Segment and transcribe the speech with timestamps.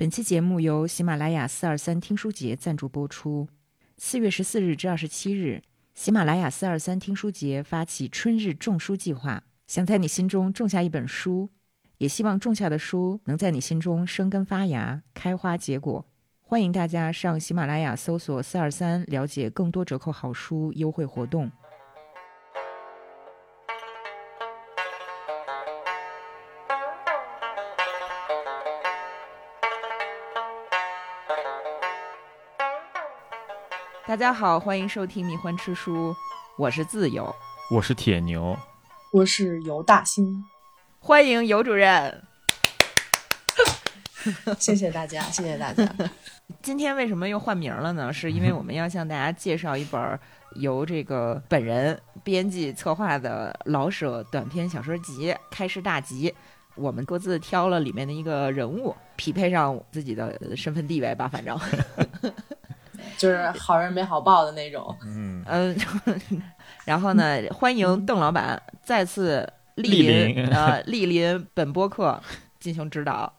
[0.00, 3.46] 本期节目由喜马拉雅四二三听书节赞助播出。
[3.98, 11.50] 四月十四日至二十七日，喜马拉雅四二三听书节发起春日种书计划，想在你心中种下一本书，
[11.98, 16.06] 也希望种下的书能在你心中生根发芽、开花结果。
[16.40, 21.52] 欢迎大家上喜马拉雅搜索“四二三”，了解更多折扣好书优惠活动。
[34.10, 36.10] 大家好，欢迎收听《蜜欢吃书》，
[36.58, 37.32] 我是自由，
[37.70, 38.58] 我是铁牛，
[39.12, 40.44] 我是尤大兴，
[40.98, 42.20] 欢迎尤主任，
[44.58, 45.88] 谢谢大家，谢谢大家。
[46.60, 48.10] 今天为什么又换名了呢？
[48.12, 50.18] 是因为我们要向大家介绍一本
[50.56, 56.28] 由这个本人编辑策划的老舍短篇小说集《开市大吉》，
[56.74, 61.56] 我们各自挑了里面的一个人物，匹配上自己的身份地位吧，反正。
[63.20, 64.96] 就是好人没好报的那种。
[65.04, 65.76] 嗯嗯，
[66.86, 72.18] 然后呢，欢迎邓老板再次莅莅临呃 莅临本播客
[72.58, 73.30] 进行指导。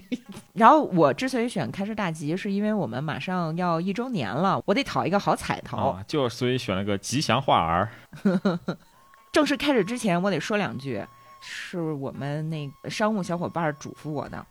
[0.52, 5.78] 然后我之所以选开市大吉，是因为我们马上要一周年了，我得讨一个好彩头。
[5.78, 7.88] 啊，就所以选了个吉祥话儿。
[9.32, 11.02] 正式开始之前，我得说两句，
[11.40, 14.44] 是我们那个商务小伙伴嘱咐我的。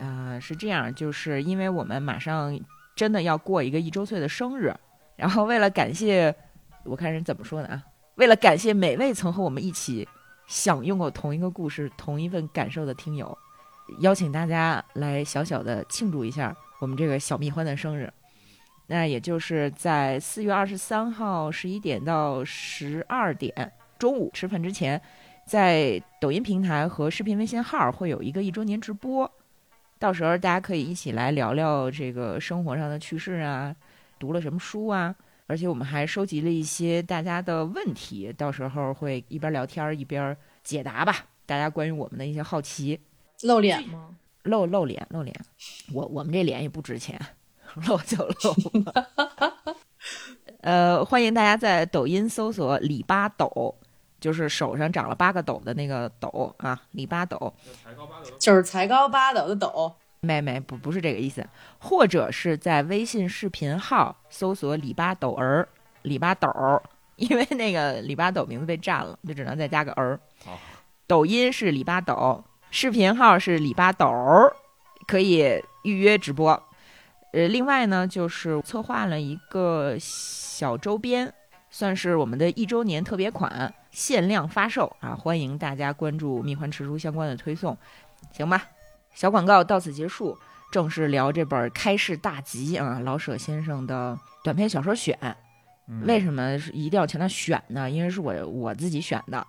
[0.00, 2.52] 呃，是这样，就是因为我们马上
[2.96, 4.74] 真的要过一个一周岁的生日，
[5.14, 6.34] 然后为了感谢，
[6.82, 7.84] 我看人怎么说的啊？
[8.16, 10.08] 为了感谢每位曾和我们一起
[10.46, 13.36] 享用过同一个故事、同一份感受的听友，
[14.00, 18.10] 邀请大家来小小的庆祝一下我们这个小蜜獾的生日。
[18.86, 24.98] 那也就是在四月二十三号十一点到十二点中午吃饭之前，
[25.46, 29.30] 在抖音平台和视频微信号会有一个一周年直播，
[29.98, 33.74] 到时候大家可以一起来聊聊这个生活上的趣事啊，
[34.18, 35.14] 读了什么书啊，
[35.46, 43.00] 而且我们还收集了一些大家的问题，到时候会一边聊天儿一边解答吧，大家关于我们的一些好奇。
[43.42, 44.14] 露脸吗？
[44.42, 45.34] 露露脸，露脸，
[45.92, 47.20] 我我们这脸也不值钱，
[47.86, 49.06] 露就露吧。
[50.60, 53.74] 呃，欢迎大家在抖音搜索“李八斗”，
[54.26, 57.54] 就是手上长了八个斗的那个斗啊，李八斗。
[58.40, 59.94] 就是才高八斗的斗。
[60.18, 61.46] 没没不不是这个意思，
[61.78, 65.68] 或者是在微信视频号搜索“李八斗儿”，
[66.02, 66.82] 李八斗儿，
[67.14, 70.18] 因为那个李八斗名字被占了，就只能再加个儿。
[70.44, 70.58] 好
[71.06, 72.42] 抖音是李八斗，
[72.72, 74.52] 视频号是李八斗儿，
[75.06, 76.60] 可以预约直播。
[77.32, 81.32] 呃，另外呢，就是策划了一个小周边，
[81.78, 85.14] 算是我们的一周年特别款，限量发售啊！
[85.14, 87.76] 欢迎大家关注蜜獾吃书相关的推送，
[88.32, 88.66] 行吧？
[89.12, 90.38] 小广告到此结束，
[90.72, 95.18] 正式聊这本《开市大吉》啊，老舍先生的短篇小说选。
[95.86, 97.90] 嗯为什么是一定要强调选呢？
[97.90, 99.46] 因为是我我自己选的，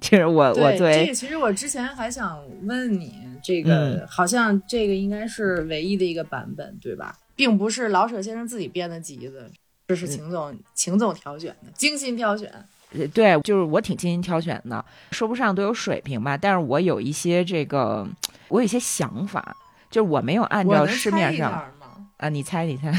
[0.00, 7.18] 其实我我对，这个其实我之前还想问你，这个、嗯好像这个应该是唯一的一个版本，对吧？
[7.36, 9.50] 并不是老舍先生自己编的集子，
[9.90, 12.48] 这是秦总、秦总挑选的，精心挑选。
[12.92, 18.06] 呃对，就是我挺精心挑选的，说不上都有水平吧，但是我有一些这个，
[18.46, 19.56] 我有一些想法，
[19.90, 21.72] 就是我没有按照市面上？
[22.18, 22.92] 啊，你猜你猜，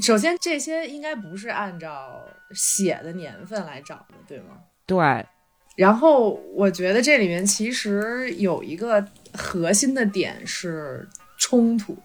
[0.00, 2.20] 首先，这些应该不是按照
[2.54, 4.58] 写的年份来找的，对吗？
[4.86, 5.26] 对，
[5.74, 11.08] 然后我觉得这里面其实有一个核心的点是
[11.38, 11.96] 冲突，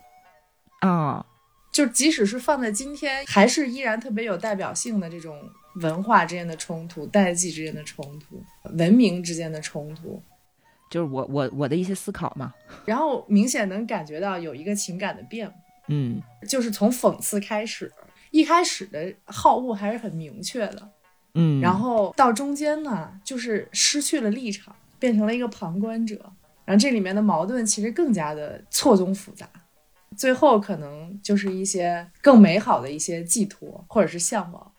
[0.79, 1.23] 啊、
[1.75, 5.37] 就即使是放在今天，还是依然特别有代表性的这种
[5.81, 8.41] 文化之间的冲突、代际之间的冲突、
[8.77, 10.23] 文明之间的冲突。
[10.89, 12.53] 就是我我我的一些思考嘛，
[12.87, 15.55] 然后明显能感觉到有一个情感的变化，
[15.87, 16.21] 嗯。
[16.47, 17.91] 就是从讽刺开始，
[18.31, 20.89] 一开始的好恶还是很明确的，
[21.33, 21.77] 嗯，然。
[21.77, 26.15] 后到中间呢，就是失去了立场，变成了一个旁观者，
[26.63, 29.45] 然后这里面的矛盾其实更加的错综复杂，
[30.17, 34.72] 最后可能就是一些更美好的一些寄托或者是向往。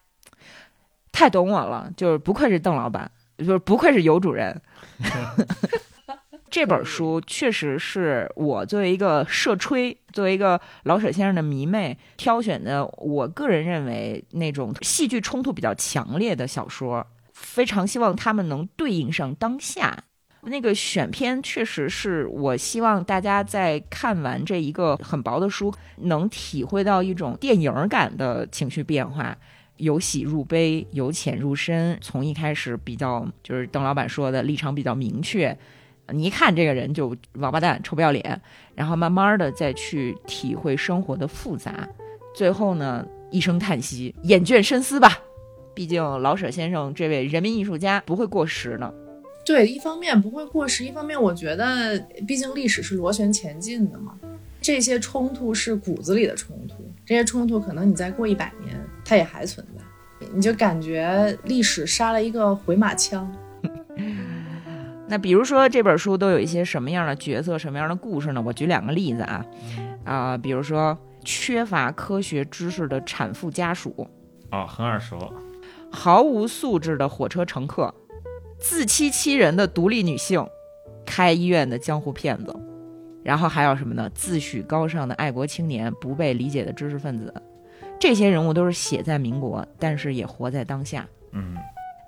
[1.13, 4.61] 太懂我了，就是不愧是邓老板，就是不愧是尤主任。
[6.49, 20.05] 这本书确实是我作为一个社吹，作为一个老舍先生的迷妹挑选的，我个人认为那种戏剧冲突比较强烈的小说，非常希望他们能对应上当下。
[20.49, 29.37] 那个选片确实是我希望大家在看完这一个很薄的书，能体会到一种电影感的情绪变化，
[29.79, 31.99] 由喜入悲，由浅入深。
[32.01, 35.57] 从一开始比较就是邓老板说的立场比较明确，
[36.13, 38.41] 你一看这个人就王八蛋、臭不要脸，
[38.77, 41.89] 然后慢慢的再去体会生活的复杂，
[42.35, 45.19] 最后呢一声叹息，厌倦深思吧。
[45.75, 49.06] 毕竟老舍先生这位人民艺术家不会过时的。
[49.47, 51.97] 对，一方面不会过时，一方面我觉得，
[52.27, 54.13] 毕竟历史是螺旋前进的嘛，
[54.61, 63.33] 这些冲突是骨子里的冲突，这些冲突可能你再过一百年，它也还存在，你就感觉历史杀了一个回马枪。
[65.09, 68.43] 那比如说这本书都有一些什么样的角色、什么样的故事呢？
[68.45, 69.47] 我举两个例子啊，
[70.05, 74.09] 啊、比如说缺乏科学知识的产妇家属，
[74.51, 75.33] 哦，很耳熟。
[75.93, 77.95] 毫无素质的火车乘客，
[78.59, 80.47] 自欺欺人的独立女性，
[81.05, 82.55] 开医院的江湖骗子，
[83.23, 84.11] 然后还有什么呢？
[84.15, 87.33] 自诩高尚的爱国青年，不被理解的知识分子，
[88.01, 91.07] 这些人物都是写在民国，但是也活在当下。
[91.33, 91.55] 嗯，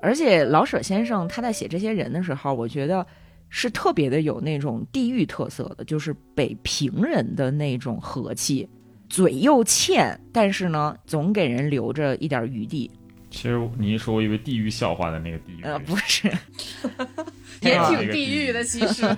[0.01, 3.07] 而且老舍先生他在写这些人的时候，我觉得
[3.49, 8.69] 是特别的有那种地域特色的，就是北平人的那种和气，
[9.09, 12.91] 嘴又欠，但是呢，总给人留着一点余地。
[13.31, 15.63] 其实你一说，我以为地狱笑话的那个地狱。
[15.63, 16.31] 呃，不是，
[17.61, 19.07] 也啊挺地狱的，其实。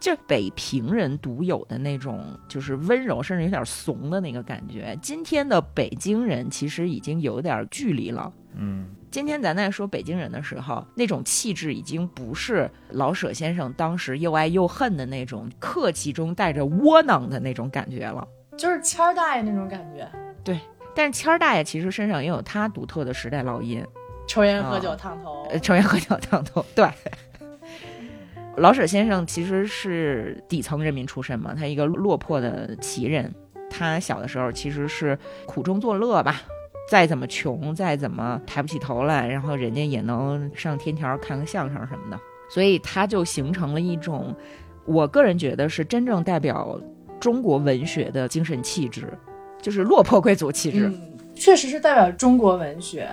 [0.00, 4.98] 就北平人独有的那种，就是温柔，甚至有点怂的那个感觉。
[5.02, 8.32] 今天的北京人其实已经有点距离了。
[8.54, 18.26] 嗯，今天咱在说北京人的时候，那种气质已经不是老舍先生当时又爱又恨的那种客气中带着窝囊的那种感觉了。
[18.56, 20.10] 就是谦儿大爷那种感觉，
[20.94, 23.84] 但是谦儿大爷其实身上也有他独特的时代烙印，
[24.26, 25.46] 抽烟喝酒烫头。
[25.50, 26.64] 呃，抽烟喝酒烫头。
[26.74, 26.88] 对，
[28.56, 33.32] 老舍先生其实是底层人民出身嘛，他一个落魄的奇人，
[33.70, 36.42] 他小的时候其实是苦中作乐吧。
[36.88, 42.20] 再怎么穷，再怎么抬不起头来，然后人家也能上天桥看个相声什么的，
[42.50, 44.34] 所以他就形成了一种，
[44.86, 46.80] 我个人觉得是真正代表
[47.20, 49.16] 中国文学的精神气质，
[49.60, 50.86] 就是落魄贵族气质。
[50.86, 51.00] 嗯，
[51.34, 53.08] 确实是代表中国文学。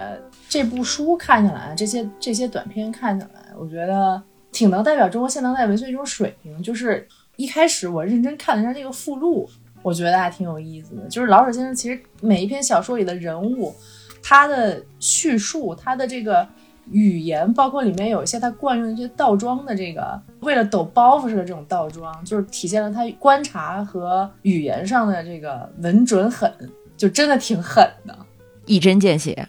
[0.50, 4.22] 这部书看下来，这些这些短片看下来，我觉得
[4.52, 6.64] 挺能代表中国现当代文学一种水平。
[6.64, 7.06] 就是
[7.36, 9.50] 一开始我认真看了一下这个附录，
[9.82, 11.06] 我觉得还挺有意思的。
[11.10, 13.76] 就是老舍先生其实每一篇小说里的人物，
[14.24, 16.48] 他的叙述，他的这个
[16.92, 26.52] 语言，包括里面有一些他惯用的这些倒装的这个，为了抖包袱似的这种倒装，就是体现了他观察和语言上的这个稳准狠，
[26.96, 28.18] 就真的挺狠的。
[28.66, 29.48] 一针见血。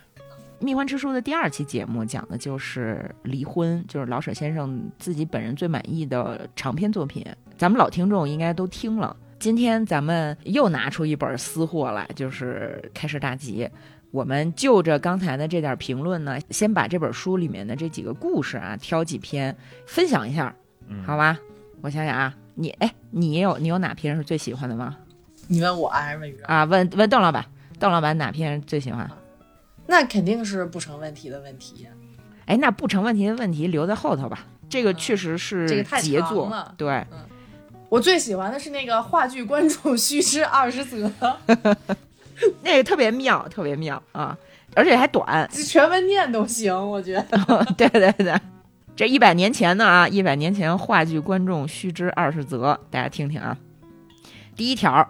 [0.64, 7.24] 《蜜獾之书》的第二期节目讲的就是离婚，就是老舍先生自己本人最满意的长篇作品。
[7.56, 9.16] 咱们老听众应该都听了。
[9.38, 13.64] 今天咱们又拿出一本私货来，就是《开市大吉》。
[14.10, 19.54] 我们就着刚才的这点评论呢，先把这本书里面的这几个故事啊，挑几篇
[19.86, 20.54] 分享一下，
[20.88, 21.38] 嗯好吧？
[21.82, 24.96] 我想想啊，你哎，你有你有哪篇是最喜欢的吗？
[25.46, 27.44] 你问我还是问于啊，问问邓老板，
[27.78, 29.10] 邓老板哪篇最喜欢？
[29.86, 31.86] 那肯定是不成问题的问题。
[32.46, 34.46] 哎，那不成问题的问题留在后头吧。
[34.68, 37.06] 这个确实是这个太杰作，长了对，
[37.88, 41.10] 我最喜欢的是那个话剧观众须知二十则，
[42.62, 44.36] 那个特别妙，特别妙啊，
[44.74, 45.48] 而且还短。
[45.50, 47.66] 全文念都行，我觉得。
[47.76, 48.34] 对对对，
[48.94, 53.56] 这一百年前呢啊，一百年前话剧观众须知二十则，大家听听啊。
[54.56, 55.08] 第一条，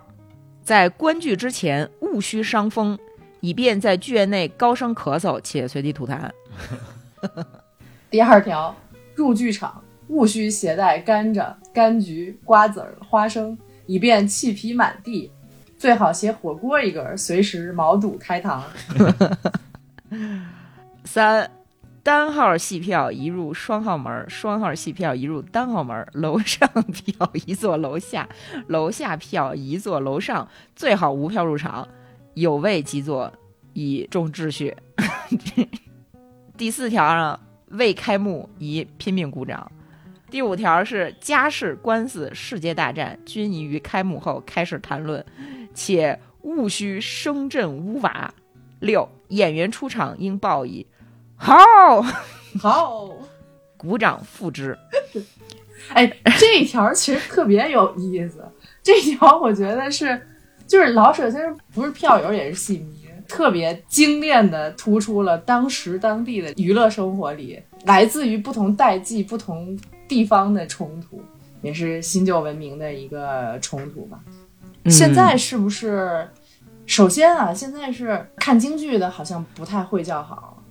[0.63, 2.99] 在观剧之前勿需伤风，
[3.41, 6.31] 以便在剧院内高声咳嗽且随地吐痰。
[8.11, 8.75] 第二条，
[9.15, 13.57] 入剧场勿需携带甘蔗、柑橘、瓜子儿、花生，
[13.87, 15.31] 以便气皮满地。
[15.79, 18.61] 最好写火锅一根，随时毛肚开膛。
[21.05, 21.49] 三，
[22.03, 26.07] 单号戏票移入双号门，双号戏票移入单号门。
[26.15, 28.29] 楼上票移坐楼下，
[28.67, 31.87] 楼下票移坐楼上，最好无票入场，
[32.35, 33.33] 有位即坐，
[33.73, 34.77] 以重秩序。
[36.59, 39.71] 第四条呢，未开幕宜拼命鼓掌。
[40.31, 45.25] 第五条是家事官司世界大战均宜于开幕后开始谈论，
[45.75, 48.33] 且勿需声震屋瓦。
[48.81, 50.87] 六演员出场应报以
[51.35, 51.55] 好，
[52.61, 53.11] 好，
[53.77, 54.79] 鼓掌付之。
[55.95, 56.07] 哎，
[56.39, 58.45] 这一条其实特别有意思。
[58.83, 60.21] 这条我觉得是，
[60.67, 69.77] 就是老舍先生不是票友也是戏迷，特别精炼的突出了当时当地的娱乐生活里来自于不同代际、不同
[70.09, 71.23] 地方的冲突，
[71.63, 74.19] 也是新旧文明的一个冲突吧。
[74.87, 76.29] 现在是不是？
[76.87, 80.63] 首先啊，现在是看京剧的，好像不太会叫好。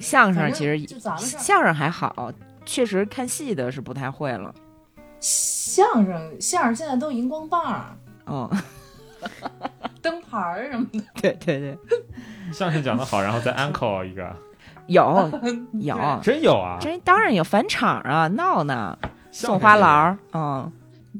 [0.00, 2.32] 相声其实就咱们相声还好，
[2.66, 4.52] 确实看戏的是不太会了。
[5.20, 8.50] 相声相声现在都荧光棒、哦，
[10.00, 11.78] 灯牌儿什么的， 对对对，
[12.52, 14.34] 相声讲的好，然后再 uncle 一个，
[14.86, 15.30] 有
[15.80, 16.78] 有，真有啊！
[16.80, 18.98] 真当然有返场啊，闹呢，
[19.30, 20.70] 送花篮儿，嗯，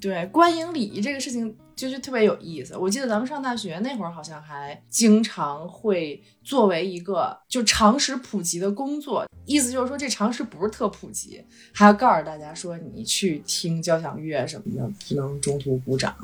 [0.00, 2.76] 对，观影礼仪这个事情就是特别有意思。
[2.76, 11.42] 我记得咱们上大学那会儿，好像还经常会作为一个就常识普及的工作，意思就是说这常识不是特普及，
[11.72, 16.14] 还要告诉大家说你去听交响乐什么的不能中途鼓掌，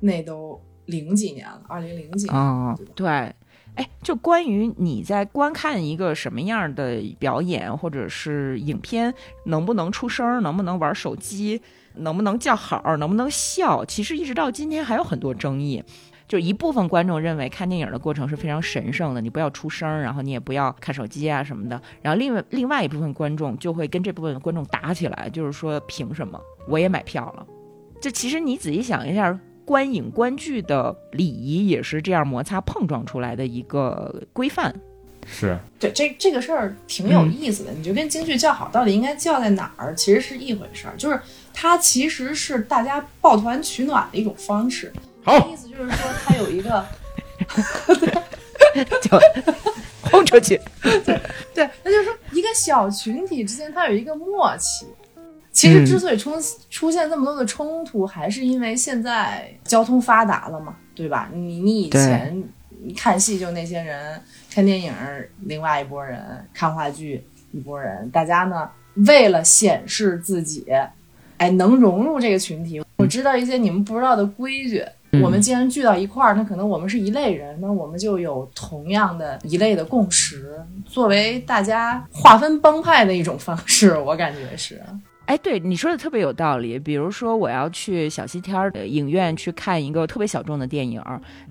[0.00, 3.34] 那都零几年了，二零零几年，哦，对，
[3.80, 9.14] 哎，就关于你在观看一个什么样的表演或者是影片，
[9.46, 11.58] 能不能出声，能不能玩手机，
[11.94, 15.82] 能不能叫好，能不能笑，其实一直到今天还有很多争议。
[16.28, 21.80] 就一部分观众认为看电影的过程是非常神圣的，你不要出声，然后你也不要看手机啊什么的。
[22.02, 27.46] 然后另外另外一部分观众就会跟这部分观众打起来，就是说凭什么我也买票了？
[27.98, 34.74] 就其实你仔细想一下，观影观剧的礼仪也是这样摩擦碰撞出来的一个规范。
[35.26, 37.70] 是对，这这个事儿挺有嗯意思的。
[37.72, 40.94] 你就跟京剧叫好，到底应该叫在哪儿，其实是一回事儿。
[40.96, 41.20] 就是
[41.52, 44.92] 它其实是大家抱团取暖的一种方式。
[45.22, 46.84] 好意思就是说，它有一个
[49.02, 49.20] 就
[50.10, 50.58] 轰出去。
[51.54, 54.86] 对，那就是说一个小群体之间它有一个默契。
[55.52, 56.32] 其实之所以出
[56.70, 61.28] 出现这么多的冲突，还是因为现在交通发达了嘛，对吧？
[61.32, 62.42] 你你以前
[62.82, 64.20] 你看戏就那些人，
[64.52, 64.92] 看电影
[65.40, 66.20] 另外一拨人，
[66.54, 68.68] 看话剧一拨人，大家呢
[69.06, 70.64] 为了显示自己，
[71.36, 74.84] 哎，能融入这个群体，我知道一些你们不知道的规矩。
[75.12, 80.54] 嗯我们既然聚到一块儿，那可能我们是一类人，那我们就有同样的一类的共识，
[80.86, 84.80] 作为大家划分帮派的一种方式，我感觉是。
[85.30, 86.76] 哎，对你说的特别有道理。
[86.76, 91.00] 比如说，我要去小西天儿的影院去看一个特别小众的电影，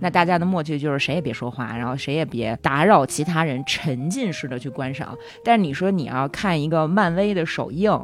[0.02, 5.18] 那大家的默契就是谁也别说话，然后谁也别打扰其他人，沉浸式的去观赏。
[5.46, 7.98] 但是你说你要看一个漫威的首映，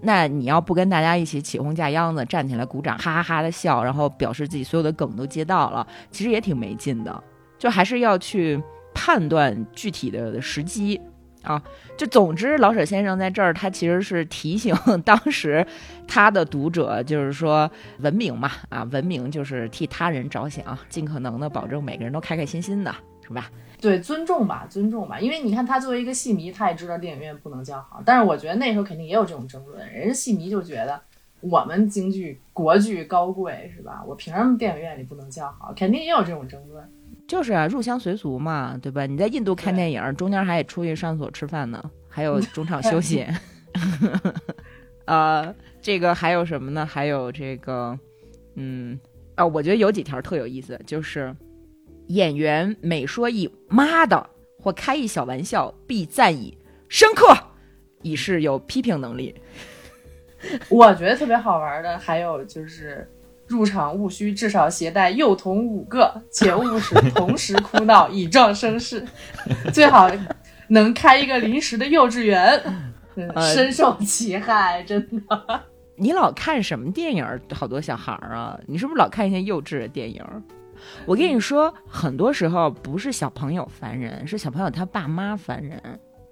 [0.00, 7.22] 那你要不跟大家一起起哄架秧子，站起来鼓掌，哈哈哈的笑，然后表示自己所有的梗都接到了，其实也挺没劲的。
[7.56, 8.60] 就还是要去
[8.92, 11.00] 判断具体的时机
[11.42, 11.62] 啊。
[11.96, 15.64] 就总之，老舍先生在这儿，他其实是提醒 当时
[16.08, 17.70] 他的读者，就是说
[18.00, 22.94] 文明嘛，啊，文明就是替他人着想，尽可能的保证每个人都开开心心的，
[23.26, 23.50] 是吧？
[23.80, 31.00] 对，尊重吧，尊重吧，因为你看他作为一个戏迷，他也知道电影院不能叫好，但是我觉得那时候肯定也有这种争论，人家戏迷就觉得
[31.40, 34.02] 我们京剧国剧高贵是吧？
[34.06, 35.72] 我凭什么电影院里不能叫好？
[35.76, 36.88] 肯定也有这种争论。
[37.32, 39.06] 就是啊，入乡随俗嘛，对吧？
[39.06, 43.26] 你在印度看电影，中间还得出去上厕所吃饭呢，还有 中场休息。
[45.06, 46.84] 呃，这个还有什么呢？
[46.84, 47.98] 还有这个，
[48.56, 49.00] 嗯，
[49.34, 51.34] 啊、我觉得有几条特有意思，就是
[52.08, 54.28] 演员每说一“妈的”
[54.60, 56.54] 或开一小玩笑，必赞以
[56.90, 57.34] 深刻，
[58.02, 59.34] 以示有批评能力。
[60.68, 63.10] 我觉得特别好玩的还有就是。
[63.52, 69.04] 入场务须至少携带幼童五个，且勿使同时哭闹，以壮声势。
[69.72, 70.10] 最好
[70.68, 72.60] 能开一个临时的幼稚园，
[73.54, 75.60] 深受其害，真的。
[75.96, 77.38] 你老看什么电影儿？
[77.52, 80.42] 好多小孩儿啊，你是不是老看一些幼稚的电影儿？
[81.04, 85.80] 我跟你说，很多时候不是小朋友烦人，是小朋友他爸妈烦人。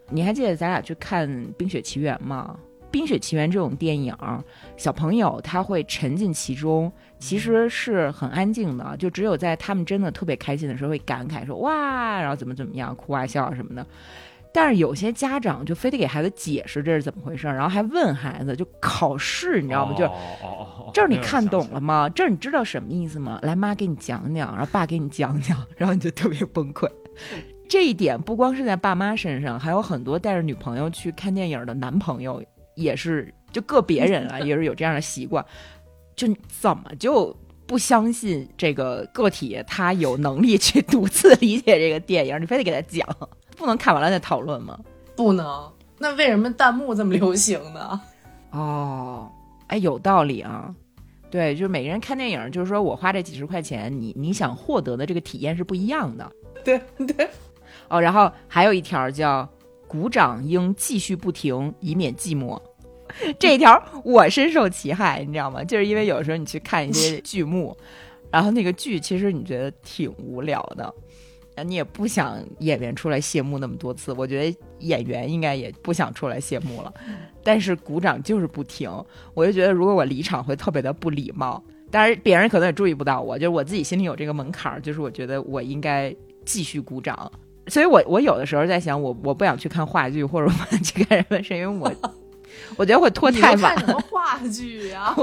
[0.08, 2.56] 你还记得咱俩去看《冰雪奇缘》吗？
[2.90, 4.42] 《冰雪奇缘》这种电影儿，
[4.76, 13.86] 小朋友他会沉浸其中，其实是很安静的，就只有在他们真的特别开心的时候会感慨说哇，然后怎么怎么样，哭啊笑啊什么的。
[14.52, 19.94] 但是有些家长就非得给孩子解释这是怎么回事儿，然后还问孩子，就考试，你知道吗？
[19.96, 22.08] 就哦哦哦哦，这儿你看懂了吗？
[22.08, 23.38] 这儿你知道什么意思吗？
[23.42, 26.90] 来，妈给你讲讲，然后爸给你讲讲， 然后你就特别崩溃。
[27.68, 32.42] 这一点不光是在爸妈身上，还有很多带着女朋友去看电影的男朋友
[32.74, 35.44] 也是，就个别人啊， 也是有这样的习惯。
[36.16, 37.34] 就你怎么就
[37.66, 42.40] 不相信这个个体他有能力去独自理解这个电影？
[42.40, 43.06] 你非得给他讲，
[43.56, 44.78] 不能看完了再讨论吗？
[45.16, 45.72] 不能。
[45.98, 48.00] 那为什么弹幕这么流行呢？
[48.50, 49.30] 哦，
[49.68, 50.74] 哎，有道理啊。
[51.30, 56.28] 对，就是每个人看电影，就是说我花这几十块钱，你你想获得的这个体验是不一样的。
[56.64, 57.28] 对对，
[57.88, 59.48] 哦，然后还有一条叫
[59.90, 62.56] “鼓掌应继续不停，以免寂寞”。
[63.40, 65.64] 这一条我深受其害，你知道吗？
[65.64, 67.76] 就是因为有时候你去看一些 剧目，
[68.30, 70.94] 然后那个剧其实你觉得挺无聊的，
[71.64, 76.94] 你也不想演员出来谢幕那么多次，我觉得演员应该也不想出来谢幕了，
[77.42, 78.88] 但是鼓掌就是不停，
[79.34, 87.28] 我就觉得如果我离场会特别的不礼貌，当然别人可能也注意不到我，就是我自己心里有这个门槛儿，就是我觉得我应该继续鼓掌，
[87.70, 92.10] 所以我我有的时候在想，我我不想去看话剧或者我不想去看人文是因为我
[92.76, 95.14] 我觉得会拖太晚看，什么话剧 呀？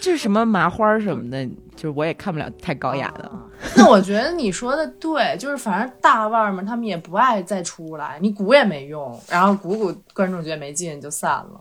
[0.00, 3.24] 就是什么麻花儿什么的，就是我也看不了太高雅的。
[3.24, 3.42] 啊
[3.74, 11.60] 那我觉得你说的对，就是反正大腕儿们他们也不爱再出来，你鼓也没用，然后鼓鼓观众觉得没劲就散了。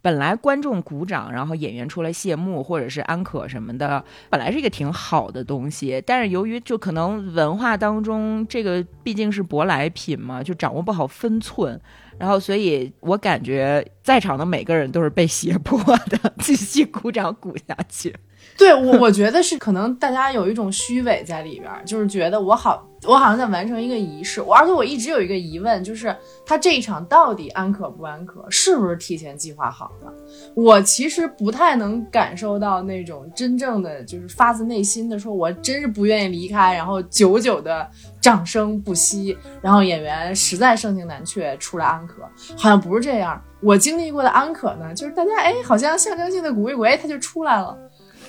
[0.00, 6.02] 本来观众鼓掌，然后演员出来谢幕或者是安可什么的，本来是一个挺好的东西。
[6.06, 11.78] 但是由于就可能文化当中这个毕竟是舶来品嘛，就掌握不好分寸，
[12.18, 18.14] 然后所以我感觉在场的每个人都是被胁迫的 继续鼓掌鼓下去。
[18.58, 24.42] 对我，我觉得是可能大家有一种虚伪在里边儿，就是觉得我好，我好像在完成一个仪式。
[24.42, 30.12] 我而且我一直有一个疑问，就是他这一场到底安可不安可，是不是提前计划好的？
[30.54, 37.88] 我其实不太能感受到那种真正的就是发自内心的说，我真是不愿意离开，然后久久的
[38.20, 42.22] 掌声不息，然后演员实在盛情难却出来安可，
[42.56, 43.40] 好像不是这样。
[43.60, 47.76] 我经历过的安可呢，就是大家哎，好像象征性的鼓一鼓，哎，他就出来了。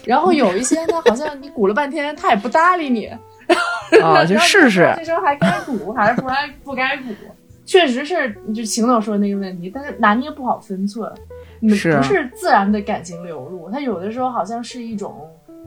[0.05, 3.07] 然后有一些呢，好像你鼓了半天，他也不搭理你，
[4.01, 4.91] 啊，就试试。
[4.97, 7.13] 这时候还该鼓还是不该不该鼓？
[7.65, 11.11] 确实是，就秦总说的那个问题，但是拿捏不好分寸，
[11.59, 13.69] 你不是自然的感情流露？
[13.69, 15.15] 他有的时候好像是一种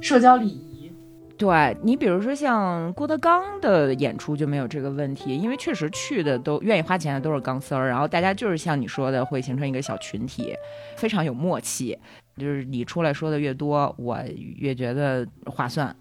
[0.00, 0.90] 社交礼仪。
[1.38, 10.54] 对你，比如说像郭德纲的演出就没有这个问题，因为确实去的都愿意花钱的都是钢丝儿，然后大家就是像你说的，会形成一个小群体，
[10.96, 11.98] 非常有默契。
[12.36, 15.94] 就是你出来说的越多，我越觉得划算。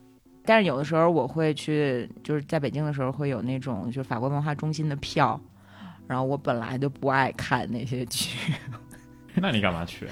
[0.44, 5.40] 但是有的时候我会去，就是在北京的时候会有那种就是法国文化中心的票，
[6.08, 8.38] 然后我本来就不爱看那些剧，
[9.36, 10.08] 那你干嘛去？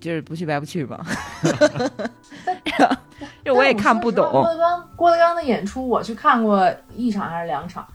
[0.00, 1.04] 就是不去白不去嘛。
[3.44, 7.86] 就我也看不懂郭德纲郭德纲的演出，我去看过一场还是两场，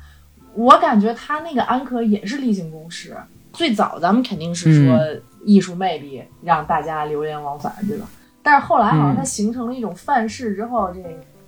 [0.54, 3.16] 我感觉他那个安可也是例行公事。
[3.54, 5.00] 最早咱们肯定是说
[5.46, 8.08] 艺术魅力让大家流连忘返，对吧？
[8.44, 11.02] 但是后来好像它形成了一种范式之后，这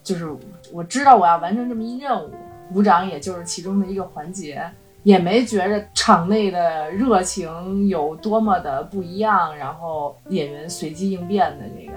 [0.04, 0.28] 就是
[0.72, 2.32] 我知道我要完成这么一任务，
[2.72, 4.64] 鼓掌也就是其中的一个环节，
[5.04, 11.94] 也没觉着场内的热情有多么的不一样，然后演员随机应变的这个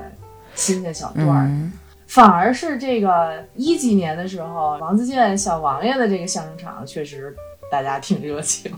[0.54, 1.44] 新的小段儿。
[1.46, 1.72] 嗯
[2.08, 7.34] 反而是这个一几年的时候，王自健小王爷的这个相声场，确实
[7.68, 8.72] 大家挺热情。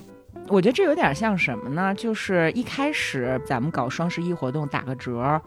[0.50, 1.94] 我觉得这有点像什么呢？
[1.94, 5.40] 就是一开始咱们搞双十一活动打个折，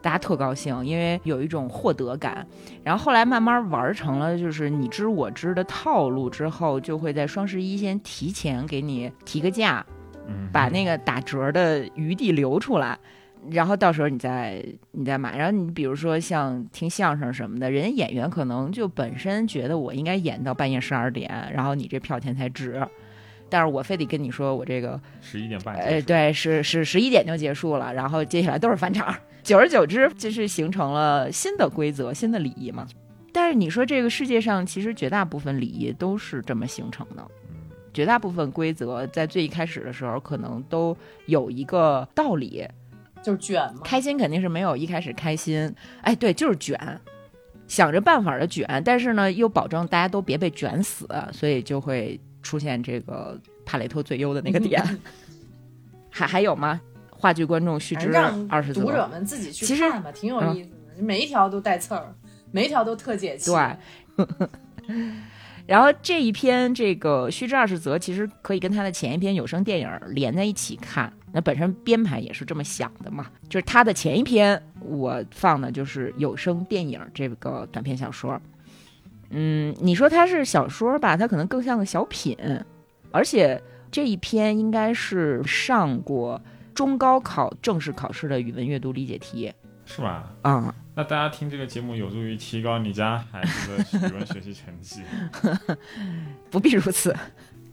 [0.00, 2.46] 大家特高兴，因为有一种获得感。
[2.82, 9.84] 然后后来慢慢玩成了就是你知我知的套路之后，就会在双十一先提前给你提个价，
[10.26, 12.98] 嗯，把那个打折的余地留出来。
[13.50, 22.84] 然后到时候你再你再买，然后你比如说像听相声什么的，人家演员可能就本身觉得我应该演到半夜十二点，然后你这票钱才值，
[23.48, 32.86] 但是我非得跟你说我这个，十一点半哎呃，对，是是十一点就结束了，然后接下来都是返场，久而久之就是形成了新的规则、新的礼仪嘛。
[33.32, 37.22] 但是你说这个世界上其实绝大部分礼仪都是这么形成的，
[37.92, 42.66] 绝大部分规则在最一开始的时候可能都有一个道理，
[43.22, 46.78] 就是卷嘛，开心肯定是没有一开始开心，哎，对，就是卷，
[47.68, 54.82] 想着办法的卷，但是呢又保证大家都别被卷死，所以就会出现这个帕雷托最优的那个点。
[56.08, 56.80] 还还有吗？
[57.10, 58.14] 话剧观众须知
[58.48, 61.02] 二十字读者，们自己去其实看吧，挺有意思的。
[61.02, 62.14] 每一条都带刺儿，
[62.52, 63.50] 每一条都特解气。
[63.50, 64.96] 对。
[65.66, 71.12] 然后这一篇这个须知二十则，其实可以跟他的前一篇有声电影连在一起看。
[71.32, 78.40] 那本身编排也是这么想的嘛，就是他的前一篇我放的就是有声电影这个短篇小说。
[79.30, 82.36] 嗯，你说它是小说吧，它可能更像个小品，
[83.10, 83.60] 而且
[83.90, 86.40] 这一篇应该是上过
[86.74, 89.52] 中高考正式考试的语文阅读理解题
[89.84, 90.32] 是吧？
[90.42, 95.02] 啊、那大家听这个节目有助于提高你家孩子的语文学习成绩。
[96.50, 97.14] 不必如此。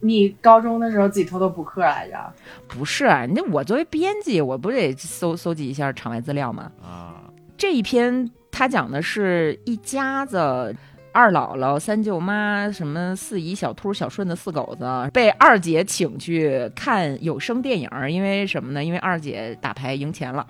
[0.01, 2.33] 你高中的时候自己偷偷补课来着？
[2.67, 6.71] 不是，啊那我作为编辑，我不得搜搜集一下场外资料吗？
[6.81, 7.23] 啊，
[7.57, 10.75] 这一篇他讲的是一家子。
[11.13, 18.83] 二姥姥、三舅妈、什么四姨、小秃、小顺的四狗子被二姐请去看有声电影，因为什么呢？
[18.83, 20.45] 因为二姐打牌赢钱了，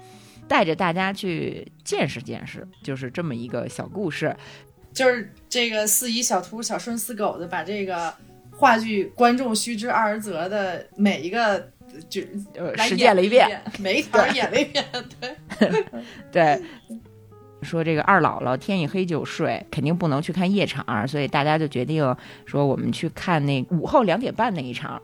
[0.48, 4.36] 带着大家去见识见识，就是这么一个小故事。
[4.94, 8.14] 就是这个四姨、小秃、小顺四狗子，把这个
[8.52, 11.68] 话剧“观众须知二人则”的每一个
[12.08, 12.22] 就
[12.56, 14.86] 呃，实践了一一遍。，每一条演了一遍，
[15.20, 15.84] 对，
[16.32, 16.62] 对，
[17.64, 25.02] 说这个二姥姥天一黑就睡，肯定不能去看夜场，所以大家就决定说我们去看那午后两点半那一场。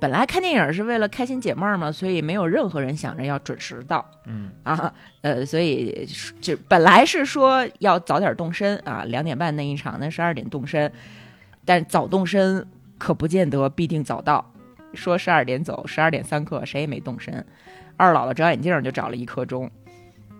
[0.00, 10.90] 本来看电影是为了开心解闷儿嘛，所以没有任何人想着要准时到嗯，啊，呃，所以是就本来是说要早点动身啊，两点半那一场，那十二点动身，
[11.66, 14.50] 但早动身可不见得必定早到。
[14.94, 17.44] 说十二点走，十二点三刻谁也没动身。
[17.98, 19.70] 二姥姥找眼镜就找了一刻钟，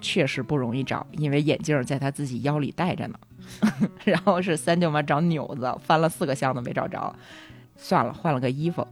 [0.01, 3.19] 确实不容易找，因为眼镜在他自己腰里带着呢。
[4.05, 7.15] 然后是三舅妈找纽子，翻了四个箱子没找着，
[7.77, 8.87] 算了，换了个衣服。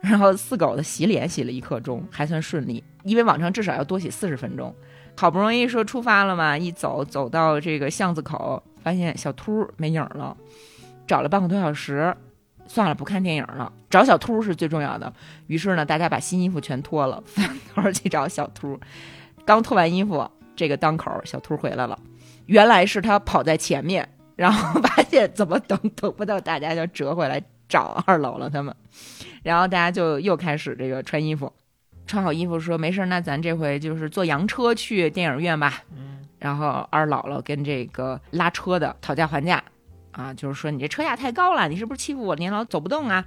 [0.00, 4.74] 然后四狗子洗脸洗了一刻钟，还算顺利，因为往常至少要多洗四十分钟。
[5.16, 10.34] 好不容易说出发了嘛，一走走到这个巷子口，发现小秃没影了，
[11.06, 12.16] 找了半个多小时，
[12.66, 15.12] 算了，不看电影了，找小秃是最重要的。
[15.46, 18.80] 于是呢，大家把新衣服全脱了，翻头去找小秃。
[19.44, 21.98] 刚脱完衣服，这个当口小兔回来了，
[22.44, 28.76] 原来是他跑在前面，然后 发现怎么等等不到大家，就折回来找二姥姥他们。
[29.42, 31.50] 然后大家就又开始这个穿衣服，
[32.06, 35.82] 穿好衣服说没事儿，那咱这回就是坐洋车去电影院吧。
[36.38, 39.64] 然后二姥姥跟这个拉车的讨价还价，
[40.10, 43.24] 啊，就是说你这车价太高了，你是不是欺负我年老走不动啊？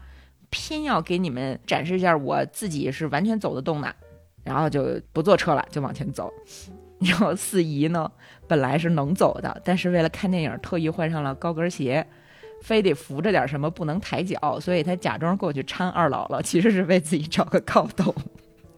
[0.51, 3.95] 偏要给你们展示一下我自己是完全走得动的，
[4.43, 6.31] 然后就不坐车了，就往前走。
[7.03, 8.11] 然后四姨呢，
[8.47, 12.05] 本来是能走的，但是为了看电影，特意换上了高跟鞋，
[12.61, 18.13] 非得扶着点什么，不能抬脚，所以她假装过去搀二姥姥，其实是为自己找个靠斗。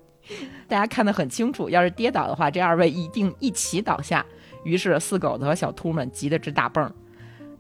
[0.67, 4.25] 大家看得很清楚，要是跌倒的话，这二位一定一起倒下。
[4.63, 6.91] 于是四狗子和小秃们急得直打蹦，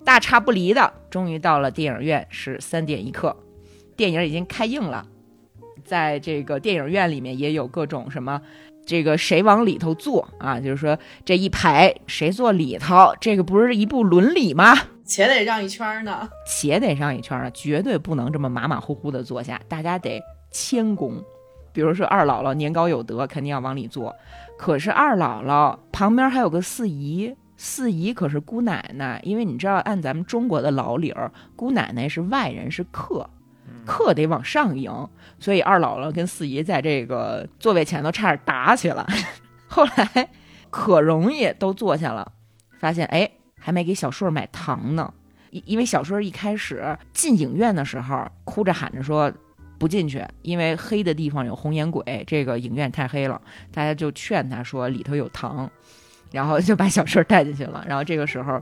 [0.03, 3.37] 大差不离的，终于到了电影院，是三点一刻，
[3.95, 5.05] 电影已经开映了。
[5.83, 8.41] 在这个电影院里面也有各种什么，
[8.85, 10.59] 这个谁往里头坐啊？
[10.59, 14.75] 就是说这一排谁坐里头，这个不是一部伦理吗？
[15.03, 16.27] 且得让一圈呢。
[16.47, 20.21] 且得让一圈呢，绝对不能这么马马虎虎的坐下，大家得
[20.51, 21.23] 谦恭。
[21.73, 24.15] 比如说二姥姥年高有德，肯定要往里坐。
[24.57, 33.29] 可是二姥姥旁边还有个四姨，四姨可是姑奶奶，因为你知道，按咱们中国的老理儿，姑奶奶是外人，是客，
[33.85, 34.91] 客得往上迎，
[35.39, 39.05] 所以二姥姥跟四姨在这个座位前头差点打起来。
[39.67, 40.29] 后来
[40.69, 42.31] 可容易都坐下了，
[42.79, 45.13] 发现哎，还没给小顺儿买糖呢。
[45.51, 49.31] 因因为小顺儿一开始进影院的时候，哭着喊着说
[49.77, 53.41] 不进去，因为黑的地方有红眼鬼，这个影院太黑了。
[53.73, 55.69] 大家就劝他说里头有糖，
[56.31, 57.83] 然后就把小顺儿带进去了。
[57.87, 58.61] 然后这个时候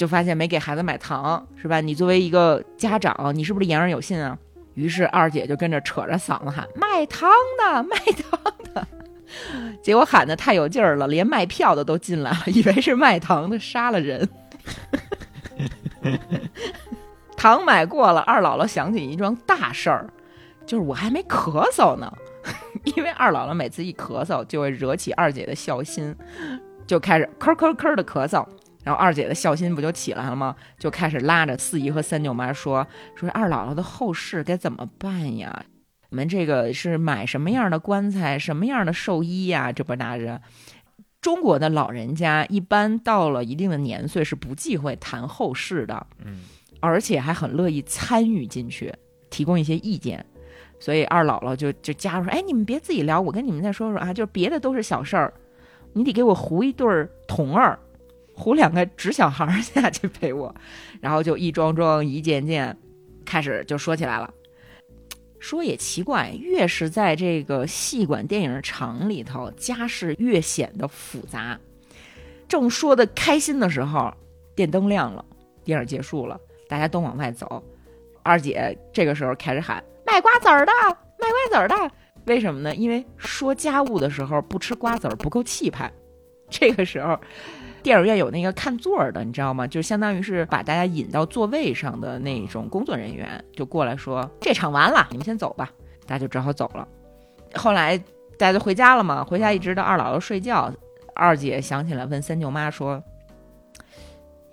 [0.00, 1.78] 就发现没给孩子买糖，是吧？
[1.78, 4.38] 你作为一个家长，你是不是言而有信啊？
[4.72, 8.40] 于是二姐就跟着扯着嗓子喊卖糖的，卖糖
[8.72, 8.86] 的。
[9.82, 14.26] 结果喊的太有劲儿了，连卖票的都进来了，以为是卖糖的杀了人。
[17.36, 20.08] 糖买过了，二姥姥想起一桩大事儿，
[20.64, 22.10] 就是我还没咳嗽呢，
[22.96, 26.16] 因为二姥姥每次一咳嗽就会惹起二姐的孝心，
[26.86, 28.46] 就开始咳咳咳的咳嗽，
[28.82, 30.56] 然后二姐的孝心不就起来了吗？
[30.78, 35.64] 就开始拉着四姨和三舅妈说说二姥姥的后事该怎么办呀？
[36.10, 39.70] 我们这个是买什么样的棺材，什么样的寿衣呀？
[39.70, 40.40] 这不那着。
[41.20, 46.40] 中国的老人家一般到了一定的年岁是不忌讳谈后事的，嗯，
[46.80, 48.90] 而且还很乐意参与进去，
[49.28, 50.24] 提供一些意见。
[50.78, 55.30] 所以二姥姥就就加入说：“哎，你们别自己聊，我跟你们再说说啊，就是别的都是小事儿，
[55.92, 57.78] 你得给我糊一对儿童儿，
[58.40, 60.54] 糊两个纸小孩儿下去陪我。”
[61.00, 62.76] 然后就一桩桩一件件
[63.24, 64.32] 开始就说起来了。
[65.38, 71.58] 说也奇怪，越是在这个戏馆电影厂里头，家事越显得复杂。
[72.48, 74.12] 正说的开心的时候，
[74.54, 75.24] 电灯亮了，
[75.64, 77.62] 电影结束了，大家都往外走。
[78.22, 80.72] 二姐这个时候开始喊：“卖瓜子儿的，
[81.18, 81.90] 卖瓜子儿的！”
[82.26, 82.74] 为什么呢？
[82.74, 85.90] 因为说家务的时候不吃瓜子儿不够气派。
[86.50, 87.18] 这个时候，
[87.82, 89.66] 电影院有那个看座儿的，你知道吗？
[89.66, 95.70] 就相当于是把大家引到座位上的那种工作人员，就过来说：“这场完了，你们先走吧。”
[96.06, 96.86] 大家就只好走了。
[97.54, 97.96] 后来
[98.38, 100.72] 大家就回家了嘛，回家一直到二姥姥睡觉，
[101.14, 103.02] 二姐想起来问三舅妈说：“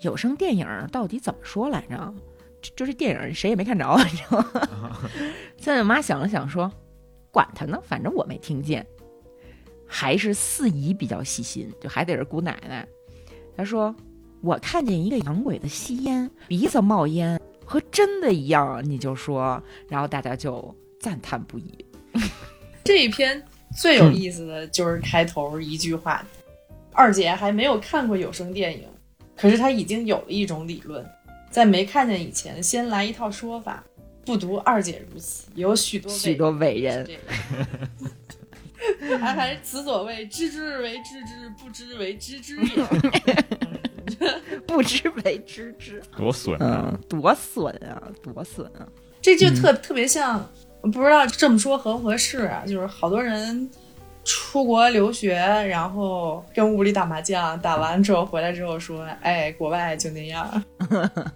[0.02, 2.14] 有声电影到底怎么说来着？
[2.62, 4.68] 就就这电影谁也没看着，你知道吗？”
[5.60, 6.72] 三舅妈想了想说
[7.32, 8.86] ：“管他呢，反正我没听见。”
[9.90, 12.88] 还是四姨比较细心，就还得是姑奶奶。
[13.58, 13.94] 她说
[14.42, 21.84] ：“我看见一个洋鬼子吸烟，鼻子冒烟，和真的一样，你就说，然后大家就赞叹不已。
[22.86, 23.44] 这一篇
[23.76, 26.24] 最有意思的就是开头一句话，
[26.94, 28.88] 二姐还没有看过有声电影，
[29.36, 31.04] 可是她已经有了一种理论，
[31.50, 33.84] 在没看见以前，先来一套说法。
[34.24, 37.10] 不独二姐如此，有许多许多伟人。
[39.20, 42.86] 还还是此所谓知之为知之，不知为知之也。
[44.66, 46.98] 不知为知之，多损啊！
[47.10, 48.02] 多损啊！
[48.24, 48.88] 多损啊！
[49.22, 50.48] 这就特特别像，
[50.82, 52.64] 不知道这么说合不合适啊？
[52.66, 53.70] 就是好多人
[54.24, 60.64] 出国留学，然后跟屋里打麻将，打完之后回来之后说：“哎，国外就那样。”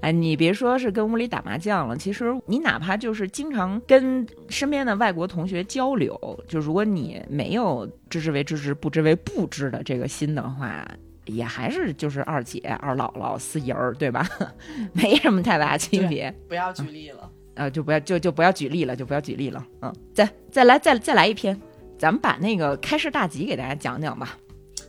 [0.00, 10.86] 哎，你别说是跟屋里打麻将了，其实你哪怕就是经常跟身边的外国同学交流，就如果你没有知之为知之，不知为不知的这个心的话，
[11.26, 14.24] 也还是就是二姐、二姥姥、四姨儿，对吧？
[14.94, 16.32] 没什么太大区别。
[16.48, 19.66] 不要举例了，呃，就不要就就不要举例了，就不要举例了。
[19.82, 21.60] 嗯，再再来再再来一篇，
[21.98, 24.38] 咱们把那个开市大吉给大家讲讲吧。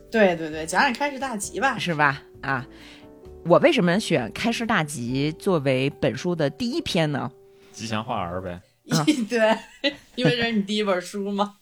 [0.08, 2.22] 对对对，讲讲开市大吉吧，是吧？
[2.42, 2.64] 啊。
[3.44, 7.30] 我为什么选《开市大吉》作为本书的第一篇呢？
[7.72, 8.60] 吉祥话儿呗。
[9.28, 9.56] 对，
[10.16, 11.54] 因为这是你第一本书吗？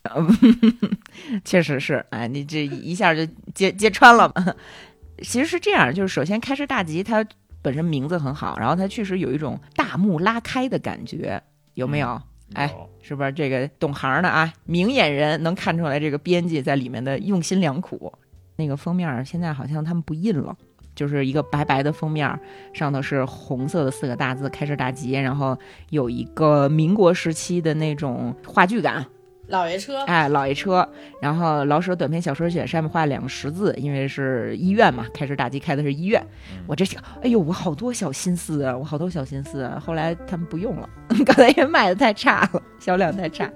[1.45, 4.55] 确实是，哎，你这一下就揭揭穿了嘛。
[5.23, 7.25] 其实是这样，就是首先《开市大吉》它
[7.62, 11.41] 本身名字很好，然后它确实有一种大幕拉开的感觉，
[11.75, 12.21] 有没有？
[12.55, 14.53] 哎，是不是这个懂行的啊？
[14.64, 18.12] 明眼人能看出来这个编辑在里面的用心良苦。
[18.57, 20.57] 那个封面现在好像他们不印了。
[20.98, 22.28] 就是一个白白的封面，
[22.72, 25.56] 上头是红色的四个大字“开市大吉”，然后
[25.90, 29.06] 有一个民国时期的那种话剧感，
[29.46, 30.87] 老爷车，哎，老爷车，
[31.22, 36.20] 然后老舍短篇小说选上面画两个十字，因为是医院嘛，开车大吉开的是医院。
[36.66, 36.84] 我这，
[37.22, 39.78] 哎呦，我好多小心思啊，我好多小心思啊。
[39.78, 40.90] 后来他们不用了，
[41.24, 43.48] 刚才因为卖的太差了，销量太差。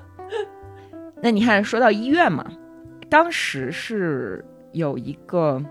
[1.22, 2.44] 那你看，说到医院嘛，
[3.08, 5.64] 当时是有一个。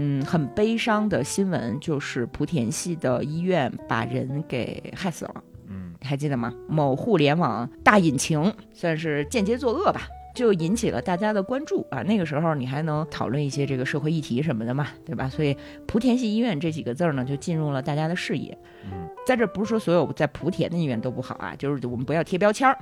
[0.00, 5.42] 嗯，很悲伤的新闻就是莆田系的医院把人给害死了。
[5.66, 6.54] 嗯，还记得吗？
[6.68, 10.02] 某互联网大引擎算是间接作恶吧，
[10.34, 12.00] 就引起了大家的关注啊。
[12.02, 15.28] 那个时候你还能讨论一些这个社会议题什么的嘛，对吧？
[15.28, 15.54] 所以
[15.86, 18.56] 莆田系医院这几个字儿呢，就进入了大家的视野。
[18.84, 22.78] 嗯，在这不是说所有在莆田的医院都不好啊，就是我们不要贴标签儿。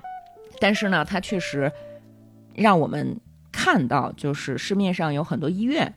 [0.60, 1.72] 但是呢，它确实
[2.54, 3.18] 让我们
[3.50, 5.94] 看到，就是市面上有很多医院，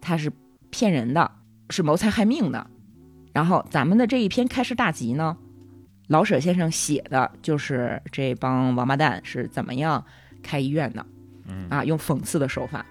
[0.00, 0.32] 它是。
[0.74, 1.30] 骗人的，
[1.70, 2.66] 是谋财害命的。
[3.32, 5.36] 然后咱们的这一篇开市大吉呢，
[6.08, 10.04] 老舍先生写的就是这帮王八蛋是怎么样
[10.42, 11.06] 开医院的，
[11.46, 12.84] 嗯啊，用讽刺的手法。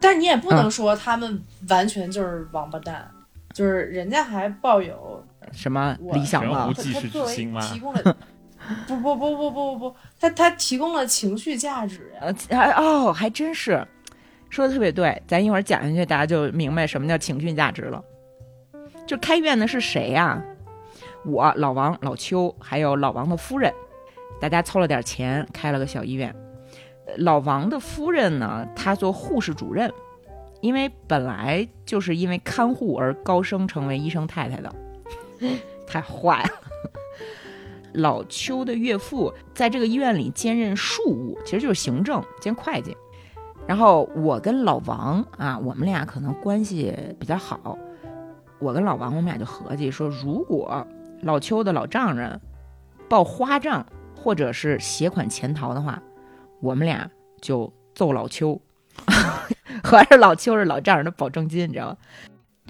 [0.00, 3.10] 但你也不能说他们完全就是王八蛋，
[3.52, 6.72] 就是人家还抱有什么理想吗？
[6.72, 8.16] 他作为提供了，
[8.86, 12.58] 不不不不不不不，他他提供了情绪价值呀。
[12.58, 13.86] 啊，哦，还真是。
[14.54, 18.00] 说的特别对，咱一会儿讲下去，大家就明白什么叫情绪价值了。
[19.04, 20.40] 就开院的是谁呀？
[21.24, 23.74] 我老王、老邱，还有老王的夫人，
[24.40, 26.32] 大家凑了点钱开了个小医院。
[27.16, 29.92] 老王的夫人呢，她做护士主任，
[30.60, 34.72] 因为本来就是因为看护而高升成为医生太太的，
[35.84, 36.50] 太坏了。
[37.94, 42.96] 老邱的岳父在这个医院里兼任庶务，其实就是行政兼会计。
[43.66, 47.78] 然后我跟老王啊，我们俩可能关系比较好。
[48.58, 50.86] 我跟老王，我们俩就合计说，如果
[51.22, 52.38] 老邱的老丈人
[53.08, 56.00] 报花账或者是携款潜逃的话，
[56.60, 58.60] 我们俩就揍老邱，
[59.82, 61.96] 合着老邱是老丈人的保证金，你知道吗？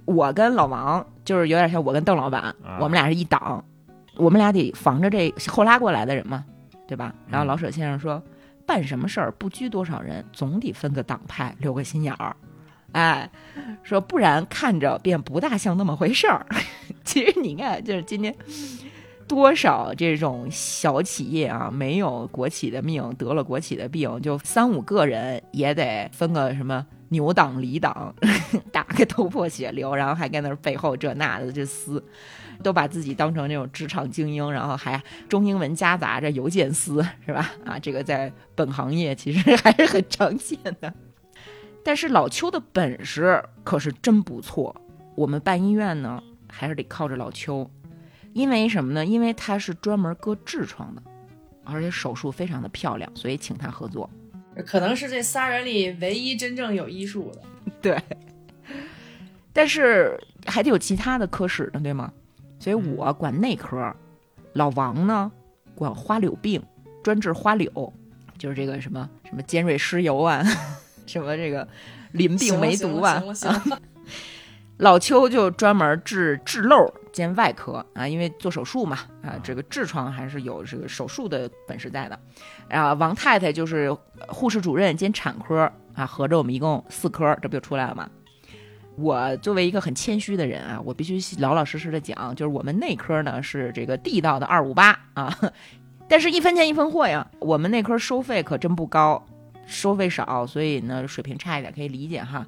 [0.04, 3.64] 我跟老王就是有点像我跟邓老板，我们俩是一党，
[4.16, 6.44] 我们俩得防着这后拉过来的人嘛，
[6.87, 7.12] 对吧？
[7.28, 8.22] 然后老舍先生说。
[8.66, 12.35] 办什么事儿不拘多少人，总得分个党派，留个心眼儿。
[12.92, 13.29] 哎，
[13.83, 16.46] 说不然看着便不大像那么回事儿。
[17.05, 18.35] 其实你看，就是今天
[19.27, 28.14] 多少这种小企业啊，没有国企的命，得了国企的病，就三五个人也得分个什么牛党、李党，
[28.70, 32.03] 打个头破血流，然后还跟那背后这那的就撕。
[32.62, 37.53] 都把自己当成那种职场精英，然后还中英文夹杂着邮件撕，是吧？
[37.64, 40.93] 啊，这个在本行业其实 还是很常见的。
[41.83, 44.75] 但是老邱的本事可是真不错，
[45.14, 47.71] 我们办医院呢，还是得靠着老邱，
[48.33, 49.05] 因为什么呢？
[49.05, 51.03] 因为他是专门割痔疮的，
[51.64, 54.09] 而且手术非常的漂亮，所以请他合作。
[54.64, 57.43] 可能是这仨人里唯一真正有医术的。
[57.83, 58.01] 对。
[59.53, 62.12] 但是还得有其他的科室呢，对吗？
[62.64, 63.94] 所以我管内科，
[64.55, 65.31] 老王呢
[65.74, 66.62] 管花柳病，
[67.03, 67.92] 专治花柳，
[68.38, 70.42] 就是这个什么什么尖锐湿疣啊，
[71.05, 71.68] 什么这个
[72.12, 73.22] 淋病梅毒啊。
[74.79, 82.18] 老邱就专门治痔瘘兼外科啊，因为做手术嘛啊，这个痔疮还是有这个手术的本事在的。
[82.70, 83.94] 啊，王太太就是
[84.27, 88.09] 护士主任兼产科啊，合着我们一共四科，这不就出来了吗？
[88.96, 95.37] 我作为一个很谦虚的人啊，我必须老老实实的讲，就是我们内科呢是这个地道的二五八啊，
[96.09, 99.26] 但是一分钱一分货呀，我们内科收费可真不高，
[99.66, 102.46] 收费少，所以呢水平差一点可以理解哈。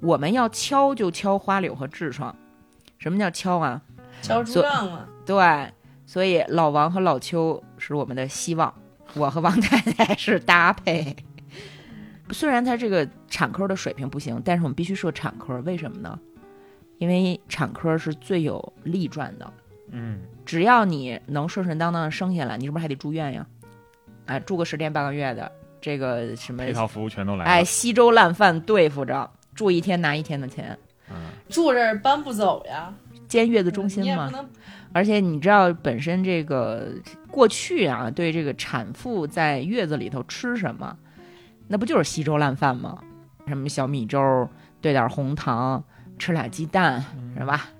[0.00, 2.34] 我们要敲就敲花柳和痔疮，
[2.98, 3.82] 什么叫敲啊？
[4.22, 5.70] 敲竹杠嘛，对，
[6.06, 8.72] 所以老王和老邱是我们的希望，
[9.14, 11.14] 我和王太太是搭配。
[12.32, 16.18] 虽然他这个产科的水平不行，但是我们必须设产科，为什么呢？
[16.98, 19.52] 因为产科是最有利赚的，
[19.90, 23.46] 嗯，只要你能顺顺当当的生下来，你是不是还得住院呀？
[24.26, 27.50] 哎，住个十天半个月的，这个什么配套服务全都来了。
[27.50, 30.78] 哎，稀粥烂饭对付着，住一天拿一天的钱，
[31.10, 31.16] 嗯，
[31.48, 32.94] 住这儿搬不走呀，
[33.26, 34.30] 兼月子中心嘛
[34.92, 36.88] 而且你知道，本身这个
[37.28, 40.96] 过去啊，对这个产妇在月子里头吃什么，
[41.68, 42.98] 那不就是稀粥烂饭吗？
[43.46, 44.48] 什么小米粥
[44.80, 45.82] 兑点红糖，
[46.18, 47.04] 吃俩鸡蛋，
[47.36, 47.70] 是吧？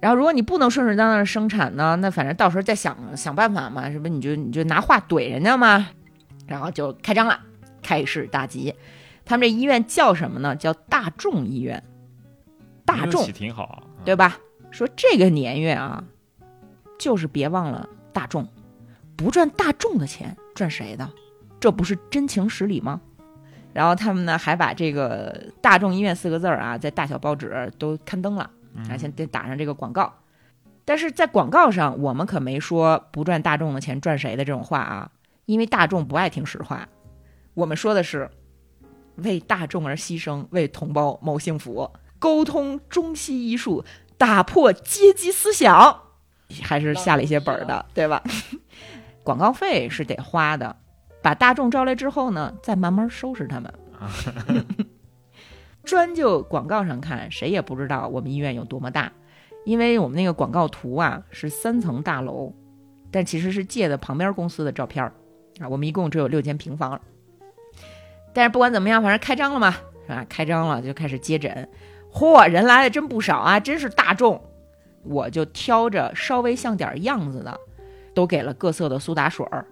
[0.00, 4.10] 然后如果你不能顺顺当当的生产呢，那反正到时候再想想办法嘛，是不是？
[4.10, 5.88] 你就你就拿话怼人家嘛，
[6.46, 7.40] 然后就开张了，
[7.82, 8.74] 开市大吉。
[9.24, 10.54] 他们这医院叫什么呢？
[10.54, 11.82] 叫大众医院，
[12.84, 14.38] 大众起挺好，啊对吧？
[14.70, 16.04] 说这个年月啊，
[16.98, 18.46] 就是别忘了大众，
[19.16, 21.10] 不赚大众的钱，赚谁的？
[21.58, 23.00] 这不是真情实理吗？
[23.76, 30.10] 然后他们呢，还把这个“大众医院”四个字儿啊，在大小报纸都刊登了，嗯而且得打上这个广告。
[30.86, 35.10] 但是在广告上，我们可没说不赚大众的钱赚谁的这种话啊，
[35.44, 36.88] 因为大众不爱听实话。
[37.52, 38.30] 我们说的是
[39.16, 43.84] 为大众而牺牲，为同胞谋幸福，沟通中西医术，
[44.16, 46.00] 打破阶级思想，
[46.62, 48.22] 还是下了一些本儿的，对吧？
[49.22, 50.74] 广告费是得花的，
[51.26, 53.74] 把大众招来之后呢，再慢慢收拾他们。
[55.82, 59.10] 专就广告上看，谁也不知道我们医院有多么大，
[59.64, 62.54] 因为我们那个广告图啊是三层大楼，
[63.10, 65.04] 但其实是借的旁边公司的照片
[65.58, 65.68] 啊。
[65.68, 67.00] 我们一共只有六间平房，
[68.32, 69.72] 但是不管怎么样，反正开张了嘛，
[70.06, 70.24] 是吧？
[70.28, 71.68] 开张了就开始接诊，
[72.12, 74.40] 嚯，人来的真不少啊，真是大众。
[75.02, 77.58] 我就挑着稍微像点样子的，
[78.14, 79.66] 都给了各色的苏打水儿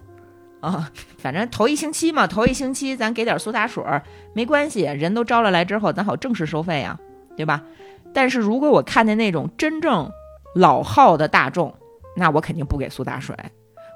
[0.64, 0.90] 啊。
[1.18, 6.98] 反正头一星期嘛，头一星期咱给点苏打水儿没关系，人都招了来之后，咱好正式收费呀，
[7.37, 7.62] 对吧？
[8.12, 10.11] 但是如果我看见那种真正
[10.55, 11.74] 老号的大众，
[12.16, 13.35] 那我肯定不给苏打水，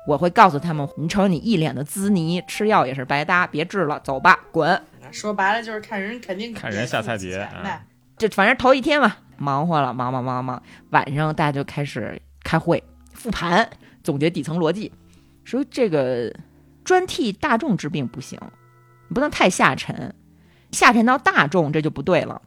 [0.06, 4.80] 我会告诉他们，你瞅你一脸的滋泥，吃药也是白搭，别治了，走吧，滚。
[5.12, 7.82] 说白了就是看人肯定看人下菜碟钱呗啊
[8.18, 12.82] 就反正头一天嘛，忙活了，忙忙忙忙，晚上大家就开始开会
[13.14, 13.68] 复盘，
[14.02, 14.92] 总结底层逻辑，
[15.44, 16.34] 说这个
[16.88, 18.40] 专替大众治病不行，
[19.08, 20.14] 你不能太下沉，
[20.70, 22.40] 下沉到大众这就不对了，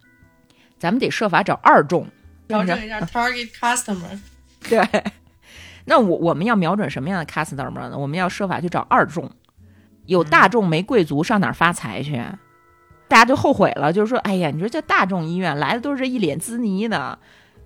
[0.80, 2.06] 咱们得设法找二众，
[2.49, 2.65] 是不是？
[2.65, 4.19] 调整 一下 target customer。
[4.67, 5.04] 对，
[5.86, 7.95] 那我我们要瞄准什么样的 customer 呢？
[7.95, 9.30] 我们要设法去找二众，
[10.08, 12.15] 有大众没贵族，上哪儿发财去？
[13.08, 17.19] 大家就后悔了，就是说，哎呀，你说这大众医院来的都是这一脸滋泥的，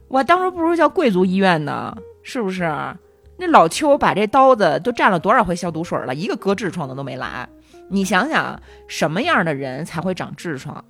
[0.10, 2.70] 我当初不如叫贵族医院呢，是不是？
[3.38, 7.48] 那老邱把这刀子都蘸了多少回消毒水了，一个割痔疮的都没来。
[7.90, 10.84] 你想想，什么样的人才会长痔疮？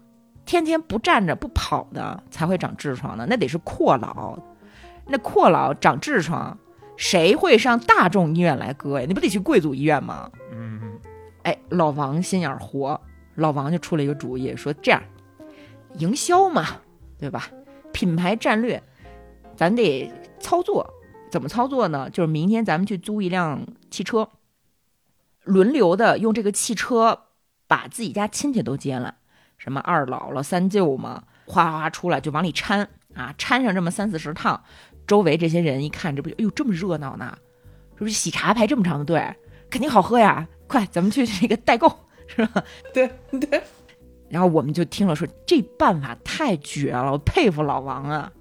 [0.45, 3.25] 天天不站着不跑的才会长痔疮呢？
[3.27, 4.37] 那得是阔老，
[5.07, 6.57] 那阔老长痔疮，
[6.95, 9.05] 谁会上大众医院来割呀？
[9.07, 10.29] 你不得去贵族医院吗？
[10.51, 10.79] 嗯，
[11.43, 13.01] 哎，老王心眼儿活，
[13.33, 15.01] 老王就出了一个主意，说这样，
[15.97, 16.65] 营销嘛，
[17.19, 17.49] 对吧？
[17.91, 18.81] 品牌战略，
[19.55, 20.87] 咱得操作。
[21.35, 22.09] 怎么操作呢？
[22.09, 24.29] 就是明天咱们去租一辆汽车，
[25.43, 27.23] 轮流的用这个汽车
[27.67, 29.15] 把自己家亲戚都接来，
[29.57, 34.63] 什么二姥姥、三舅嘛，哗哗哗出来就往里掺啊，掺上这么三四十趟，
[35.05, 37.37] 周围这些人一看，这不就哎呦这么热闹呢？
[37.95, 39.21] 是不是喜茶排这么长的队？
[39.69, 40.47] 肯定好喝呀！
[40.67, 41.93] 快，咱们去这个代购，
[42.27, 42.63] 是吧？
[42.95, 43.61] 对对，
[44.29, 48.31] 然后我们就听了说，这办法太绝了，我佩服老王啊。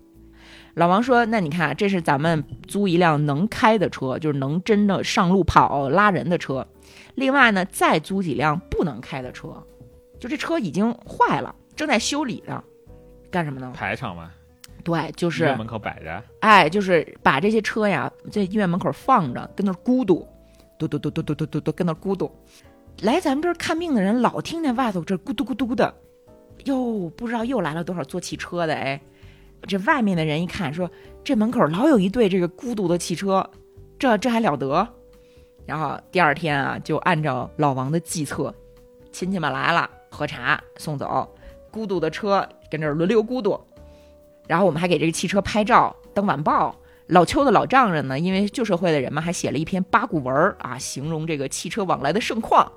[0.75, 6.67] 老王说：“那你看，这是咱们租一辆能开的车，就是能真的上路跑拉人的车。
[7.15, 9.55] 另外呢，再租几辆不能开的车，
[10.19, 12.63] 就这车已经坏了，正在修理呢，
[13.31, 13.73] 干什么呢？
[13.73, 14.33] 排场嘛，
[14.83, 20.27] 对，就是医院门口摆着，哎，就是把这些车呀在医院门口放着，跟那儿咕嘟，
[20.77, 22.29] 嘟嘟嘟嘟嘟嘟嘟嘟，跟那儿咕嘟。
[23.03, 25.95] 来咱们这儿看病的人老听见外头这咕嘟咕嘟的，
[26.65, 29.01] 哟，不知道又来了多少坐汽车的哎。
[29.67, 30.91] 这外面的人一看说，
[31.23, 33.49] 这门口老有一对这个孤独的汽车，
[33.99, 34.87] 这这还了得？
[35.67, 38.55] 然后第二天啊，就按照老王的计策，
[39.11, 41.29] 亲戚们来了，喝茶送走，
[41.71, 43.59] 孤独的车跟这轮流孤独。
[44.47, 46.75] 然后我们还给这个汽车拍照登晚报。
[47.09, 52.71] 老邱的老丈人呢，因为旧社会的人嘛，还写了一篇八股文啊，形容这个汽车往来的盛况。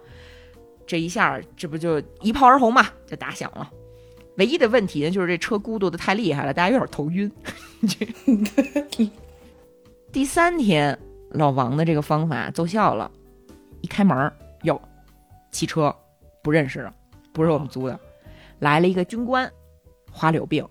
[0.86, 3.70] 这一下，这不就一炮而红嘛，就打响了。
[4.38, 7.32] 唯一的问题呢，就是这车咕嘟的太厉害了，大家有点头晕。
[10.12, 10.98] 第三天，
[11.32, 13.12] 老王的这个方法奏效了，
[13.82, 14.32] 一开门，
[14.64, 14.82] 哟，
[15.52, 15.96] 汽车
[16.42, 16.94] 不认识了，
[17.34, 18.00] 不是我们租的，
[18.60, 19.52] 来了一个军官，
[20.12, 20.68] 花柳病。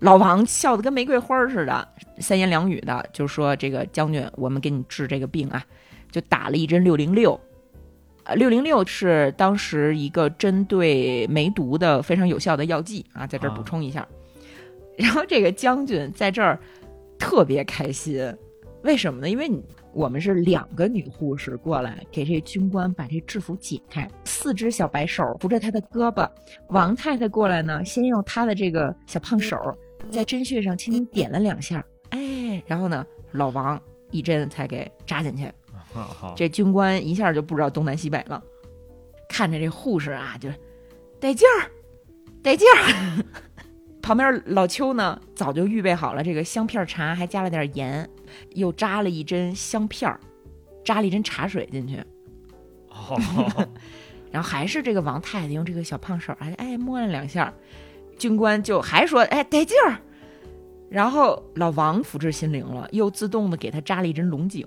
[0.00, 1.88] 老王笑得跟玫瑰花似的，
[2.18, 5.64] 三言两语的就说：“这个将军，我们给你治这个病啊，
[6.10, 7.40] 就打了一针六零六。
[8.24, 14.06] 呃，六零六是当时一个针对梅毒的非常有效的药剂啊，在这儿补充一下。
[14.96, 16.58] 然后这个将军在这儿
[17.18, 18.34] 特别开心，
[18.82, 19.28] 为什么呢？
[19.28, 19.62] 因为你
[19.92, 26.28] 我们是两个女护士过来给这军官把这制服解开，四只小白手扶着他的胳膊，
[26.68, 29.56] 王太太过来呢，先用她的这个小胖手。”
[30.10, 35.50] 在针穴上轻轻点了两下，哎，然后呢，老王一针才给扎进去。
[36.36, 38.42] 这军官一下就不知道东南西北了，
[39.28, 40.48] 看着这护士啊，就
[41.20, 41.70] 得劲儿，
[42.42, 43.24] 得劲儿。
[44.02, 48.08] 旁边老邱呢，早就预备好了这个香片茶，还加了点盐，
[48.50, 50.20] 又扎了一针香片儿，
[50.84, 52.02] 扎了一针茶水进去。
[54.30, 57.52] 然后还是这个王太太用这个小胖手，哎哎摸了两下。
[58.18, 59.96] 军官就还说：“哎，得劲儿。”
[60.90, 64.66] 然后老王福至心灵了，又自动的给他扎了一针龙井，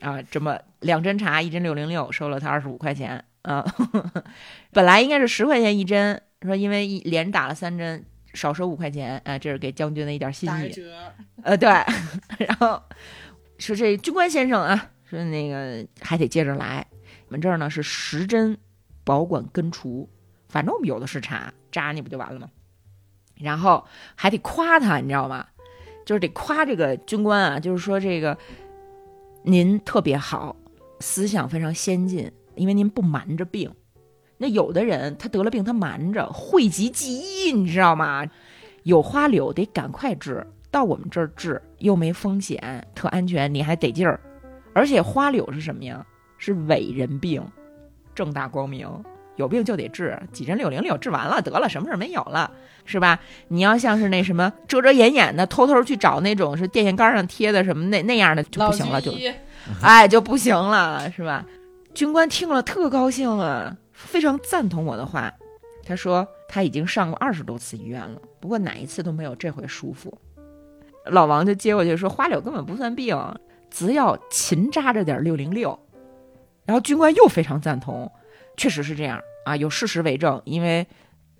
[0.00, 3.64] 啊，这么两针茶，一针六零六，收了他二十五块钱啊。
[4.72, 10.74] 本来应该是十块钱一针，说因为一连打了三针，少收五块钱，啊，这是给将军的一点心意。
[11.42, 11.68] 呃，对。
[12.38, 12.82] 然后
[13.58, 16.86] 说这军官先生啊，说那个还得接着来，
[17.26, 18.58] 我们这儿呢是十针，
[19.04, 20.08] 保管根除。
[20.48, 22.48] 反正我们有的是茶扎你不就完了吗？
[23.36, 23.86] 然后
[24.16, 25.46] 还得夸他，你知道吗？
[26.04, 28.36] 就是得夸这个军官啊，就是说这个
[29.42, 30.54] 您特别好，
[31.00, 33.70] 思想非常先进，因为您不瞒着病。
[34.36, 38.26] 那有的人他得了病，他瞒着，讳疾忌医，你知道吗？
[38.82, 44.20] 有花柳得赶快治，到我们这儿治又没风险，特安全，你还得劲儿。
[44.74, 46.06] 而且花柳是什么呀？
[46.38, 47.42] 是伟人病，
[48.14, 48.88] 正大光明。
[49.40, 52.50] 有病就得治，几针六零六治完了得了，什么事没有了，
[52.84, 53.18] 是吧？
[53.48, 59.12] 你要像是那什么遮遮掩掩的，偷偷去找那种是电线杆上贴的什么那那样的就不行了，就，
[59.80, 61.46] 哎就不行了，是吧？
[61.94, 65.32] 军官听了特高兴啊，非常赞同我的话。
[65.82, 70.16] 他说他已经上过二十多次医院了，不过哪一次都没有这回舒服。
[71.06, 73.18] 老王就接过去说花柳根本不算病，
[73.70, 75.76] 只要勤扎着点六零六。
[76.66, 78.08] 然后军官又非常赞同，
[78.56, 79.20] 确实是这样。
[79.50, 80.86] 啊，有事实为证，因为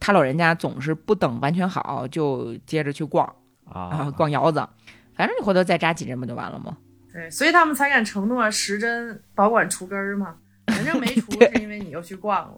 [0.00, 3.32] 他老人家总是不等完全好就接着去逛
[3.64, 4.66] 啊，逛窑子，
[5.14, 6.76] 反正你回头再扎几针不就完了吗？
[7.12, 10.34] 对，所以他们才敢承诺十针保管除根儿嘛。
[10.66, 12.54] 反正没除， 是因为你又去逛了，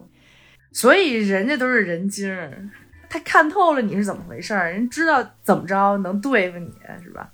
[0.72, 2.68] 所以人家都是人精儿，
[3.10, 6.70] 他看透了你是怎么回事儿，人知道怎么着能对付你
[7.02, 7.30] 是吧？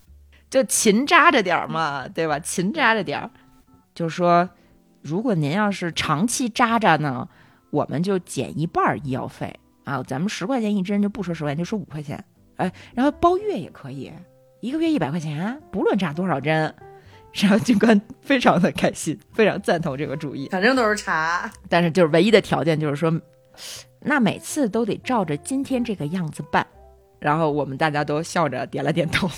[0.51, 2.39] 就勤扎着点儿嘛，对吧？
[2.41, 3.31] 勤扎着点儿，
[3.95, 4.49] 就是说，
[5.03, 7.29] 如果您要是长期扎扎呢。
[7.71, 9.55] 我们就减一半医药费
[9.85, 12.23] 啊，咱们十块钱一针就不说十块钱，就说五块钱，
[12.57, 14.13] 哎，然后包月也可以，
[14.61, 16.75] 一个月一百块钱，不论扎多少针。
[17.35, 20.49] 然后军官非常的开心，非常赞同这个主意。
[20.49, 23.13] 反正都是查，但是就是唯一的条件就是说，
[24.01, 26.67] 那每次都得照着今天这个样子办。
[27.21, 29.29] 然后我们大家都笑着点了点头。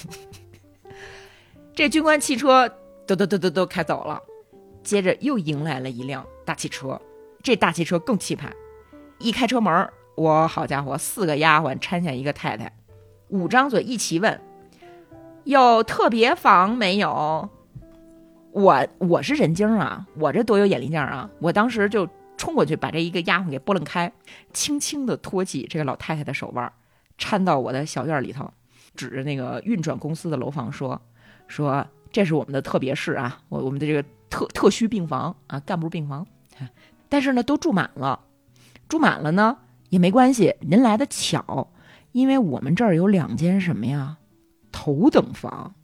[1.75, 2.69] 这军官汽车
[3.09, 4.23] 嘟嘟嘟嘟都开走了，
[4.85, 6.99] 接着又迎来了一辆大汽车。
[7.43, 8.53] 这大汽车更气派，
[9.19, 12.73] 一开车门，我好家伙，四个丫鬟搀下一个太太，
[13.29, 14.41] 五张嘴一起问
[15.45, 17.49] ：“有特别房没有？”
[18.53, 21.31] 我我是人精啊，我这多有眼力劲啊！
[21.39, 24.13] 我当时就冲过去把这一个丫鬟给拨楞开，
[24.53, 26.71] 轻轻地托起这个老太太的手腕，
[27.17, 28.53] 搀到我的小院里头，
[28.97, 31.01] 指着那个运转公司的楼房说
[31.47, 36.27] ：“说这是我们的特别室啊，我我们的这个特特需病房啊，干部病房。”
[37.11, 38.21] 但是呢，都住满了，
[38.89, 39.59] 住满了呢
[39.91, 40.55] 也没关系。
[40.61, 41.71] 您来的巧，
[42.13, 44.17] 因为我们这儿有两间什么呀？
[44.73, 45.75] 头等房。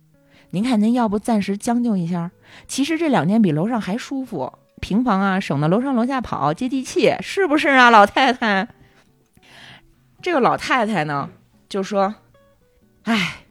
[0.51, 2.31] 您看，您要不暂时将就一下？
[2.69, 8.69] 其实这两间比楼上还舒服，平房啊，省得楼上楼下跑，接地气，是不是啊，老太太？
[10.23, 11.29] 这个老太太呢，
[11.69, 12.15] 就说
[13.03, 13.45] ：“哎，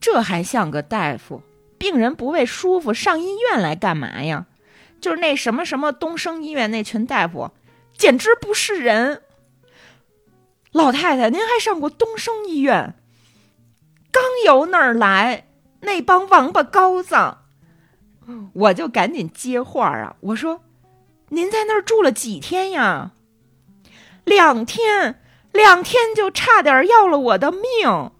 [0.00, 1.42] 这还像个大夫？
[1.76, 4.46] 病人不为舒服，上医院来干嘛呀？
[5.00, 7.50] 就是那什么什么东升医院那群大夫，
[7.96, 9.22] 简直不是人。
[10.72, 12.94] 老太太，您还上过东升医院？
[14.10, 15.46] 刚由那儿来。”
[15.82, 17.16] 那帮王八羔子，
[18.52, 20.14] 我就赶紧接话啊！
[20.20, 20.60] 我说
[21.30, 23.12] ：“您在那儿住了几天呀？”
[24.24, 25.22] 两天，
[25.52, 28.10] 两天就差点要了我的命。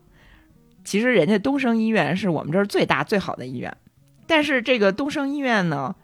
[0.84, 3.76] 其实人家东升医院是我们这儿最大最好的医院，
[4.26, 5.94] 但是这个东升医院呢，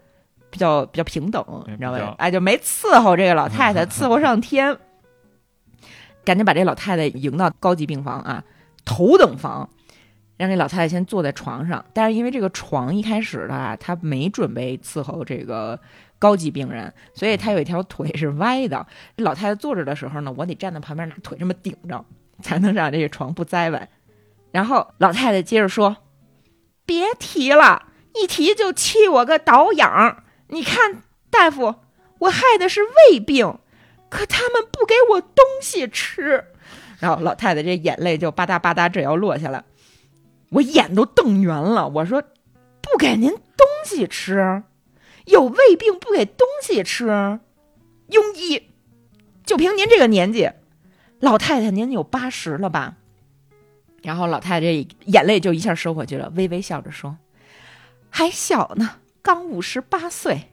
[0.49, 2.15] 比较比较平等，你知道吧？
[2.17, 4.77] 哎，就没伺候这个老太太， 伺候上天，
[6.23, 8.43] 赶紧把这老太太迎到高级病房啊，
[8.85, 9.69] 头等房。
[10.37, 15.79] 让这老太太先坐在床上，但是因为这个床一开始的她没准备伺候这个
[16.19, 18.85] 高级病人，所以她有一条腿是歪的。
[19.15, 22.05] 这老太太坐着的时候呢，我得站在旁边拿腿这么顶着，
[22.43, 23.89] 才能让这个床不栽歪。
[24.51, 25.97] 然后老太太接着说
[26.85, 30.23] ：“别提了，一提就气我个倒痒。
[30.47, 31.75] 你看大夫，
[32.19, 33.59] 我害的是胃病，
[34.09, 36.45] 可他们不给我东西吃。”
[36.99, 39.63] 然后老太太这眼泪就吧嗒吧嗒这要落下来。
[40.49, 42.23] 我眼都瞪圆了，我说
[42.81, 44.63] ：“不给您东西吃，
[45.25, 47.07] 有胃病不给东西吃，
[48.09, 48.69] 庸医。
[49.45, 50.49] 就凭您这个年纪，
[51.19, 52.95] 老太太您有八十了吧？”
[54.01, 57.17] 然后老太太这眼泪就一下收回去了，微微笑着说
[58.09, 60.43] ：“还小呢，刚五十八岁。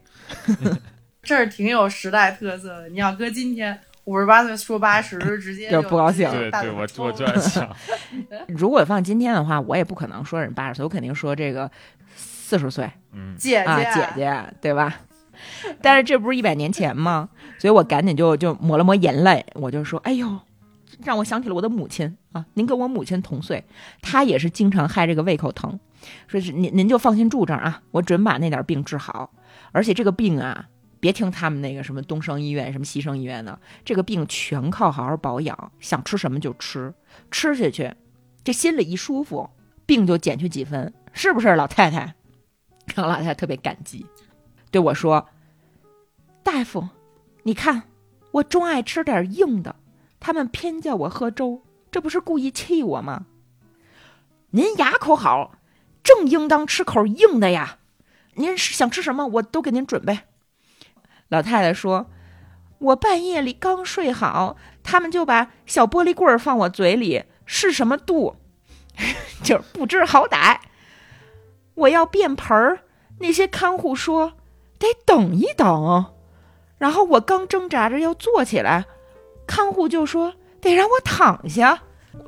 [1.22, 2.88] ”这儿挺有时代特色的。
[2.88, 3.78] 你要搁今天。
[4.04, 6.30] 五十八岁说八十， 直接就不高兴。
[6.30, 7.74] 对对，我我就在想，
[8.48, 11.70] 如果放今天的话，我也不可能说人八十岁，我肯定说这个
[12.14, 15.00] 四十岁，嗯，姐姐姐姐，对吧？
[15.80, 17.30] 但是这不是一百年前吗？
[17.58, 20.38] 所以我赶紧就就抹了抹眼泪，我就说：“哎呦，
[21.02, 22.44] 让我想起了我的母亲啊！
[22.52, 23.64] 您跟我母亲同岁，
[24.02, 25.80] 她也是经常害这个胃口疼，
[26.26, 29.32] 说是您您就放心住这儿啊，我准把那点病治好，
[29.72, 30.68] 而且这个病啊。”
[31.00, 36.94] 别听他们那个什么东升医院、什么西升医院的，这个病全靠好好保养，想吃什么就吃，
[37.30, 37.94] 吃下去，
[38.42, 39.50] 这心里一舒服，
[39.84, 42.14] 病就减去几分，是不是老太太？
[42.94, 44.06] 然 后老太太特别感激，
[44.70, 45.28] 对我说
[46.42, 46.88] ：“大夫，
[47.42, 47.82] 你看
[48.30, 49.76] 我钟爱吃点硬的，
[50.20, 53.26] 他们偏叫我喝粥，这不是故意气我吗？
[54.52, 55.58] 您牙口好，
[56.04, 57.78] 正应当吃口硬的呀。
[58.34, 60.20] 您想吃什么，我都给您准备。”
[61.28, 62.10] 老太太说
[62.78, 68.36] ：“我半夜里刚睡好，他们就把小玻璃棍儿放我嘴里，是什么度？
[69.42, 70.58] 就是不知好歹。
[71.74, 72.80] 我要便盆儿，
[73.18, 74.34] 那些看护说
[74.78, 76.12] 得等一等。
[76.78, 78.84] 然后我刚挣扎着要坐起来，
[79.46, 81.82] 看护就说得让我躺下。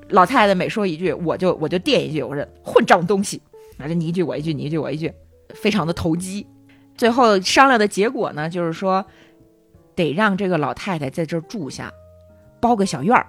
[0.09, 3.41] 老太太每说一句，我就我就垫一句，我说混账东西，
[3.79, 5.13] 反正你一句我一句，你一句我一句，
[5.55, 6.47] 非常的投机。”
[6.97, 9.05] 最后商量的结果呢，就是说，
[9.95, 11.93] 得让这个老太太在这儿住下，
[12.59, 13.27] 包个小院儿，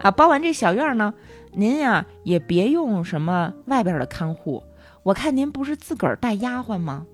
[0.00, 1.14] 啊，包完这小院儿呢，
[1.52, 4.64] 您呀也别用什么外边的看护，
[5.04, 7.06] 我看您不是自个儿带丫鬟吗？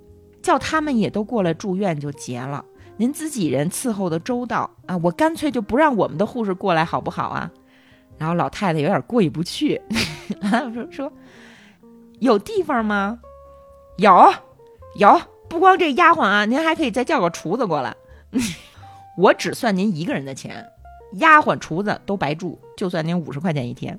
[0.43, 2.65] 叫他们也都过来住院就结了，
[2.97, 7.51] 您自己人伺候的周到啊，我干脆就不让我们的护士过来好不好啊？
[8.17, 9.79] 然后老太太有点过意不去，
[10.73, 11.13] 说说
[12.21, 13.19] 有地方吗？
[13.99, 14.33] 有，
[14.95, 15.21] 有。
[15.49, 17.97] 不光这丫鬟啊，您还可以再叫个厨子过来。
[19.19, 20.65] 我只算您一个人的钱，
[21.15, 23.99] 丫鬟、厨子都白住，就算您五十块钱一天。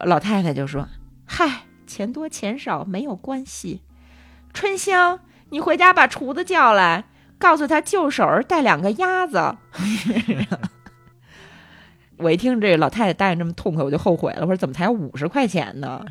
[0.00, 0.88] 老太太就说
[1.24, 3.82] ：“嗨，钱多钱少没有关系。
[4.52, 5.20] 春香，
[5.50, 7.04] 你回家把厨子叫来，
[7.38, 9.56] 告诉他就手儿带两个鸭子。
[12.18, 14.40] ”我一听这老太太答应这么痛快，我就后悔了。
[14.40, 16.04] 我说怎么才五十块钱呢？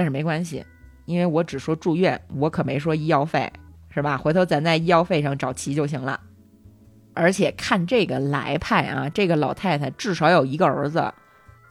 [0.00, 0.64] 但是没关系。
[1.04, 3.52] 因为我只说住院，我可没说医药费，
[3.90, 4.16] 是吧？
[4.16, 6.18] 回头咱在医药费上找齐就行了。
[7.12, 11.12] 而且看这个来派啊，这个老太太至少有一个儿子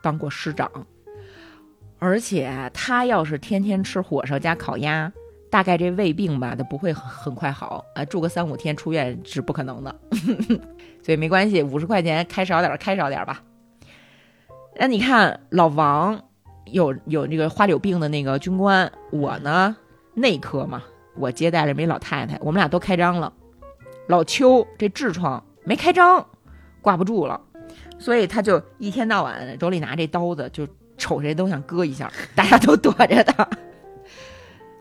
[0.04, 0.70] 当过师长，
[1.98, 5.12] 而且她要是天天吃火烧加烤鸭，
[5.50, 10.00] 大概这胃病吧，她不会很很快好啊，住个三五天出院是不可能的。
[11.02, 13.42] 所以没关系，五十块钱开少点，开少点吧。
[14.80, 16.22] 那你看老王。
[16.72, 19.76] 有有那个花柳病的那个军官，我呢
[20.14, 20.84] 内科嘛，
[21.16, 23.32] 我接待了没老太太，我们俩都开张了。
[24.08, 26.28] 老邱这痔疮没开张，
[26.82, 27.40] 挂不住了，
[28.00, 30.68] 所以他就一天到晚手里拿这刀子就
[30.98, 33.48] 瞅谁都想割一下，大家都躲着他。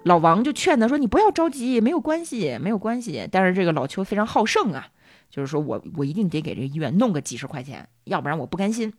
[0.04, 4.88] 老王就劝他说：“你不要着急，没有关系，没有关系。”但是这个老邱非常好胜啊，
[5.28, 8.94] 就是说我我一定得给这个医院弄个几十块钱，要不然我不甘心。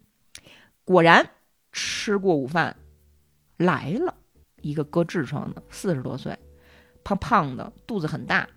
[0.83, 1.29] 果然，
[1.71, 2.75] 吃过午饭
[3.57, 4.15] 来了
[4.61, 6.37] 一个割痔疮的，四十多岁，
[7.03, 8.47] 胖胖的，肚子很大。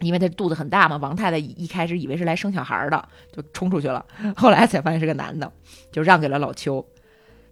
[0.00, 4.06] 因为他肚子很大嘛，王太太一开始以为是来生小孩的，就冲出去了。
[4.36, 5.52] 后来才发现是个男的，
[5.90, 6.86] 就让给了老邱。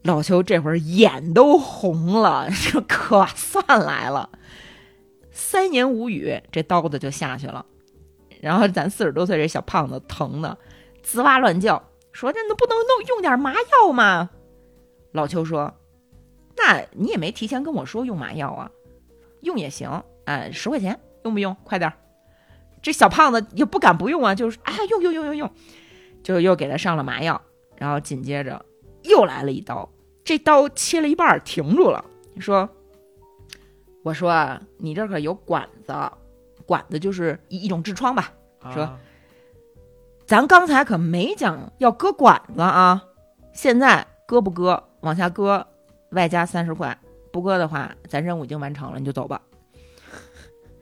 [0.02, 4.30] 老邱这会儿眼都红了， 就可算来了。
[5.32, 7.66] 三言无语，这刀子就下去了。
[8.40, 10.56] 然后咱四十多岁这小胖子疼的
[11.04, 11.82] 吱哇乱叫，
[12.12, 14.30] 说：“这能不能弄用点麻药吗？”
[15.16, 15.74] 老邱说
[16.56, 18.70] ：“那你也没提前跟我说用麻药啊，
[19.40, 21.56] 用也行，哎，十块钱用不用？
[21.64, 21.96] 快点儿。”
[22.82, 25.50] 这小胖子也不敢不用啊，就是啊，用用用用用，
[26.22, 27.40] 就又给他上了麻药，
[27.76, 28.64] 然后紧接着
[29.02, 29.88] 又来了一刀，
[30.22, 32.04] 这刀切了一半停住了。
[32.34, 32.68] 你说，
[34.04, 35.94] 我说你这可有管子，
[36.66, 38.32] 管子就是一一种痔疮吧？
[38.72, 38.88] 说，
[40.26, 43.02] 咱刚才可没讲要割管子啊，
[43.52, 44.85] 现在割不割？
[45.00, 45.66] 往下割，
[46.10, 46.96] 外加三十块，
[47.32, 49.40] 不割的话，咱任务已经完成了，你就走吧。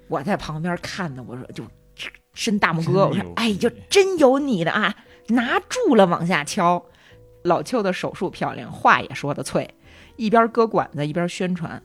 [0.09, 1.65] 我在旁边看的，我说就。
[2.35, 4.93] 伸大拇哥，我说：“哎，就真有你的啊！
[5.29, 6.85] 拿住了往下敲。”
[7.45, 9.73] 老邱的手术漂亮，话也说的脆，
[10.17, 11.81] 一边割管子一边宣传：“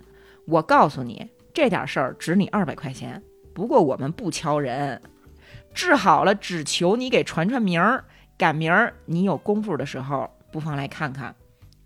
[0.47, 3.21] 我告诉你，这点事儿值你二百块钱。
[3.53, 4.99] 不过我们不敲人，
[5.71, 8.03] 治好了只求你给传传名儿。
[8.35, 11.35] 赶明儿你有功夫的时候，不妨来看看。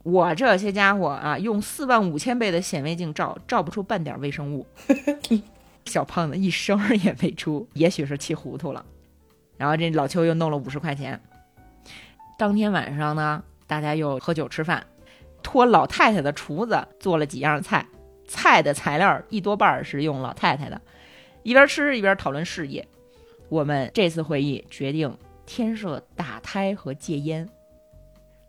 [0.03, 4.65] 我这些家伙啊，用四万五千倍的显微镜照，照不出半点微生物。
[5.85, 8.85] ”小胖子一声也没出，也许是气糊涂了。
[9.57, 11.19] 然后这老邱又弄了五十块钱。
[12.37, 14.85] 当天晚上呢，大家又喝酒吃饭，
[15.41, 17.85] 托老太太的厨子做了几样菜，
[18.27, 20.81] 菜的材料一多半是用老太太的。
[21.43, 22.87] 一边吃一边讨论事业。
[23.49, 27.47] 我们这次会议决定天设打胎和戒烟。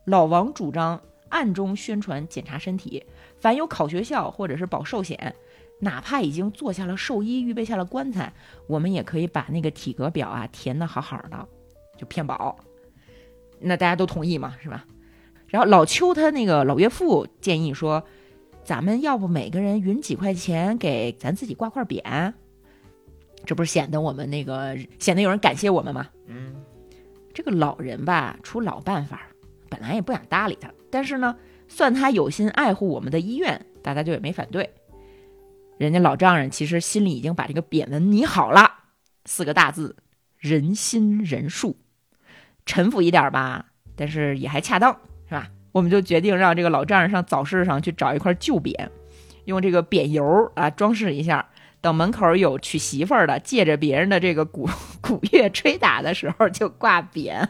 [0.04, 1.00] 老王主张
[1.34, 3.04] 暗中宣传检查身体，
[3.36, 5.34] 凡有考学校或者是保寿险。
[5.80, 8.32] 哪怕已经做下了寿衣，预备下了棺材，
[8.68, 11.48] 我们也可以把那个体格表啊填的好好的，
[11.98, 12.56] 就骗保。
[13.58, 14.86] 那大家都同意嘛，是吧？
[15.48, 18.04] 然后老邱他那个老岳父建议说，
[18.62, 22.32] 咱们要不每个人匀几块钱给咱自己挂块匾，
[23.44, 26.08] 这不是显得我们那个显得有人感谢我们吗？
[26.26, 26.54] 嗯，
[27.34, 29.22] 这个老人吧出老办法，
[29.68, 31.34] 本来也不想搭理他，但是呢，
[31.66, 34.70] 算他有心爱护我们的医院，大家就也没反对。
[35.76, 38.70] 人家老丈人其实心里已经把这个匾文拟好了，
[39.24, 39.96] 四个大字：
[40.38, 41.76] 仁心仁术，
[42.64, 43.66] 陈腐一点吧，
[43.96, 44.96] 但是也还恰当，
[45.28, 45.48] 是吧？
[45.72, 48.88] 我们就决定让这个老丈人上早市上去找一块旧匾，
[49.46, 51.44] 用这个匾油啊装饰一下。
[51.80, 54.70] 等门口有娶媳妇儿的，借着别人的这个鼓
[55.00, 57.44] 鼓乐吹打的时候就挂匾。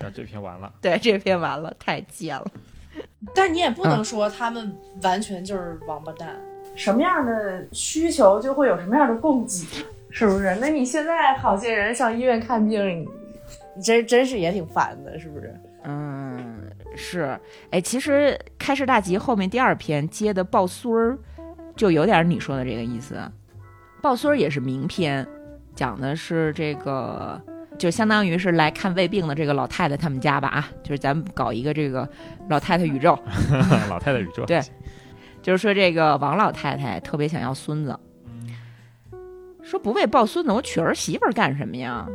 [0.00, 0.72] 那这篇完了。
[0.80, 2.50] 对，这篇完了，太贱了。
[3.34, 6.34] 但你也不能说他们完全就是王八蛋。
[6.74, 9.66] 什么样的需求就会有什么样的供给，
[10.10, 10.56] 是不是？
[10.60, 13.06] 那你现在好些人上医院看病，
[13.76, 15.54] 你真真是也挺烦的，是不是？
[15.82, 16.62] 嗯，
[16.96, 17.38] 是。
[17.70, 21.18] 哎，其实《开市大吉》后面第二篇接的抱孙儿，
[21.76, 23.20] 就有点你说的这个意思。
[24.00, 25.26] 抱孙儿也是名篇，
[25.74, 27.40] 讲的是这个，
[27.78, 32.08] 就相当于是来看胃病的这个老太太他们家吧啊，就是咱们搞一个这个
[32.48, 33.18] 老太太宇宙，
[33.88, 34.60] 老太太宇宙，对。
[35.42, 37.98] 就是说，这个王老太太特别想要孙子，
[39.62, 42.06] 说不为抱孙子，我娶儿媳妇干什么呀？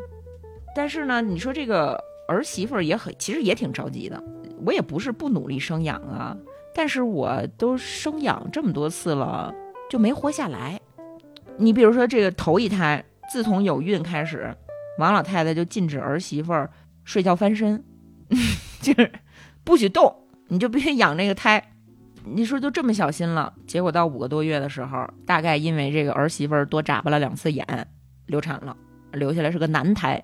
[0.76, 4.24] 但是呢，你说这个儿媳妇也很，其实也挺着急的。
[4.64, 6.38] 我也不是不努力生养啊，
[6.76, 9.51] 但是我都生养这么多次了，
[9.89, 10.80] 就没活下来。
[11.58, 14.56] 你比如说这个头一胎，自从有孕开始，
[14.97, 16.69] 王老太太就禁止儿媳妇儿
[17.03, 17.83] 睡觉翻身，
[18.81, 19.11] 就是
[19.63, 20.15] 不许动，
[20.47, 21.71] 你就必须养这个胎。
[22.23, 27.87] 你说都这么小心了，结果到五个多月的时候，大概因为这个儿媳妇儿多眨巴了两次眼，
[28.25, 28.75] 流产了，
[29.11, 30.23] 留下来是个男胎。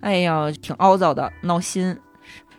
[0.00, 1.96] 哎呀，挺凹糟的，闹心。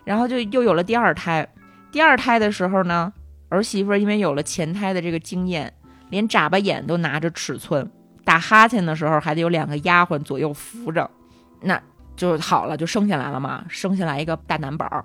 [0.04, 1.46] 然后就又有了第二胎。
[1.92, 3.12] 第二胎的时候呢，
[3.50, 5.74] 儿媳妇儿因为有了前胎的这个经验，
[6.08, 7.90] 连眨巴眼都拿着尺寸，
[8.28, 11.10] 打哈欠的时候还得有两个丫鬟左右扶着，
[11.62, 11.80] 那
[12.14, 15.02] 就好了，就生下来了嘛，生下来一个大男宝。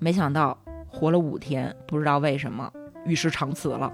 [0.00, 0.58] 没想到
[0.88, 2.68] 活了五天，不知道为什么。
[3.06, 3.92] 与世长辞了，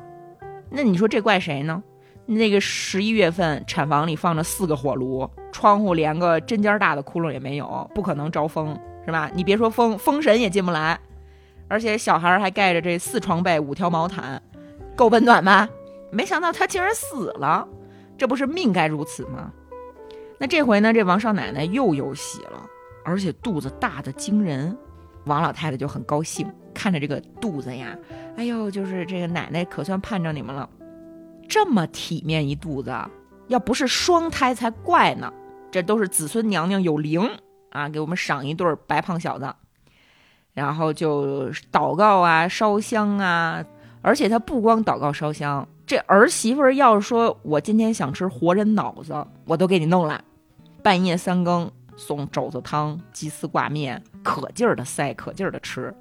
[0.70, 1.83] 那你说这怪谁呢？
[2.24, 8.74] 那个十一月份产房里放着四个火炉，窗户连个针尖大的窟窿也没有，不可能招风，
[9.05, 9.31] 是吧？
[9.35, 10.99] 你别说风，风神也进不来。
[11.68, 14.41] 而且小孩还盖着这四床被五条毛毯，
[14.97, 15.68] 够温暖吧？
[16.11, 17.68] 没想到他竟然死了，
[18.20, 19.50] 这不是命该如此吗？
[20.36, 22.66] 那这回呢，这王少奶奶又有喜了，
[23.02, 24.76] 而且肚子大的惊人。
[25.24, 27.96] 王老太太就很高兴，看着这个肚子呀，
[28.36, 30.68] 哎呦，就是这个奶奶可算盼着你们了，
[31.48, 32.94] 这么体面一肚子，
[33.48, 35.32] 要不是双胎才怪呢。
[35.70, 37.26] 这都是子孙娘娘有灵
[37.70, 39.50] 啊，给我们赏一对白胖小子，
[40.52, 43.64] 然后就祷告啊，烧香啊，
[44.02, 50.22] 而且他不光祷告烧香，这儿媳妇儿要是说我今天想吃活人脑子，我都给你弄来，
[50.84, 55.93] 半夜三更送肘子汤、鸡丝挂面，可劲儿的塞，可劲儿的吃。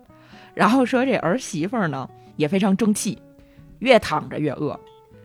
[0.53, 3.19] 然后说这儿媳妇儿呢也非常争气，
[3.79, 4.79] 越躺着越饿，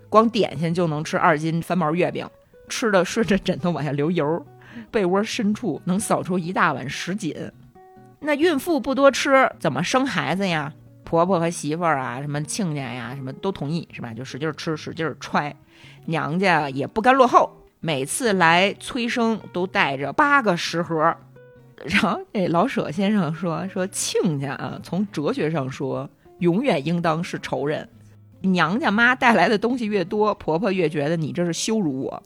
[0.08, 2.26] 光点心就能吃二斤翻毛月饼。
[2.66, 4.46] 吃的顺着枕头往下流油，
[4.90, 7.36] 被窝深处能扫出一大碗什锦。
[8.18, 10.72] 那孕妇不多吃，怎么生孩子呀？
[11.04, 14.12] 婆婆和媳妇儿啊，什么亲家呀，什么都同意，是吧？
[14.12, 15.54] 就使劲吃，使劲揣。
[16.06, 17.50] 娘家也不甘落后，
[17.80, 21.14] 每次来催生都带着八个食盒。
[21.84, 27.88] 然后这老舍先生说：“说亲家啊，从哲学上说，永远应当是仇人。
[28.40, 32.22] 娘家妈带来的东西越多，婆婆越觉得你这是羞辱我。”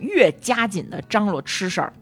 [0.00, 1.92] 越加紧的张罗吃事儿，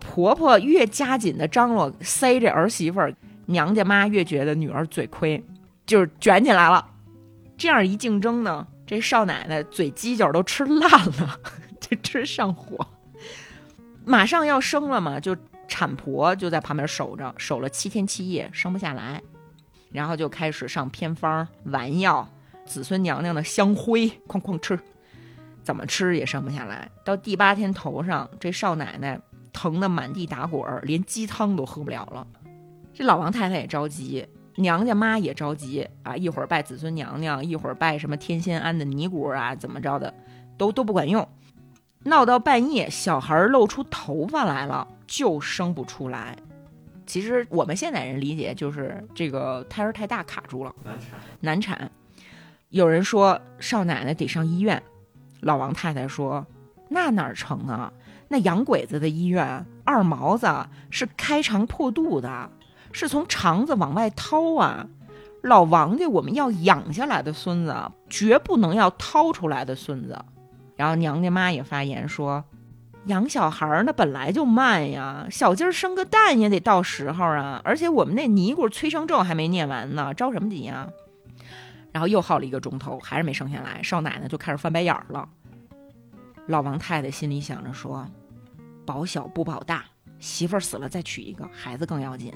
[0.00, 3.14] 婆婆越加紧的张罗塞这儿媳妇儿，
[3.46, 5.42] 娘家妈越觉得女儿嘴亏，
[5.86, 6.88] 就是卷起来了。
[7.56, 11.38] 这样一竞争呢，这少奶奶嘴犄角都吃烂了，
[11.80, 12.86] 就吃上火。
[14.04, 15.36] 马上要生了嘛，就
[15.68, 19.22] 产婆就在旁边守着，守了七天七夜，生不下来，
[19.92, 22.28] 然后就开始上偏方、丸药，
[22.66, 24.78] 子孙娘娘的香灰，哐哐吃。
[25.62, 29.20] 怎么吃也生不下来，到第八天头上，这少奶奶
[29.52, 32.26] 疼得满地打滚，连鸡汤都喝不了了。
[32.92, 34.26] 这老王太太也着急，
[34.56, 36.16] 娘家妈也着急啊！
[36.16, 40.12] 一会儿拜子孙娘娘，一会儿拜什么天仙庵的尼姑啊，怎么着的，
[40.58, 41.26] 都都不管用。
[42.04, 46.36] 闹到半夜，小孩露出头发来了，就生不出来。
[47.06, 51.20] 其实我们现代人理解就是这个胎儿太大卡住了，难产。
[51.40, 51.90] 难产。
[52.70, 54.82] 有人说少奶奶得上医院。
[55.40, 56.46] 老王太太说
[56.88, 57.92] ：“那哪成啊？
[58.28, 60.46] 那洋鬼子的医院，二毛子
[60.88, 62.50] 是开肠破肚的，
[62.92, 64.86] 是从肠子往外掏啊！
[65.42, 67.74] 老王家我们要养下来的孙子，
[68.08, 70.16] 绝不能要掏出来的孙子。”
[70.76, 72.44] 然后娘家妈也发言说
[73.06, 77.60] ：“养小孩儿那本来就慢呀，小鸡儿生个蛋也得到时候啊！
[77.64, 80.88] 而且我们那尼姑催生咒还没念完呢，着什么急呀？”
[81.92, 83.82] 然后又耗了一个钟头，还是没生下来。
[83.82, 85.28] 少奶奶就开始翻白眼儿了。
[86.46, 88.06] 老王太太心里想着说
[88.86, 89.84] ：“保小不保大，
[90.18, 92.32] 媳妇儿死了再娶一个，孩子更要紧。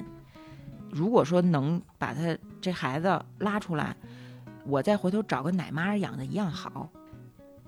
[0.91, 3.95] 如果说能把他这孩子拉出来，
[4.65, 6.89] 我再回头找个奶妈养的一样好。”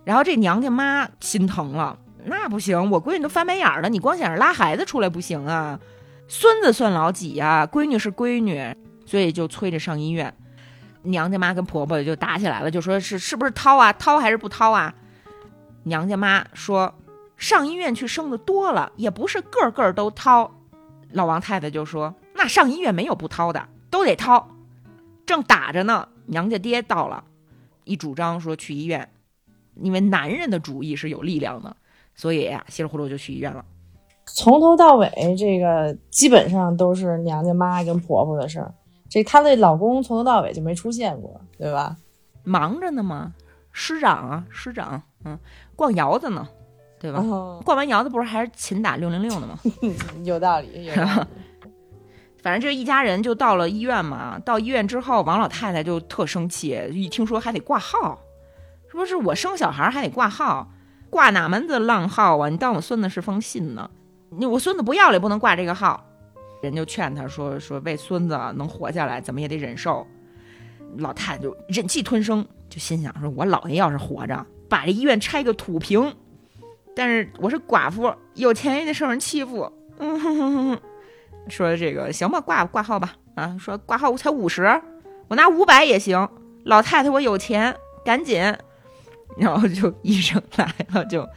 [0.06, 5.80] 然后这娘家妈心疼了：“那不行，我闺女都翻白眼了，你光想着拉孩子出来不行啊！
[6.28, 7.68] 孙子算老几呀？
[7.68, 10.34] 闺女是闺女，所以就催着上医院。”
[11.04, 13.94] 娘家妈跟婆婆就打起来了，就说是是不是掏啊？
[13.94, 14.94] 掏还是不掏啊？
[15.84, 16.94] 娘家妈说
[17.38, 20.52] 上医院去生的多了，也不是个个都掏。
[21.12, 24.48] 老王太太就说那上医院没有不掏的，都得掏。
[25.26, 27.26] 正打着呢，娘家爹到了，
[27.84, 29.10] 一主张说去医院，
[29.76, 31.76] 因为男人的主意是有力量的，
[32.16, 33.66] 所以呀，稀里糊涂就去医院了。
[34.26, 38.74] 从头到尾，这个基本上都是娘家妈跟婆婆的事儿。
[39.10, 41.98] 这她的老公从头到尾就没出现过，对吧？
[42.46, 43.34] 忙着呢嘛，
[43.74, 45.38] 师长啊，师长，嗯，
[45.76, 46.48] 逛窑子呢，
[47.02, 47.22] 对吧？
[47.66, 49.60] 逛完窑子不是还是勤打六零六呢吗？
[50.24, 51.28] 有道理，有道理。
[52.42, 54.40] 反正这一家人就到了医院嘛。
[54.40, 58.20] 到医院之后，王老太太就特生气，一听说还得挂号，
[58.92, 60.72] 说是我生小孩还得挂号，
[61.10, 62.50] 挂哪门子浪号啊？
[62.50, 63.90] 你当我孙子是封信呢？
[64.30, 66.06] 你我孙子不要了也不能挂这个号。
[66.62, 70.06] 人就劝他说：“说为孙子能活下来，怎么也得忍受。”
[70.98, 76.14] 老太太就忍气吞声，就心想：“说我姥爷要是活着，把这医院拆个土平。
[76.96, 80.82] 但是我是寡妇，有钱也得受人欺负。”嗯哼哼哼，
[81.48, 83.14] 说这个行吧，挂挂号吧。
[83.36, 84.82] 啊，说挂号才五十，
[85.30, 86.28] 我拿五百也行。
[86.66, 88.54] 老太太，我有钱，赶紧。
[89.38, 91.28] 然后就医生来了，就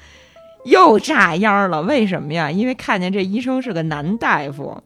[0.65, 1.83] 又炸烟了。
[1.83, 2.51] 为什么呀？
[2.51, 4.83] 因为看见这医生是个男大夫。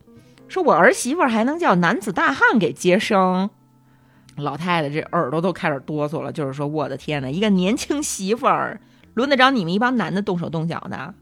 [0.48, 3.48] 说我儿媳妇还能叫男子大汉给接生，
[4.36, 6.30] 老太太这耳朵都开始哆嗦了。
[6.30, 8.80] 就是说，我的天哪，一个年轻媳妇儿
[9.14, 11.14] 轮得着你们一帮男的动手动脚的？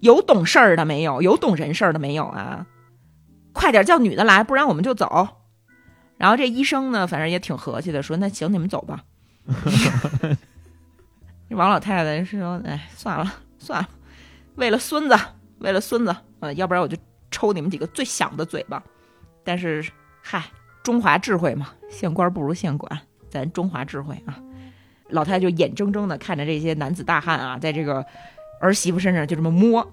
[0.00, 1.20] 有懂事儿的没有？
[1.22, 2.66] 有懂人事儿的没有啊？
[3.56, 5.28] 快点叫女的来，不然我们就走。
[6.18, 9.02] 然后这医生呢，反正也挺和气的，说那行你们走吧。
[11.48, 13.88] 这王老太太说，哎，算了算了，
[14.56, 15.18] 为了孙子，
[15.60, 16.98] 为了孙子，呃，要不然我就
[17.30, 18.82] 抽你们几个最响的嘴巴。
[19.42, 19.82] 但是，
[20.20, 20.44] 嗨，
[20.82, 23.00] 中华智慧嘛，县官不如县管，
[23.30, 24.38] 咱中华智慧啊。
[25.08, 28.04] 老太太就眼睁睁的看着这些男子大汉啊，在这个
[28.60, 29.88] 儿媳妇身上就这么摸，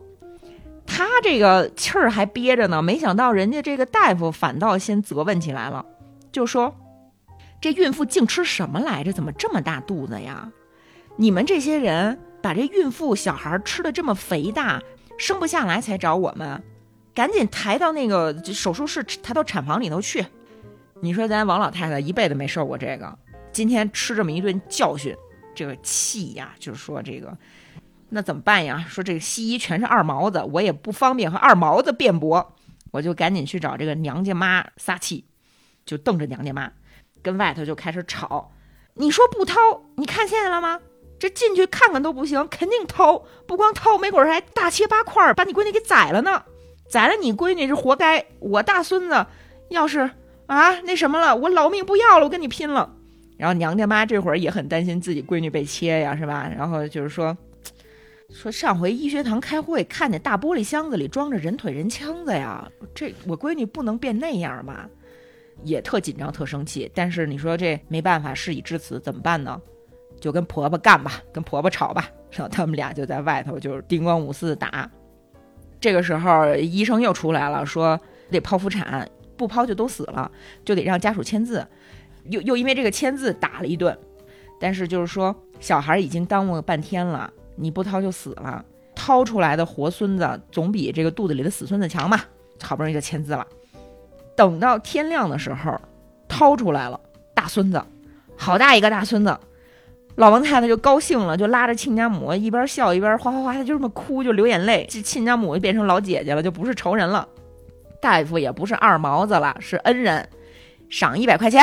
[0.85, 5.85] 他这个气儿还憋着呢，没想到人家这个大夫反倒先责问起来了，
[6.31, 6.75] 就说
[7.61, 9.13] 这孕妇净吃什么来着？
[9.13, 10.51] 怎么这么大肚子呀？
[11.15, 14.81] 你们这些人把这孕妇小孩吃的这么肥大，
[15.17, 16.61] 生不下来才找我们，
[17.13, 20.25] 赶紧抬到那个手术室，抬到产房里头去。
[21.01, 23.17] 你说咱王老太太一辈子没受过这个。
[23.51, 25.15] 今天吃这么一顿教训，
[25.53, 27.37] 这个气呀，就是说这个，
[28.13, 28.85] 那怎么办呀？
[28.87, 32.53] 说这个西医全是二毛子，我也不方便和二毛子辩驳，
[32.91, 35.25] 我就赶紧去找这个娘家妈撒气，
[35.85, 36.71] 就瞪着娘家妈，
[37.21, 38.51] 跟外头就开始吵。
[38.93, 39.55] 你说不掏，
[39.95, 40.79] 你看现在了吗？
[41.19, 46.43] 这进去看看都不行，肯定掏，不光掏，没准还大切八块，把你闺女给宰了呢。
[46.89, 49.25] 宰了你闺女是活该，我大孙子
[49.69, 50.11] 要是
[50.45, 52.93] 啊那什么了，我老命不要了，我跟你拼了。
[53.37, 56.47] 然后娘家妈这会儿也很担心自己闺女被切呀，是吧？
[56.55, 57.35] 然后就是说，
[58.33, 64.89] 说上回医学堂开会，看见大玻璃箱子里装着人腿人腔子呀，这我闺女不能变那样吧？
[65.63, 66.91] 也特紧张，特生气。
[66.95, 69.61] 但是你说这没办法，事已至此，怎么办呢？
[70.19, 72.09] 就跟婆婆干吧，跟婆婆吵吧。
[72.31, 74.89] 然后他们俩就在外头就是叮咣五四打。
[75.79, 77.99] 这个时候医生又出来了，说
[78.31, 79.07] 得剖腹产，
[79.37, 80.29] 不剖就都死了，
[80.65, 81.65] 就得让家属签字。
[82.25, 83.95] 又又因为这个签字打了一顿，
[84.59, 88.63] 但是就是说小孩已经耽误了半天了，你不掏就死了，
[88.95, 92.19] 掏出来的活孙子总比这个肚子里的死孙子强嘛。
[92.61, 93.45] 好不容易就签字了，
[94.37, 95.77] 等到天亮的时候，
[96.29, 96.97] 掏出来了
[97.33, 97.83] 大孙子，
[98.37, 99.37] 好大一个大孙子，
[100.15, 104.87] 老王太太就高兴了，就拉着亲家母一边笑一边哗哗哗，她就这么哭，就流眼泪。
[104.89, 107.27] 这亲家母就变成老姐姐了，就不是仇人了，
[107.99, 110.29] 大夫也不是二毛子了，是恩人，
[110.89, 111.61] 赏一百块钱。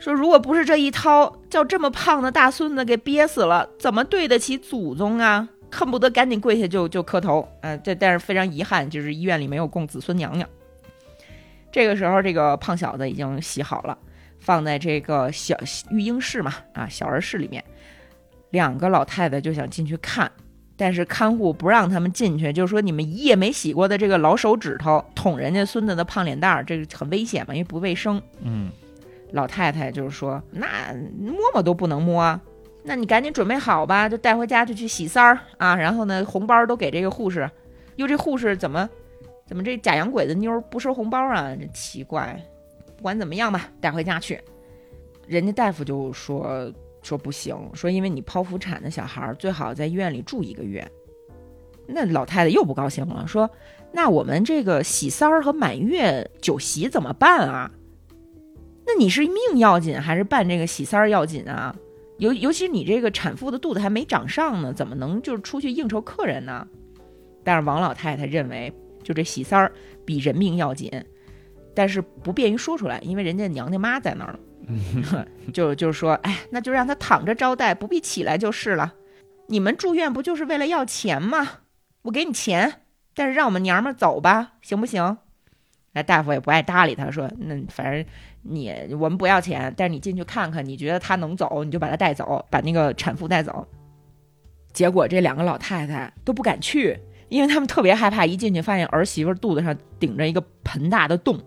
[0.00, 5.46] 说，如果不是这一掏，叫这么胖的大孙子给憋死了，怎么对得起祖宗啊？
[5.70, 7.46] 恨不得赶紧跪下就就磕头。
[7.60, 10.48] 嗯，这但是非常遗憾，就是医院里没有供子孙娘娘。
[11.70, 13.96] 这个时候，这个胖小子已经洗好了，
[14.38, 15.54] 放在这个小
[15.90, 17.62] 育婴室嘛，啊，小儿室里面。
[18.50, 20.28] 两个老太太就想进去看，
[20.76, 28.20] 但是看护不让他们进去，就是说你们一夜没洗过的这个老手指头捅人家孙子的胖脸蛋儿，这个很危险嘛，因为不卫生。
[28.40, 28.70] 嗯。
[29.32, 30.66] 老太太就是说，那
[31.18, 32.40] 摸摸都不能摸，
[32.82, 35.76] 那你赶紧准备好吧，就带回家就去洗三儿啊。
[35.76, 37.50] 然后呢，红包都给这个护士。
[37.96, 38.88] 哟，这护士怎么
[39.46, 41.54] 怎么这假洋鬼子妞不收红包啊？
[41.54, 42.40] 这奇怪。
[42.96, 44.40] 不管怎么样吧，带回家去。
[45.26, 46.70] 人家大夫就说
[47.02, 50.86] 说不行，说因为你剖腹产的小孩最好在医院里住一个月。
[51.86, 53.50] 那老太太又不高兴了，说
[53.92, 57.70] 那我们这个喜三儿和满月酒席怎么办啊？
[58.92, 61.76] 那你是命要紧还是办这个喜三儿要紧啊？
[62.18, 66.66] 尤尤其你这个产妇的肚子还没长上呢，怎么能就是出去应酬客人呢？
[67.44, 68.72] 但是王老太太认为，
[69.02, 69.72] 就这喜三儿
[70.04, 70.90] 比人命要紧，
[71.74, 75.26] 但是不便于说出来，因为人家娘家妈在那儿呢。
[75.54, 78.94] 就就是说，哎，那就让他躺着招待，不必起来就是了。
[79.46, 81.48] 你们住院不就是为了要钱吗？
[82.02, 82.82] 我给你钱，
[83.14, 85.16] 但是让我们娘们走吧，行不行？
[85.92, 88.04] 那大夫也不爱搭理他，说那反正。
[88.42, 93.66] 你我们不要钱，但是你进去看看，你觉得他能走，你就把他带走，把那个产妇带走。
[94.72, 101.38] 结果这两个老太太都不敢去，因为他们特别害怕，一进去发现儿媳妇肚子上顶着一个盆大的洞，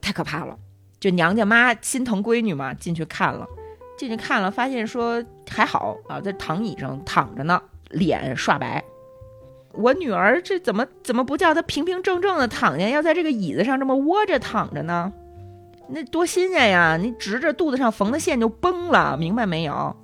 [0.00, 0.58] 太可怕了。
[0.98, 3.46] 就娘家妈心疼闺女嘛，进去看了，
[3.96, 8.82] 进去看了，发现说还好啊，在躺椅上躺着呢，脸刷白。
[9.72, 15.12] 我女儿这怎么怎么不叫她平平正正的躺下，要在这个椅子上这么窝着躺着呢？
[15.92, 16.96] 那多新鲜呀！
[16.96, 19.96] 你直着肚子上缝的线就崩了，明白没有？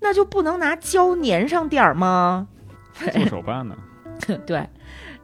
[0.00, 2.48] 那就不能拿胶粘上点儿吗？
[3.12, 3.76] 做手办呢？
[4.46, 4.66] 对，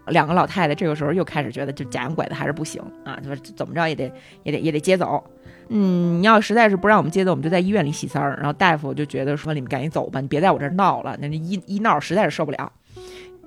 [0.06, 3.18] 两个老太太这个时候又开始觉得，就假洋拐子还是不行啊！
[3.22, 4.12] 就说怎么着也得
[4.42, 5.22] 也得也得接走。
[5.68, 8.36] 嗯，你要实在是不让我们接走，我们就在医院里洗三儿。
[8.36, 11.16] 然后大夫就觉得说，你们赶紧走吧，你别在我这儿闹了。
[11.18, 12.70] 那一一闹，实在是受不了。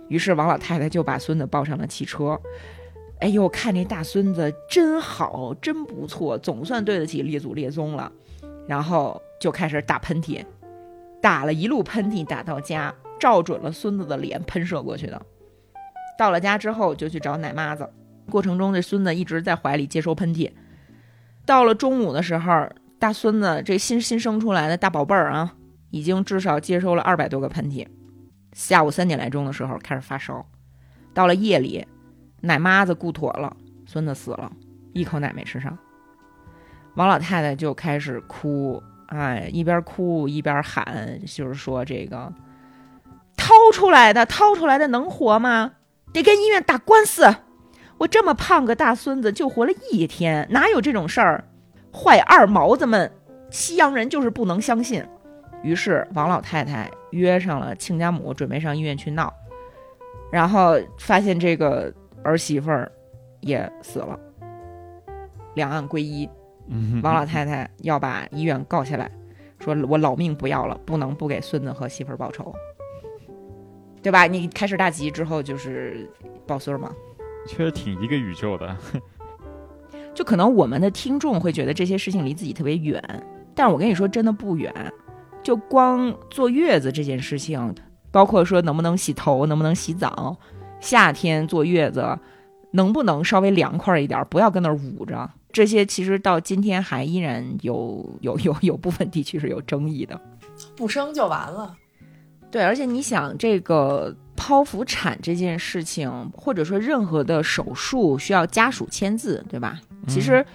[0.08, 2.40] 于是王老太太就把孙子抱上了汽车。
[3.20, 8.12] 哎呦，看这大孙子真好，真不错，总算对得起列祖列宗了。
[8.68, 10.44] 然后就开始打喷嚏，
[11.22, 15.22] 打了一路喷嚏，打到家，照准了孙子的脸喷射过去的。
[16.18, 17.88] 到了家之后，就去找奶妈子。
[18.32, 20.52] 过程中，这孙子一直在怀里接收喷嚏。
[21.46, 25.56] 到了中午的时候，大孙子这新新生出来的大宝贝儿啊，
[25.92, 27.86] 已经至少接收了二百多个喷嚏。
[28.54, 30.44] 下午三点来钟的时候开始发烧，
[31.14, 31.86] 到了夜里，
[32.46, 34.52] 奶妈子顾妥了，孙子死了，
[34.94, 35.78] 一口奶没吃上。
[36.96, 42.32] 王老太太就开始哭，哎，一边哭一边喊，就是说这个
[43.36, 45.74] 掏出来的，掏出来的能活吗？
[46.14, 47.36] 得跟医院打官司。
[47.98, 51.44] 我这么胖个大孙子就活了一天，哪有这种事儿？
[51.94, 53.12] 坏二毛子们，
[53.50, 55.06] 西洋人就是不能相信。
[55.64, 59.34] 于是王老太太约上了亲家母，准备上医院去闹，
[60.32, 61.94] 然后发现这个
[62.26, 62.92] 儿媳妇儿
[63.40, 64.20] 也死了，
[65.54, 66.28] 两岸归一。
[66.68, 69.10] 嗯，王老太太要把医院告下来，
[69.60, 72.54] 说我老命不要了，不能不给孙子和媳妇儿报仇，
[74.02, 74.26] 对吧？
[74.26, 76.10] 你开始大吉之后就是
[76.48, 76.92] 抱孙儿嘛。
[77.48, 78.76] 确实挺一个宇宙的。
[80.16, 83.00] 就可能我们的听众会觉得这些事情离自己特别远，
[83.54, 84.74] 但是我跟你说，真的不远。
[85.44, 87.76] 就光坐月子这件事情，
[88.12, 90.36] 包括说能不能洗头，能不能洗澡，
[90.80, 92.18] 夏天坐月子
[92.72, 100.20] 能不能稍微凉快一点，不要跟那儿捂着，这些其实到今天还依然有 有有有部分地区是有争议的。
[100.76, 101.76] 不生就完了。
[102.52, 109.80] 对，而且你想，这个剖腹产这件事情，或者说任何的手术需要家属签字，对吧？
[110.08, 110.46] 其实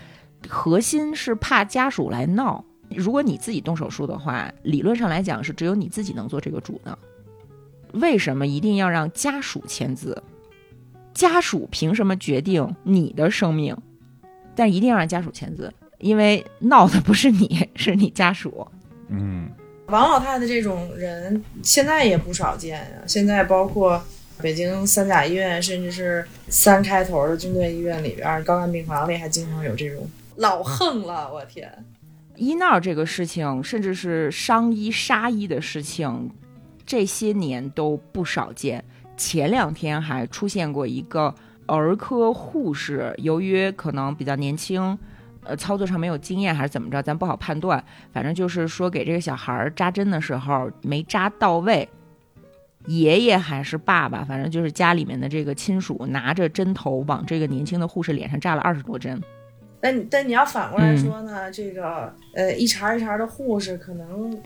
[0.48, 2.64] 核心是怕家属来闹。
[2.96, 6.98] 如果你自己动手术的话，理论上来讲是只有你自己能做这个主的。
[7.94, 10.22] 为什么一定要让家属签字？
[11.12, 13.76] 家属凭什么决定你的生命？
[14.54, 18.66] 但一定要让家属签字，因为闹的不是你， 是你家属。
[19.08, 19.48] 嗯，
[19.86, 23.02] 王老太太这种人现在也不少见呀。
[23.06, 24.02] 现在包括
[24.38, 31.32] 北京三甲医院，甚至是三开头的军队医院里边，高干病房里还经常有这种老横了。
[31.32, 31.70] 我天！
[32.36, 36.30] 医闹这个事情，甚至是伤医杀医的事情，
[36.90, 38.84] 这些年都不少见。
[39.16, 41.32] 前两天还出现过一个
[41.66, 44.98] 儿科护士，由于可能比较年轻，
[45.44, 47.84] 呃，操作上没有经验还是怎么着，咱不好判断。
[48.12, 51.88] 反正就是说给这个小孩扎针的时候没扎到位，
[52.86, 59.22] 爷爷还是爸爸，反正就是家里面的这个亲属拿着针头往这个年轻的护士脸上扎了二十多针。
[59.80, 64.36] 但但你要反过来说呢，这个呃一茬一茬的护士，可能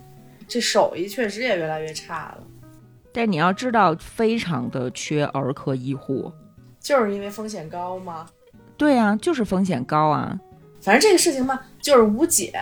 [0.47, 2.43] 这手艺确实也越来越差了。
[3.11, 6.31] 但你要知道，非常的缺儿科医护，
[6.79, 8.27] 就是因为风险高吗？
[8.77, 10.37] 对啊，就是风险高啊。
[10.81, 12.53] 反正这个事情嘛，就是无解。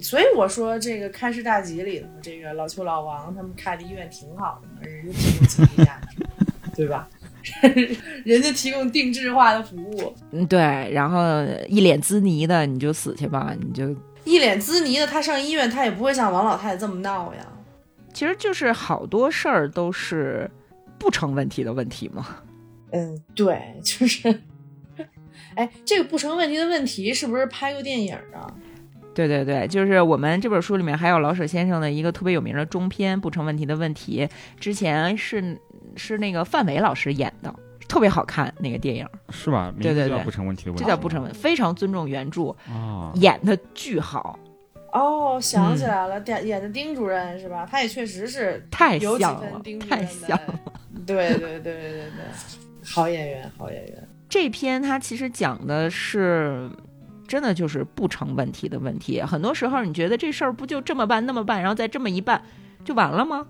[0.00, 6.26] 所以我说这个开市大吉里头，这个老邱老王他们开的医院挺好的，人家提供心理价值，
[6.74, 7.08] 对吧？
[8.24, 10.58] 人家提供定制化的服务，嗯，对，
[10.92, 13.94] 然后一脸滋泥的，你就死去吧，你就
[14.24, 17.46] 一脸滋泥的，他上医院他也不会像王老太太这么闹呀。
[18.12, 20.50] 其实就是好多事儿都是
[20.98, 22.26] 不成问题的问题嘛。
[22.92, 24.42] 嗯，对，就是，
[25.56, 28.46] 哎，这个不成问题的问题是不是拍过电影啊？
[29.14, 34.26] 对对对，就是我们这本书里面还有老舍先生的一个特别有名的中篇《不成问题的问题》，
[34.58, 35.56] 之前是
[35.96, 37.54] 是那个范伟老师演的，
[37.88, 39.72] 特别好看那个电影，是吧？
[39.72, 43.12] 名对对对不成问题的问题，这叫不成问，非常尊重原著，啊。
[43.16, 44.38] 演的巨好，
[44.92, 47.66] 哦，想起来了，演、演的丁主任是吧？
[47.70, 50.60] 他也确实是太有几像了分丁，主太任像的了。，
[51.06, 54.08] 对对对对对对，好演员，好演员。
[54.28, 56.68] 这篇他其实讲的是，
[57.28, 59.20] 真的就是不成问题的问题。
[59.22, 62.42] 很多时候你觉得这事儿不就这么办那么办，然后再这么一办
[62.84, 63.46] 就完了吗？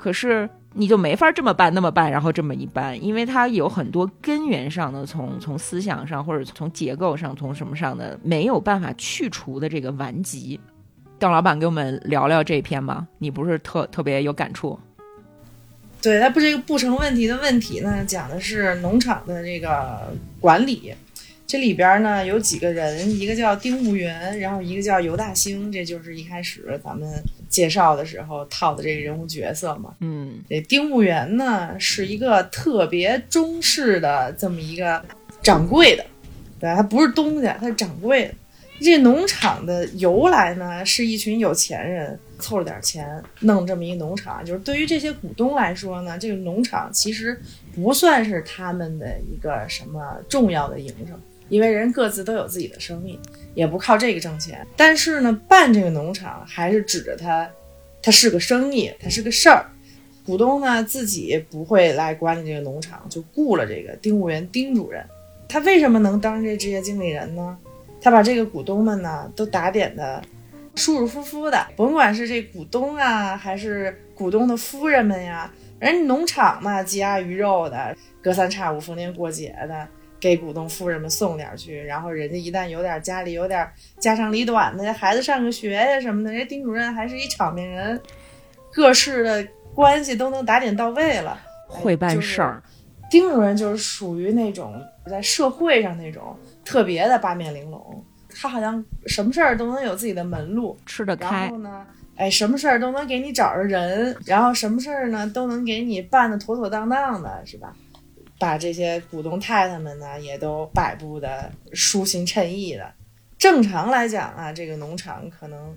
[0.00, 10.58] 可是你就没法这么办那么办，然后这么一办，因为它有很多根源上的，从从思想上或者从结构上，从什么上的没有办法去除的这个顽疾。
[11.18, 14.80] 邓老板给我们聊聊这篇吧，你不是特特别有感触？
[16.00, 20.94] 对，它不这个不成问题的问题呢，讲的是农场的这个管理。
[21.50, 27.10] 这里边呢有几个人，一个叫丁务员，然后一个叫尤大兴，这就是一开始咱们
[27.48, 29.92] 介绍的时候套的这个人物角色嘛。
[29.98, 35.04] 嗯这丁务员呢是一个特别中式的这么一个
[35.42, 36.06] 掌柜的，
[36.60, 36.76] 对吧？
[36.76, 38.34] 他不是东家，他是掌柜的。
[38.80, 44.42] 这农场的由来呢，是一群有钱人凑了点钱弄这么一农场。
[44.44, 47.38] 就是对于这些股东来说呢，这个农场其实
[47.74, 51.20] 不算是他们的一个什么重要的营生，
[51.50, 53.18] 因为人各自都有自己的生意，
[53.54, 54.66] 也不靠这个挣钱。
[54.74, 57.46] 但是呢，办这个农场还是指着他，
[58.02, 59.66] 它是个生意，它是个事儿。
[60.24, 65.04] 股东呢自己不会来管理这个农场，就雇了这个丁务员丁主任。
[65.48, 67.58] 他为什么能当这职业经理人呢？
[68.00, 70.22] 他把这个股东们呢都打点的
[70.76, 79.88] 舒舒服服的，甭管是这股东啊，还是股东的夫人们呀，人农场嘛，鸡鸭鱼肉的，隔三差五逢年过节的。
[80.20, 83.66] 给股东夫人们送点去，然后人家一旦有点家里有点
[83.98, 87.98] 家长里短的，孩子上个学呀什么的，人家丁主任还是一场面人，
[88.70, 92.62] 各式的关系都能打点到位了，会办事儿。
[93.10, 98.04] 丁主任就是属于那种在社会上那种特别的八面玲珑，
[98.40, 101.40] 他好像什么事儿都能有自己的门路，吃得开。
[101.40, 107.74] 然后呢，哎，什么事儿都能给你找着人，然后什么事儿呢都能给你办的妥妥当当的，是吧？
[108.40, 112.90] 把这些股东太太们呢，也都摆布的舒心称意的。
[113.36, 115.76] 正常来讲啊，这个农场可能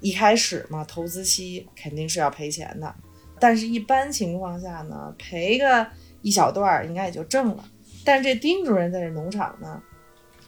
[0.00, 2.94] 一开始嘛，投资期肯定是要赔钱的，
[3.38, 5.86] 但是一般情况下呢，赔个
[6.22, 7.64] 一小段儿应该也就挣了。
[8.02, 9.82] 但是这丁主任在这农场呢，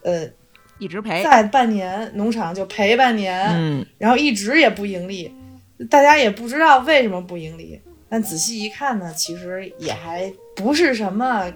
[0.02, 0.26] 呃，
[0.78, 5.30] 一直赔，在半年农场就赔半年，嗯，然后一直也不盈利，
[5.90, 7.78] 大家也不知道为什么不盈利。
[8.12, 10.30] 但仔细一看呢，其实也还。
[10.54, 11.50] 不是什么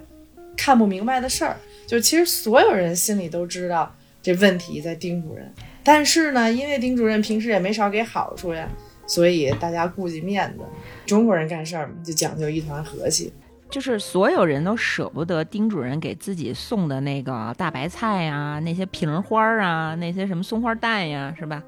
[0.56, 1.54] 看不明白的事儿，
[1.86, 5.52] 就其实所有人心里都知道这问题在丁主任，
[5.84, 8.66] 但是呢，因为丁主任平时也没少给好处呀，
[9.06, 10.64] 所以大家顾及面子。
[11.04, 13.30] 中国人干事儿就讲究一团和气，
[13.68, 21.62] 就是所有人都舍不得丁主任给自己送的那个大白菜呀，那些瓶花儿啊，那些什么松花蛋呀，是吧？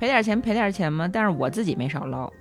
[0.00, 2.32] 赔点钱赔点钱嘛，但是我自己没少捞。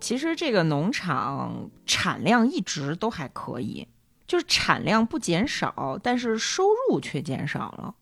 [0.00, 3.86] 其实这个农场产量一直都还可以，
[4.26, 7.94] 就是产量不减少，但是收入却减少了。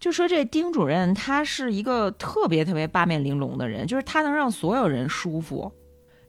[0.00, 5.72] 就说这丁主任他是一个特别特别八面玲珑的人，就是他能让所有人舒服。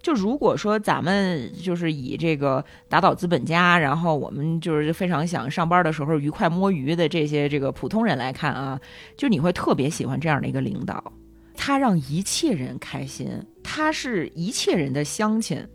[0.02, 8.80] 就如果说咱们就是以这个打倒资本家，然后我们就是非常想上班的时候愉快摸鱼的这些这个普通人来看啊，
[9.18, 11.12] 就你会特别喜欢这样的一个领导。
[11.56, 13.28] 他让一切人开心，
[13.66, 15.68] 他是一切人的乡亲。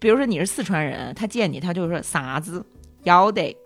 [0.00, 2.64] 比如说你是四川人，他见你他就说啥子
[3.04, 3.56] 要得。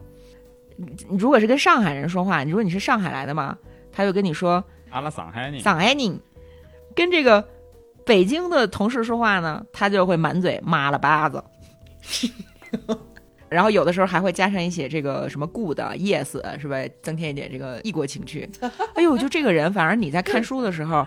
[1.09, 3.59] 如果是跟上海人说话，你说你是上海来的吗？
[3.91, 6.21] 他就跟你说阿拉上海人，上海人。
[6.95, 7.47] 跟这个
[8.05, 11.43] 北京的同事说话呢，他就会满嘴妈了巴子。
[13.49, 16.77] 然后有的时候还会加上一些这个什么 good yes 是吧？
[17.03, 18.49] 增添一点这个异国情趣。
[18.95, 21.07] 哎呦，就这个人，反而你在看书的时候，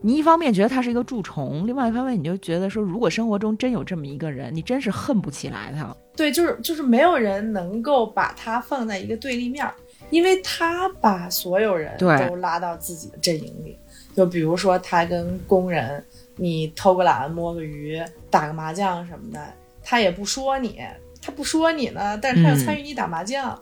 [0.00, 5.94] 你一方面觉得他是一个蛀虫，另外一方面你就觉得说，如果生活中真有这么一个人，你真是恨不起来他。
[6.16, 9.68] 对，就是就是没有人能够把他放在一个对立面，
[10.10, 13.76] 因为他把所有人都拉到自己的阵营里。
[14.14, 16.04] 就比如说他跟工人，
[16.36, 19.40] 你偷个懒、摸个鱼、打个麻将什么的，
[19.82, 20.80] 他也不说你。
[21.20, 23.60] 他不说你呢，但是他要参与你打麻将，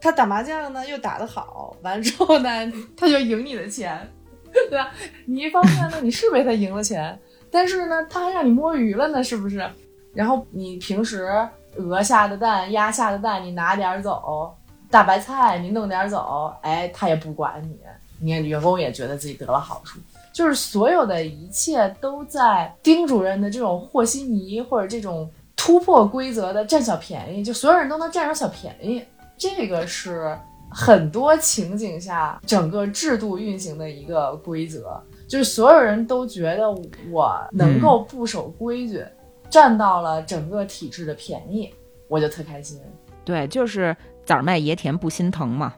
[0.00, 4.08] 他打麻将呢又打得好，完了之后呢 他就赢你的钱，
[4.70, 4.92] 对吧？
[5.26, 7.18] 你一方面呢你是为他赢了钱，
[7.50, 9.68] 但是呢他还让你摸鱼了呢，是不是？
[10.12, 11.28] 然后你平时
[11.76, 14.54] 鹅下的蛋、鸭下的蛋你拿点走，
[14.90, 17.78] 大白菜你弄点走，哎，他也不管你，
[18.18, 19.98] 你员工也觉得自己得了好处，
[20.32, 25.30] 就是所有的一切都在丁主任的这种和稀泥或者这种。
[25.62, 29.04] 突破规则的占小便宜，就所有人都能占着小便宜，
[29.36, 30.34] 这个是
[30.70, 36.70] 很多情景下整个制度运行的一个规则，就是所有人都觉得
[37.10, 39.04] 我能够不守规矩，
[39.48, 41.72] 占到了整个体制的便宜，
[42.08, 42.80] 我就特开心。
[43.24, 45.74] 对，就是崽卖爷田不心疼嘛。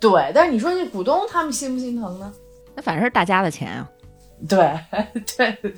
[0.00, 2.32] 对，但是你说这股东他们心不心疼呢？
[2.74, 3.90] 那反正是大家的钱啊。
[4.48, 4.78] 对
[5.36, 5.74] 对，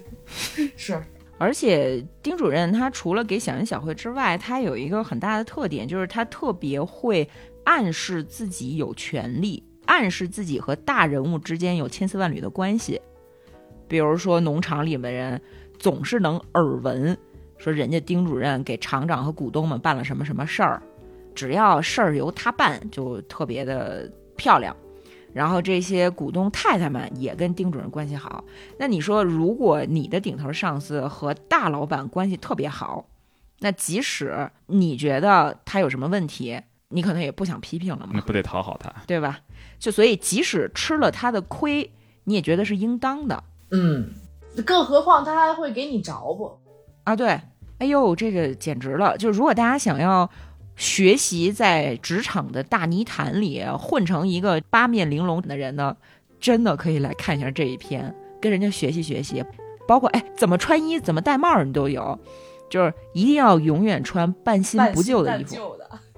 [0.77, 1.03] 是。
[1.39, 7.27] 而且丁主任他除了给小恩小惠之外，他有一个很大的特点，就是他特别会
[7.65, 13.01] 暗示自己有权利，暗示自己和大人物之间有千丝万缕的关系。
[13.89, 15.41] 比如说农场里的人
[15.79, 17.17] 总是能耳闻，
[17.59, 20.83] 说人家丁主任给厂长和股东们办了什么什么事儿，
[21.35, 24.75] 只要事儿由他办，就特别的漂亮。
[25.33, 28.45] 然后这些股东太太们也跟丁主任关系好。
[28.79, 33.07] 那你说，如果你的顶头上司和大老板关系特别好，
[33.61, 36.61] 那即使你觉得他有什么问题，
[36.91, 38.13] 你可能也不想批评了嘛？
[38.13, 39.41] 那不得讨好他，对吧？
[39.79, 41.91] 就所以，即使吃了他的亏，
[42.25, 43.43] 你也觉得是应当的。
[43.71, 44.11] 嗯，
[44.65, 46.59] 更何况他还会给你着不
[47.05, 47.17] 啊！
[47.17, 47.41] 对，
[47.79, 49.17] 哎呦，这个简直了！
[49.17, 50.31] 就如果大家想要。
[50.77, 55.95] 学习在职场的大泥潭里混成一个八面玲珑的人呢，
[56.41, 59.45] 真的可以来看一下这一篇，跟人家学习学习。
[59.87, 62.19] 包括哎，怎么穿衣、怎么戴帽，你都有。
[62.71, 65.55] 就是一定要永远穿半新不旧的衣服。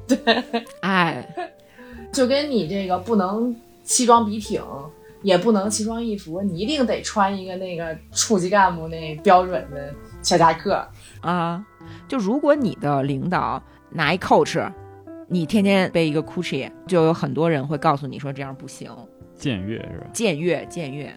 [0.07, 0.45] 对，
[0.81, 1.27] 哎，
[2.13, 3.55] 就跟你这个不能
[3.85, 4.63] 西装笔挺，
[5.23, 9.93] 也不能奇装异服，你一定得穿一个那个处级干部那标准的
[10.23, 10.87] 小夹克。
[11.21, 11.65] 啊，
[12.09, 14.71] 就如果你的领导拿一 Coach，
[15.29, 18.91] 你天天背一个 Gucci，就有很多人会告诉你说这样不行，
[19.39, 20.07] 僭越是吧？
[20.13, 21.15] 僭越僭越。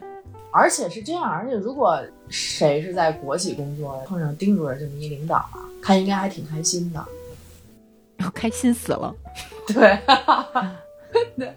[0.52, 2.00] 而且是这样，而且如果
[2.30, 7.06] 谁是在国企工作，碰上丁主任这么一领导啊，他应该还挺开心的。
[8.34, 9.16] 开心死了。
[9.68, 10.00] 对，
[11.38, 11.56] 对，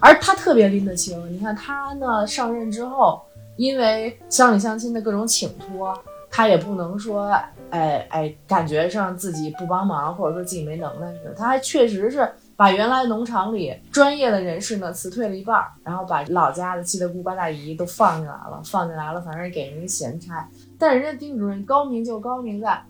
[0.00, 1.32] 而他特别拎得清。
[1.32, 3.22] 你看他呢，上任之后，
[3.56, 5.96] 因为乡里乡亲的各种请托，
[6.30, 7.30] 他也不能说，
[7.70, 11.34] 哎哎，感觉上自己不帮忙，或者说自己没能耐似的。
[11.34, 20.48] 他还确实是把原来农场里专业的人士呢辞退了一半，然后把老家的七大姑八大姨都放进来了，放进来了，反正给人闲差。
[20.78, 22.80] 但人家丁主任高明就高明在，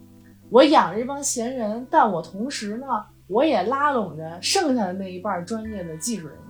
[0.51, 2.87] 我养着这帮闲人，但我同时呢。
[3.31, 6.45] 我也拉拢着剩下的那一半专业的技术人员，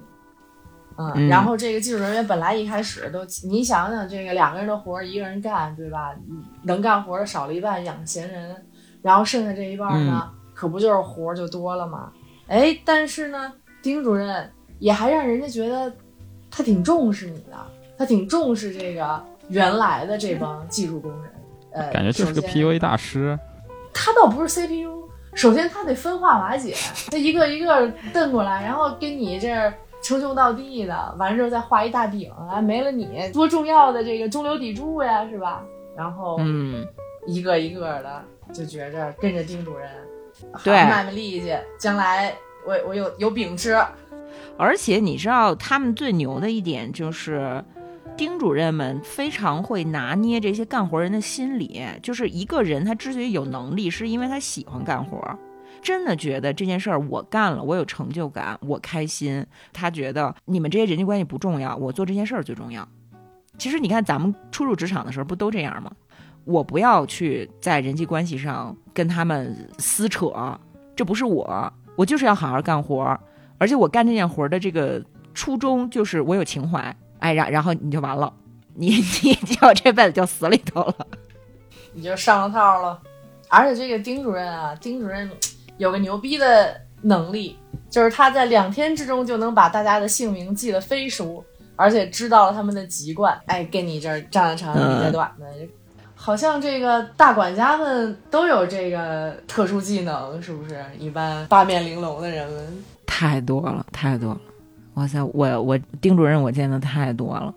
[0.97, 6.15] 嗯，嗯然后这个技术人员本来一开始都，你想想这个两个人的活儿一个人干，对吧？
[6.62, 8.55] 能干活的少了一半养闲人，
[9.03, 12.12] 然后剩下这一半呢，可不就是活儿就多了吗？
[12.47, 13.53] 哎，但是呢，
[13.83, 14.49] 丁主任
[14.79, 15.93] 也还让人家觉得
[16.49, 17.57] 他挺重视你的，
[17.99, 21.33] 他挺重视这个原来的这帮技术工人，
[21.73, 23.37] 呃，感觉就是个 PUA 大师。
[24.01, 26.73] 他倒不是 CPU，首先他得分化瓦解，
[27.11, 35.65] 他一个一个瞪过来，然后跟你这儿称兄道弟的，完之后再画一大饼，啊，没了你多重要的这个中流砥柱呀，是吧？
[35.97, 36.87] 然后嗯，
[37.27, 38.23] 一个一个的
[38.53, 39.91] 就觉着跟着丁主任，
[40.53, 42.33] 好对卖卖力气，将来
[42.65, 43.77] 我我有有饼吃。
[44.57, 47.65] 而且你知道他们最牛的一点就是。
[48.19, 55.16] 丁主任们非常会拿捏这些干活人的心理，就是一个人他之所以有能力，是因为他喜欢干活，
[55.81, 59.47] 真的觉得这件事儿我干了，我有成就感，我开心。
[59.73, 62.86] 他觉得你们这些人际关系不重要，我做这件事儿最重要。
[63.57, 65.93] 其实你看咱们初入职场的时候不都这样吗？
[66.45, 70.59] 我不要去在人际关系上跟他们撕扯，
[70.97, 73.16] 这不是我，我就是要好好干活，
[73.59, 75.01] 而且我干这件活的这个
[75.32, 76.93] 初衷就是我有情怀。
[77.20, 78.32] 哎，然然后你就完了，
[78.74, 78.90] 你
[79.23, 81.07] 你就这辈子就死里头了。
[81.95, 83.01] 你就上了套了。
[83.49, 85.28] 而且这个丁主任啊，丁主任
[85.78, 87.57] 有个牛逼的能力，
[87.89, 91.43] 就是他在两天之中就能把大家的姓名记得飞熟，
[91.74, 93.40] 而且知道了他们的籍贯。
[93.47, 95.47] 哎，跟你这儿站的长，理得短的，
[96.15, 100.85] 好像这个大管家们都有这个特殊技能，是不是？
[100.99, 104.40] 一般八面玲珑的人们，太多了，太多了。
[104.99, 107.55] 哇塞，我我丁主任我见的太多了，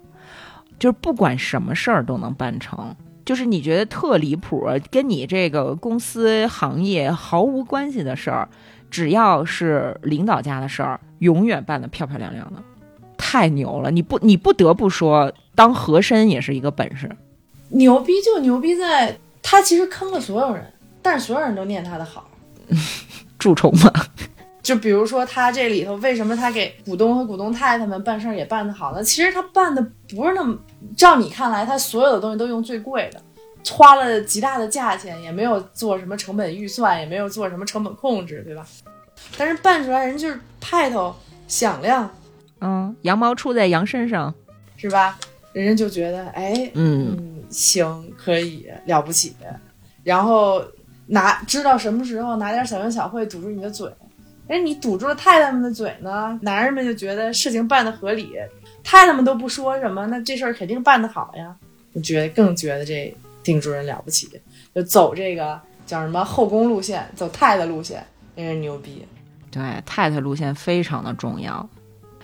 [0.78, 2.96] 就是不管什么事儿都能办成，
[3.26, 8.48] 就是你觉得特离谱，跟你这个公司行业毫无关系的事儿，
[8.92, 12.62] 只要是领导家的事儿，永远办得漂漂亮亮的，
[13.18, 13.90] 太牛了！
[13.90, 17.10] 你不你不得不说，当和珅也是一个本事。
[17.70, 22.30] 牛逼就牛逼在他其实坑了所有人，但是所有人都念他的好。
[23.40, 23.92] 蛀虫嘛，
[24.62, 29.04] 就比如说他这里头，为什么他给股东和股东太太们办事儿也办得好呢？
[29.04, 30.58] 其实他办的不是那么，
[30.96, 33.22] 照你看来，他所有的东西都用最贵的，
[33.72, 38.66] 花了极大的价钱，也没有做什么成本预算，也没有做什么成本控制，对吧？
[39.38, 41.16] 但是办出来人就是派头
[41.48, 42.10] 响亮，
[42.60, 44.34] 嗯，羊毛出在羊身上，
[44.78, 45.18] 是吧？
[45.54, 49.36] 人家就觉得，哎，嗯，嗯，行，可以，了不起。
[50.04, 50.64] 然后
[51.08, 53.92] 拿知道什么时候拿点小恩小惠堵住你的嘴，
[54.52, 58.34] 哎，你堵住了太太们的嘴呢，男人们就觉得事情办得合理，
[58.84, 61.56] 太太们都不说什么，那这事儿肯定办得好呀。
[61.96, 64.28] 就觉得更觉得这丁主任了不起，
[64.76, 68.06] 就走这个叫什么后宫路线，走太太路线，
[68.36, 69.06] 那人牛逼。
[69.50, 71.70] 对，太太路线非常的重要。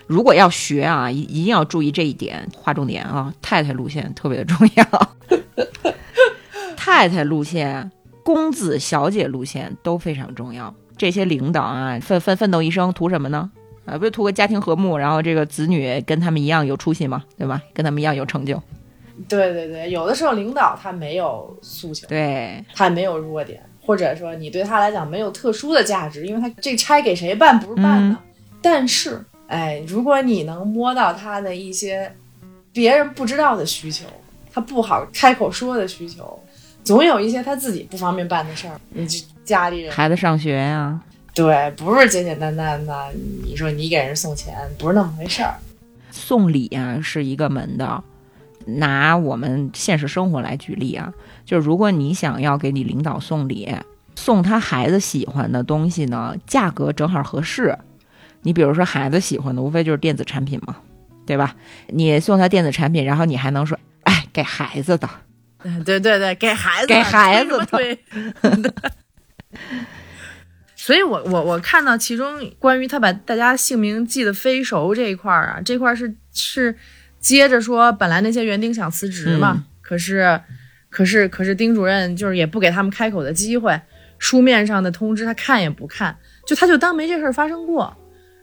[0.06, 3.32] 如果要学啊，一一定要注意这一点，划重点啊！
[3.40, 5.16] 太太路线特别的重要，
[6.76, 7.90] 太太路线、
[8.22, 10.74] 公子小姐路线都非常重要。
[10.98, 13.50] 这些领导啊，奋奋奋斗一生图什么呢？
[13.86, 17.62] 啊，不就图个家庭和睦，然后这个子女跟他们一样有出息嘛，对吧？
[17.72, 18.62] 跟他们一样有成就。
[19.26, 28.16] 对对对，有的时候领导他没有诉求，对，他没有弱点，或者说你对他来讲没有特殊的价值，因为他这差给谁办不是办的。
[28.60, 32.12] 但是，哎，如果你能摸到他的一些
[32.72, 34.04] 别人不知道的需求，
[34.52, 36.38] 他不好开口说的需求，
[36.84, 41.00] 总有一些他自己不方便办的事儿，你就家里人孩子上学呀、
[41.34, 42.94] 对，不是简简单单的，
[43.42, 45.54] 你说你给人送钱，不是那么回事儿。
[46.10, 48.04] 送礼啊是一个门道。
[48.66, 51.10] 拿我们现实生活来举例啊，
[51.46, 53.74] 就是如果你想要给你领导送礼，
[54.14, 57.78] 送他孩子喜欢的东西呢，价格正好合适，
[58.42, 60.76] 你比如说孩子喜欢的，无非就是电子产品嘛，
[61.24, 61.56] 对吧？
[61.86, 65.08] 你送他电子产品，然后你还能说，哎，给孩子的，
[65.62, 67.98] 嗯 对对对，给孩子给孩子的 对。
[70.74, 76.74] 所以我我我看到其中关于他把大家姓名记得飞熟这一块儿啊，这块儿是是
[77.18, 80.40] 接着说，本来那些园丁想辞职嘛，嗯可是
[80.90, 83.78] 可是可是丁主任就是也不给他们开口的机会，
[84.18, 86.16] 书面上的通知他看也不看，
[86.46, 87.94] 就他就当没这事儿发生过。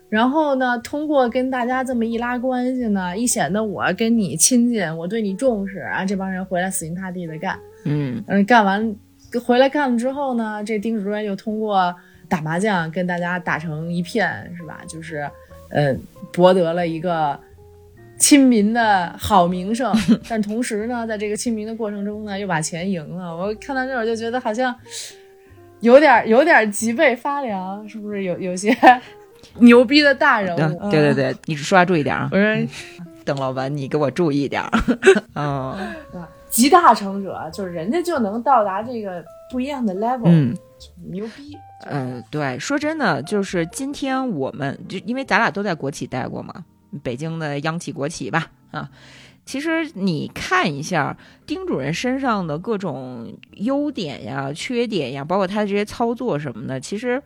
[0.09, 7.59] 然后呢，通过跟大家这么一拉关系呢，一显得我跟你亲近，我对你重视啊，这帮人回来死心塌地的干。
[7.85, 8.95] 嗯嗯，干完
[9.39, 11.93] 回来看了之后呢，这丁主任又通过
[12.27, 14.81] 打麻将跟大家打成一片，是吧？
[14.87, 15.29] 就是，
[15.69, 15.95] 呃，
[16.33, 17.39] 博得了一个
[18.17, 19.93] 亲民的好名声，
[20.27, 23.35] 但同时呢，在这个亲民的过程中呢，又把钱赢了。
[23.35, 24.73] 我看到这会儿就觉得好像
[25.81, 28.75] 有点有点脊背发凉，是不是有有些
[29.59, 30.79] 牛逼的大人物？
[30.81, 32.67] 嗯，对对对，你说话注意点啊我，说
[33.25, 34.69] 邓老板，你给我注意点儿。
[35.33, 35.77] 哦，
[36.55, 39.21] 集大成者，就是人家就能到达这个
[39.51, 40.55] 不一样的 level，、嗯。
[41.09, 41.57] 牛逼。
[41.85, 46.63] 呃，对，说真的，就是今天我们就因为咱俩都在国企待过嘛，
[47.01, 48.89] 北京的央企国企吧，啊，
[49.45, 57.21] 其实你看一下丁主任身上的各种优点呀、缺点呀，包括他的这些操作什么的，其实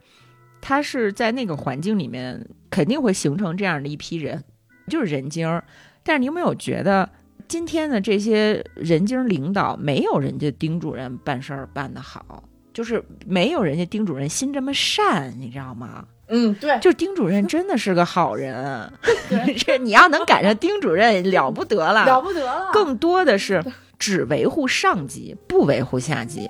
[0.60, 4.42] 他是在那个环境里面肯定会形成这样的一批人，
[4.88, 5.62] 就是人精儿。
[6.02, 7.08] 但是你有没有觉得？
[7.50, 16.04] 今天的这些人精领导，没有人家丁主任办事儿办得好，就是没有人家丁主任心这么善，你知道吗？
[16.28, 18.88] 嗯，对，就丁主任真的是个好人，
[19.58, 22.22] 这你要能赶上丁主任了不得了了。
[22.22, 22.70] 不得了。
[22.72, 23.60] 更多的是
[23.98, 26.48] 只维护上级，不维护下级，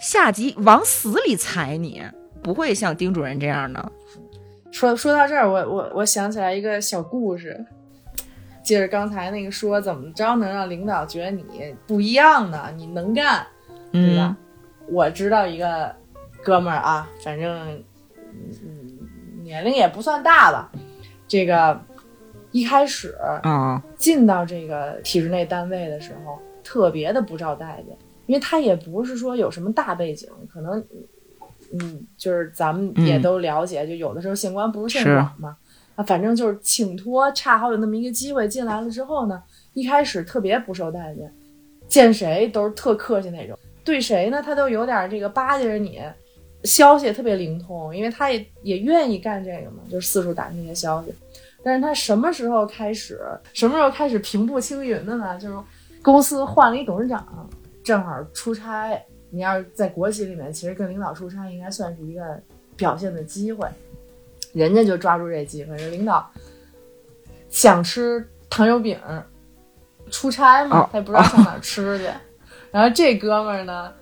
[0.00, 2.02] 下级往死里踩你，
[2.42, 3.92] 不会像丁主任这样的。
[4.72, 7.64] 说说到这儿，我我我想起来一个小故事，
[8.66, 11.44] 接着刚才那个说怎么着能让领导觉得你
[11.86, 12.68] 不一样呢？
[12.76, 13.46] 你能干，
[13.92, 14.36] 对吧？
[14.88, 15.94] 我知道一个
[16.42, 17.80] 哥们儿啊，反正
[18.34, 20.68] 嗯年龄也不算大了，
[21.28, 21.80] 这个
[22.50, 30.84] 一开始啊、进到这个体制内单位的时候，特别的不招待见，因为他也不是说有什么大背景，可能，
[31.78, 35.56] 嗯，就是咱们也嗯都了解，就有的时候县官不如县是管嘛，
[35.96, 39.42] 啊，反正就是请托恰好有那么一个机会进来了之后呢，
[39.72, 41.34] 一开始特别不受待见，
[41.88, 46.00] 见谁都是特客气那种，对谁呢他都有点这个巴结着你。
[46.64, 51.14] 消息也特别灵通，因为他也也愿意干这个嘛，就是四处打听些消息。
[51.62, 53.20] 但是他什么时候开始，
[53.52, 55.38] 什么时候开始平步青云的呢？
[55.38, 55.56] 就是
[56.02, 57.48] 公司换了一董事长，
[57.84, 59.00] 正好出差。
[59.30, 62.40] 你要是在国企里面，其实跟领导出差应该算是一个
[62.74, 63.68] 表现的机会，
[64.56, 65.76] 人家就抓住这机会。
[65.76, 66.26] 这领导
[67.50, 68.98] 想吃糖油饼，
[70.10, 72.04] 出差嘛哦，他也不知道上哪儿吃去。
[72.70, 73.92] 然后这哥们儿呢，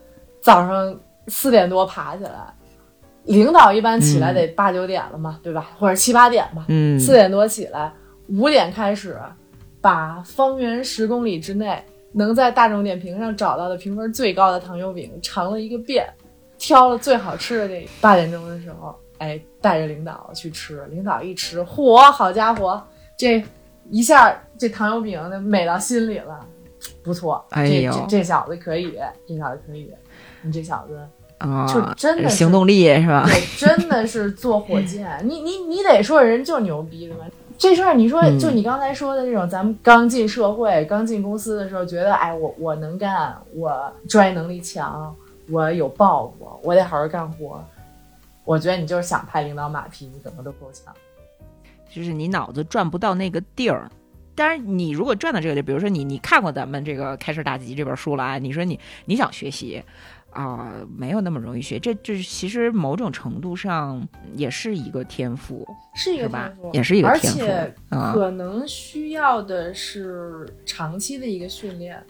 [0.41, 2.55] 早上四点多爬起来，
[3.25, 5.71] 领导一般起来得八九点了嘛，对吧？
[5.79, 6.65] 或者七八点吧。
[6.69, 7.93] 嗯，四点多起来，
[8.29, 9.19] 五点开始，
[9.81, 16.07] 把方圆十公里之内能在大众点评上找到的评分最高的糖油饼尝了一个遍，
[16.59, 20.85] 挑了最好吃的这八点钟的时候，哎，带着领导去吃。
[20.91, 22.83] 领导一吃，嚯，好家伙，
[23.17, 23.43] 这
[23.89, 26.39] 一下这糖油饼那美到心里了，
[27.03, 29.91] 不错，哎呦这这这小子可以，这小子可以，
[30.43, 31.01] 你这小子。
[31.39, 33.25] 啊，就真的是行动力是吧？
[33.27, 35.19] 对，真的是坐火箭。
[35.25, 37.25] 你你你得说人就牛逼对吧？
[37.59, 45.15] 这事儿你说，嗯就你刚才说的这种，咱们刚进社会、刚进公司的时候，觉得哎，我我能干，我专业能力强，
[45.51, 47.63] 我有抱负，我得好好干活。
[48.45, 50.95] 我觉得你就是想拍领导马屁，你怎么都够呛。
[51.91, 53.91] 就是你脑子转不到那个地儿。
[54.35, 59.83] 当然，你如果转到这个地儿，比如说你你看过咱们这个《开市大吉》这本书了啊，你说你你想学习
[60.31, 61.79] 啊、没有那么容易学。
[61.79, 65.65] 这这其实某种程度上也是一个天赋，
[65.95, 66.71] 是一个吧天赋？
[66.75, 68.13] 也是一个而天赋而且啊。
[68.13, 72.05] 可能需要的是长期的一个训练。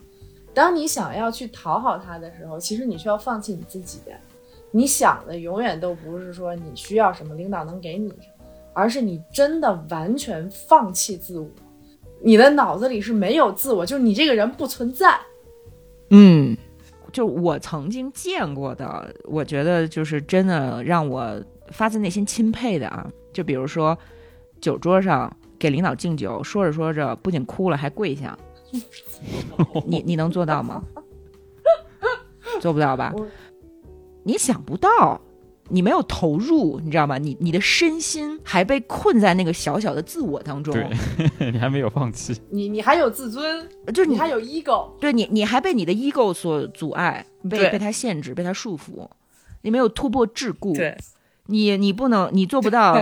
[0.55, 4.01] 当你想要去讨好他的时候，其实你需要放弃你自己。
[4.77, 11.49] 你想的永远都不是说你需要什么，领导能给你什么，而是你真的完全放弃自我。
[12.21, 15.17] 你的脑子里是没有自我，就是你这个人不存在。
[16.11, 16.57] 嗯，
[17.13, 23.09] 就我曾经见过的，我觉得就是真的让我发自内心钦佩的啊。
[23.33, 23.97] 就比如说，
[24.61, 28.37] 酒桌上给领导敬酒，说着说着不仅哭了，还跪下，
[29.87, 30.83] 你你能做到吗？
[32.61, 33.27] 做不到吧我？
[34.25, 35.21] 你想不到，
[35.69, 37.17] 你没有投入，你知道吗？
[37.19, 40.89] 你你的身心还被困在那个小小的自我当中，对
[41.53, 49.09] 你还没有放弃，你你还有自尊，就是你你还有 ego，对你你还被你的 ego 所阻碍，被被他限制，被他束缚，
[49.63, 50.99] 你没有突破桎梏，对，
[51.47, 53.01] 你你不能，你做不到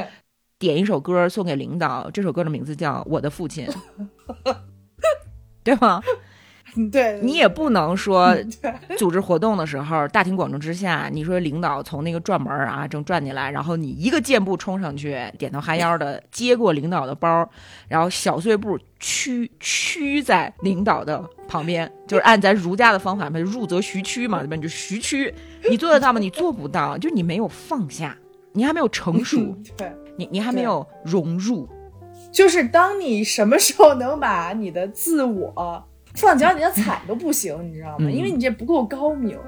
[0.58, 3.66] 点一首歌送给领导，这首歌的名字叫《我的父亲》，
[5.64, 6.02] 对吗？
[6.90, 17.48] 对，你也不能说 对 组织活动的时候，大庭广众之下，你说领导从那个转门啊正转进来，然后你一个箭步冲上去，点头哈腰的接过领导的包，
[17.88, 24.56] 然后小碎步屈屈在领导的旁边，就是按咱儒家的方法嘛，入则徐屈嘛，对吧？
[24.56, 25.34] 你就徐屈，
[25.68, 26.18] 你做得到吗？
[26.18, 28.16] 你做不到，就是你没有放下，
[28.52, 31.68] 你还没有成熟，对，你你还没有融入，
[32.32, 35.84] 就是当你什么时候能把你的自我
[36.14, 38.06] 放脚底下踩都不行，你知道吗？
[38.06, 39.38] 嗯因为你这不够高明。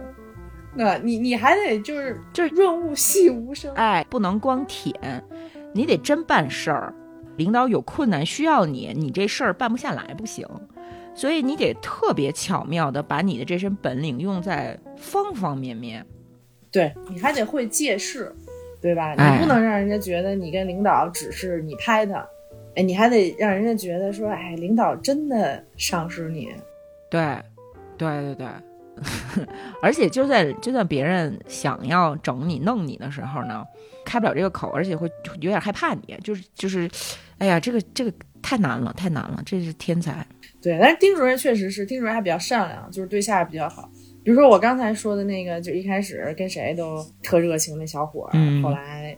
[0.76, 5.22] 那你你还得就是就是润物细无声，哎，不能光舔，
[5.72, 6.92] 你得真办事儿。
[7.36, 10.46] 领导有困难需要你，你这事儿办不下来不行，
[11.14, 16.04] 所以你得特别巧妙的把你的这身本领用在方方面面。
[16.72, 18.34] 对你还得会借势，
[18.80, 19.14] 对吧？
[19.16, 22.26] 哎你不能让人家觉得你跟领导只是你拍他，
[22.76, 26.48] 哎，你还得让人家觉得说，哎，领导真的赏识你，
[27.10, 27.36] 对，
[27.96, 28.46] 对对对，
[29.80, 33.64] 而且就在就算别人想要整你弄你的时候呢，
[34.04, 35.08] 开不了这个口，而且会
[35.40, 36.90] 有点害怕你，就是就是，
[37.38, 40.26] 哎呀，这个这个太难了，太难了，这是天才。
[40.60, 43.90] 对，但是丁主任确实是，丁主任还比较善良，就是对下比较好。
[44.24, 49.14] 比如说我刚才说的那个，就一开始跟谁都特热情那小伙儿，嗯后来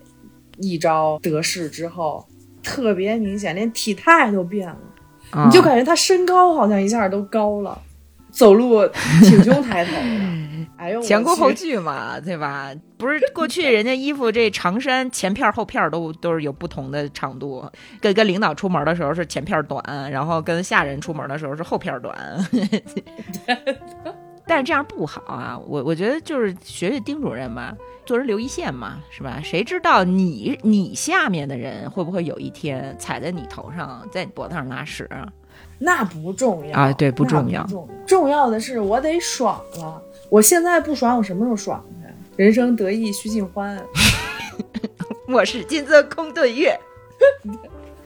[0.58, 2.26] 一招得势之后，
[2.66, 4.76] 特别明显，连体态都变了，
[5.30, 7.80] 啊你就感觉他身高好像一下都高了，
[8.32, 8.84] 走路
[9.22, 9.98] 挺胸抬头的。
[10.76, 12.74] 哎呦，前顾后去继嘛，对吧？
[12.98, 17.64] 不是过去人家衣服这长衫前片儿后片儿都都是有不同的长度，
[18.00, 22.16] 跟跟领导出门的时候是前片短，然后跟下人出门的时候是后片儿短。
[24.46, 25.58] 但是这样不好啊！
[25.66, 29.40] 我我觉得就是学学丁主任吧，做人留一线嘛，是吧？
[29.42, 35.08] 谁知道你你下面的人会不会有一天踩在你头上，在你脖子上拉屎？
[35.78, 40.00] 那不重要啊对不重要重要重要的是我得爽了。
[40.30, 42.42] 我现在不爽，我什么时候爽去？
[42.42, 43.78] 人生得意须尽欢。
[45.28, 46.78] 我是金樽空对月，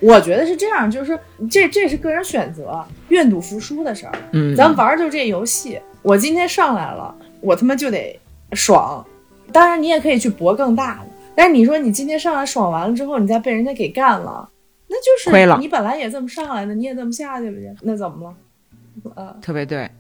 [0.01, 1.19] 我觉得是这样，就是
[1.49, 4.13] 这这是个人选择，愿赌服输的事儿。
[4.33, 8.19] 嗯，咱玩儿就这游戏，我今天上来了，我他妈就得
[8.53, 9.05] 爽。
[9.53, 14.49] 当然，你也可以去搏更大的，但是你说你今天上来爽完了之后，你再被人家给干了，
[14.89, 18.37] 那就是亏了你本来也这么上来的，你也这么下去呗，那怎么了？
[19.15, 19.91] 呃，特别对，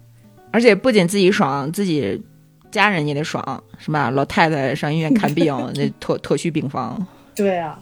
[0.50, 2.22] 而且不仅自己爽，自己
[2.70, 4.10] 家人也得爽，是吧？
[4.10, 7.04] 老太太上医院看病， 那特特需病房
[7.34, 7.78] 对啊、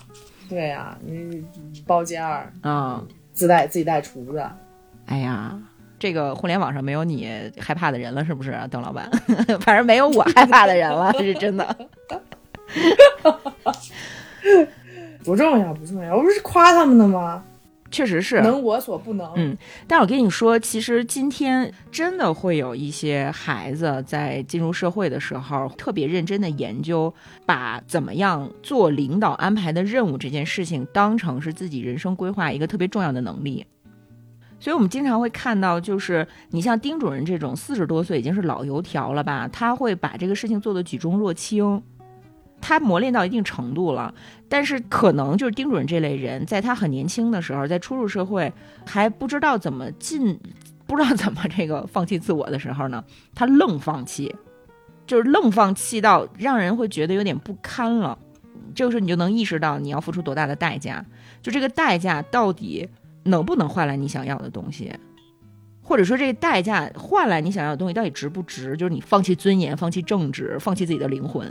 [0.49, 1.45] 对啊、你
[1.87, 4.43] 包间儿啊、自带自己带厨子，
[5.07, 5.59] 哎呀，
[5.99, 9.11] 这个互联网上没有你害怕的人了，是不是，邓老板？
[9.61, 11.77] 反正没有我害怕的人了， 是真的。
[15.25, 17.43] 不重要不重要，我不是夸他们的吗？
[17.91, 19.27] 确实是，能我所不能。
[19.37, 19.57] 嗯
[19.87, 27.13] 但我跟你说，其实今天真的会有一些孩子在进入社会的时候，特别认真的研究，
[27.47, 33.65] 把怎么样做领导安排的任务这件事情当成是自己人生规划一个特别重要的能力。
[34.61, 41.83] 所以我们经常会看到，就是你像丁主任这种四十多岁已经是老油条了吧，他会把这个事情做得举重若轻，
[42.61, 44.13] 他磨练到一定程度了。
[44.49, 48.53] 但是可能就是丁主任这类人，在他很年轻的时候，在初入社会
[48.85, 50.39] 还不知道怎么进，
[50.87, 53.05] 不知道怎么这个放弃自我的时候呢，
[53.35, 54.35] 他愣放弃，
[55.07, 58.19] 就是愣放弃到让人会觉得有点不堪了。
[58.75, 61.05] 这个时候你就能意识到你要付出多大的代价，
[61.43, 62.89] 就这个代价到底
[63.29, 64.93] 能不能换来你想要的东西，
[65.83, 68.77] 或者说这个代价换来你想要的东西到底值不值？
[68.77, 71.51] 就是你放弃尊严、放弃正直、放弃自己的灵魂，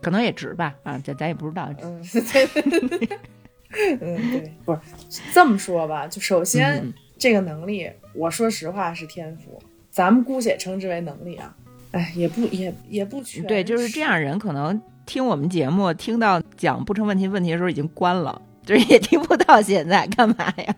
[0.00, 0.74] 可能也值吧？
[0.82, 1.68] 啊，咱咱也不知道。
[1.82, 2.02] 嗯，
[3.98, 4.78] 对不是
[5.32, 6.06] 这么说吧？
[6.06, 11.54] 就首先、嗯这个能力，我说实话是天赋，咱们姑且称之为能力啊。
[11.92, 14.20] 哎，也不也也不全对，就是这样。
[14.20, 20.74] 人可能听我们节目，听到讲不成问题问题的时候已经关了，就是也听不到现在，干嘛呀？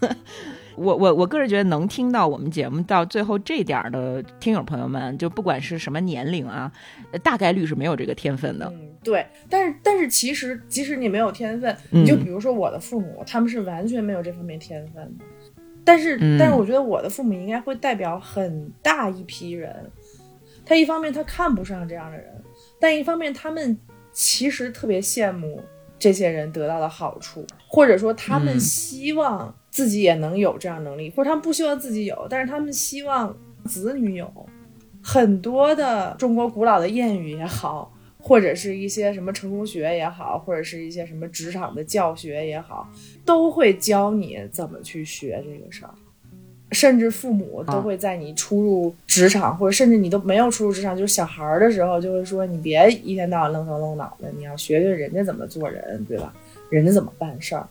[0.76, 6.70] 我我我个人觉得，能听到我们节目到最后这点儿的听友朋友们，就不管是什么年龄啊，
[7.10, 8.66] 呃大概率是没有这个天分的。
[8.66, 15.24] 嗯，对，但是但是其实即使你没有天分，嗯你就比如说我的父母，他们是完全没有这方面天分的。
[15.84, 19.90] 但是、嗯但是我觉得我的父母应该会代表很大一批人，
[20.64, 22.26] 他一方面他看不上这样的人，
[22.78, 23.76] 但一方面他们
[24.12, 25.60] 其实特别羡慕
[25.98, 33.32] 这些人得到的好处，或者说他们嗯希望自己也能有这样能力，或者他们不希望自己有，但是他们希望
[33.64, 34.28] 子女有。
[35.00, 42.90] 很多的中国古老的谚语也好，或者是一些什么成功学也好，或者是一些什么职场的教学也好，
[43.24, 45.94] 都会教你怎么去学这个事儿。
[46.72, 56.34] 甚至父母都会在你初入职场，或者甚至你都没有初入职场，就是小孩儿的时候，就会说你别一天到晚愣头愣脑的，你要学学人家怎么做人，对吧？
[56.68, 57.64] 人家怎么办事儿。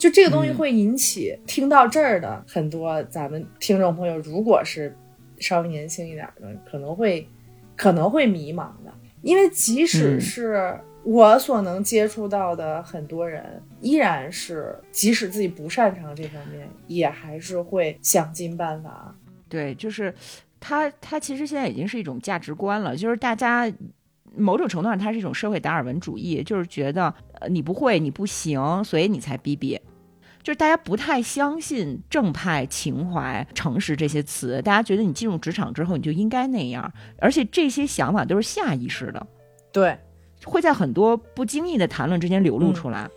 [0.00, 4.96] 就这个东西嗯会引起、听到这儿的很多咱们听众朋友，如果是
[5.38, 7.28] 稍微年轻一点的，可能会
[7.76, 8.90] 可能会迷茫的，
[9.20, 19.14] 因为即使嗯是我所能接触到的很多人，依然是即使自己不擅长这方面，也还是会想尽办法。
[19.50, 20.14] 对，就是
[20.58, 23.70] 他他其实现在已经是一种价值观了，就是大家
[24.34, 29.78] 某种程度上，它是一种社会达尔文主义，就是觉得呃你不会，你不行，所以你才逼逼。
[30.42, 39.26] 就是大家不太相信正派、情怀、诚实这些词，大家觉得你进入职场之后你就应该那样，而且这些想法都是下意识的，
[39.70, 39.98] 对，
[40.44, 43.08] 会在很多不经意的谈论之间流露出来。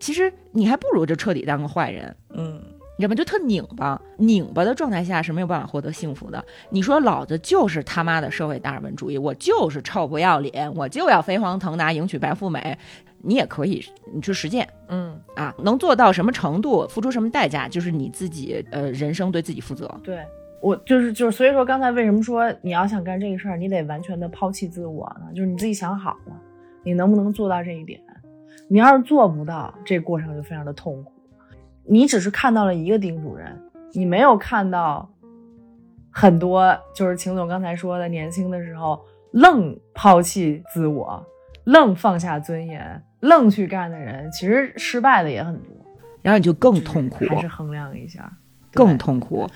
[0.00, 2.60] 其实你还不如就彻底当个坏人，嗯，
[2.98, 3.14] 你知道吗？
[3.14, 6.44] 就特拧巴，拧巴的状态下是没有办法获得幸福的。
[6.70, 12.76] 你说老子就是他妈的社会达尔文主义，我就是臭不要脸，我就要飞黄腾达，迎娶白富美，
[13.22, 19.88] 你也可以，你去实践嗯，啊，能做到什么程度，付出什么代价，就是你自己呃人生对自己负责。
[20.02, 20.18] 对。
[20.60, 25.26] 我就是就是，所以说刚才为什么说你要想干这个事儿，你得完全的抛弃自我呢？
[25.34, 26.40] 就是你自己想好了，
[26.84, 28.00] 你能不能做到这一点？
[28.68, 31.10] 你要是做不到，这过程就非常的痛苦。
[31.84, 33.60] 你只是看到了一个丁主任，
[33.92, 35.12] 你没有看到
[36.12, 39.00] 很多，就是秦总刚才说的，年轻的时候
[39.32, 41.20] 愣抛弃自我，
[41.64, 45.66] 愣放下尊严，愣去干的人，其实失败的也很多。
[46.22, 48.32] 然后你就更痛苦，还是衡量一下。
[48.74, 49.46] 更痛苦。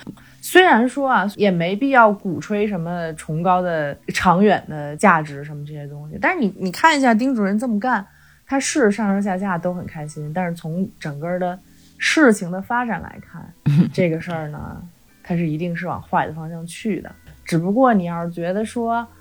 [0.42, 8.06] 虽然说啊，也没必要鼓吹什么崇高的、长远的价值什么这些东西，但是你你看一下丁主任这么干，
[8.46, 11.58] 他是上上下下都很开心，但是从整个的
[11.96, 13.50] 事情的发展来看，
[13.90, 14.82] 这个事儿呢，
[15.22, 17.10] 它是一定是往坏的方向去的。
[17.42, 19.15] 只不过你要是觉得说，你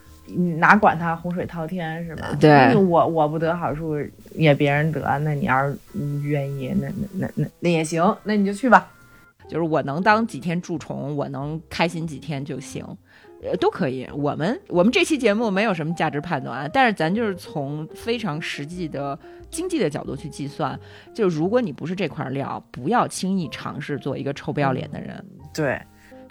[0.57, 2.35] 哪管他洪水滔天是吧？
[2.39, 3.95] 对我我不得好处，
[4.33, 5.77] 也别人得，那你要是
[6.23, 8.91] 愿意，那那那那那也行，那你就去吧。
[9.47, 12.83] 就是我能当几天蛀虫，我能开心几天就行，
[13.43, 14.09] 呃，都可以。
[14.11, 19.17] 我们我们这期节目没有什么价值判断，但是咱就是从非常实际的
[19.51, 20.79] 经济的角度去计算，
[21.13, 25.23] 就如果你不是这块料，不要轻易尝试做一个臭不要脸的人。
[25.53, 25.79] 对，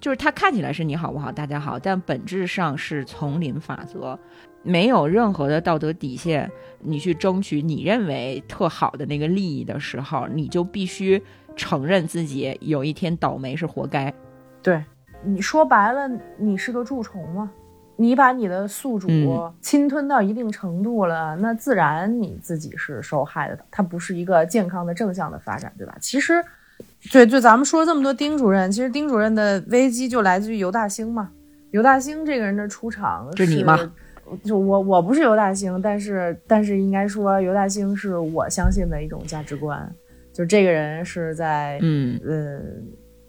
[0.05, 4.19] 就是它看起来是你好不好，大家好，但本质上是丛林法则，
[4.63, 6.51] 没有任何的道德底线。
[6.81, 11.23] 你去争取你认为特好的那个利益的时候，你就必须
[11.57, 14.13] 承认自己有一天倒霉是活该。
[14.63, 14.85] 对，
[15.23, 16.07] 你说白了，
[16.37, 17.51] 你是个蛀虫嘛，
[17.97, 25.97] 你把你的宿主嗯侵吞到一定程度了，那自然你自己是受害的，它不是一个健康的正向的发展，对吧？
[25.99, 26.45] 其实，
[27.13, 31.31] 对对，咱们说这么多丁主任，其实丁主任的危机就来自于尤大兴嘛。
[31.71, 33.79] 尤大兴这个人的出场是你吗？
[34.43, 39.87] 就我我不是尤大兴，但是但是应该说尤大兴是我相信的一种价值观，
[40.33, 42.61] 就这个人是在嗯，呃，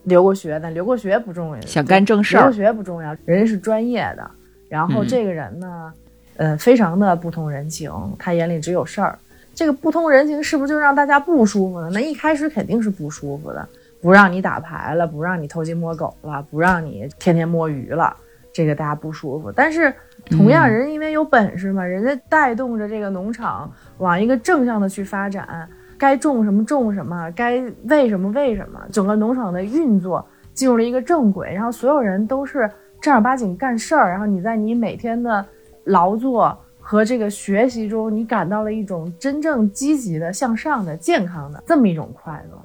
[0.04, 2.56] 留过学，但留过学不重要，想干正事儿留过。
[2.56, 4.32] 学不重要，人家是专业的。
[4.70, 5.94] 然后嗯这个人呢，
[6.38, 9.20] 呃，非常的不通人情，他眼里只有事儿。
[9.56, 11.90] 这个不通人情是不是就让大家不舒服呢？
[11.94, 13.68] 那一开始肯定是不舒服的，
[14.02, 18.16] 不让你打牌了，不让你偷鸡摸狗了，不让你天天摸鱼了，
[18.54, 19.52] 这个大家不舒服。
[19.52, 19.92] 但是
[20.30, 25.68] 同样，嗯人因为有本事嘛，人家带动着这个农场往一个正向的去发展。
[25.98, 32.70] 该种什么种什么，该喂什么喂什么，整个农场的运作进入了一个正轨，然后所有人都是
[33.00, 35.46] 正儿八经干事儿，然后你在你每天的
[35.86, 36.58] 劳作
[36.88, 42.62] 和这个学习中，你感到了一种真正积极的、向上的、健康的这么一种快乐。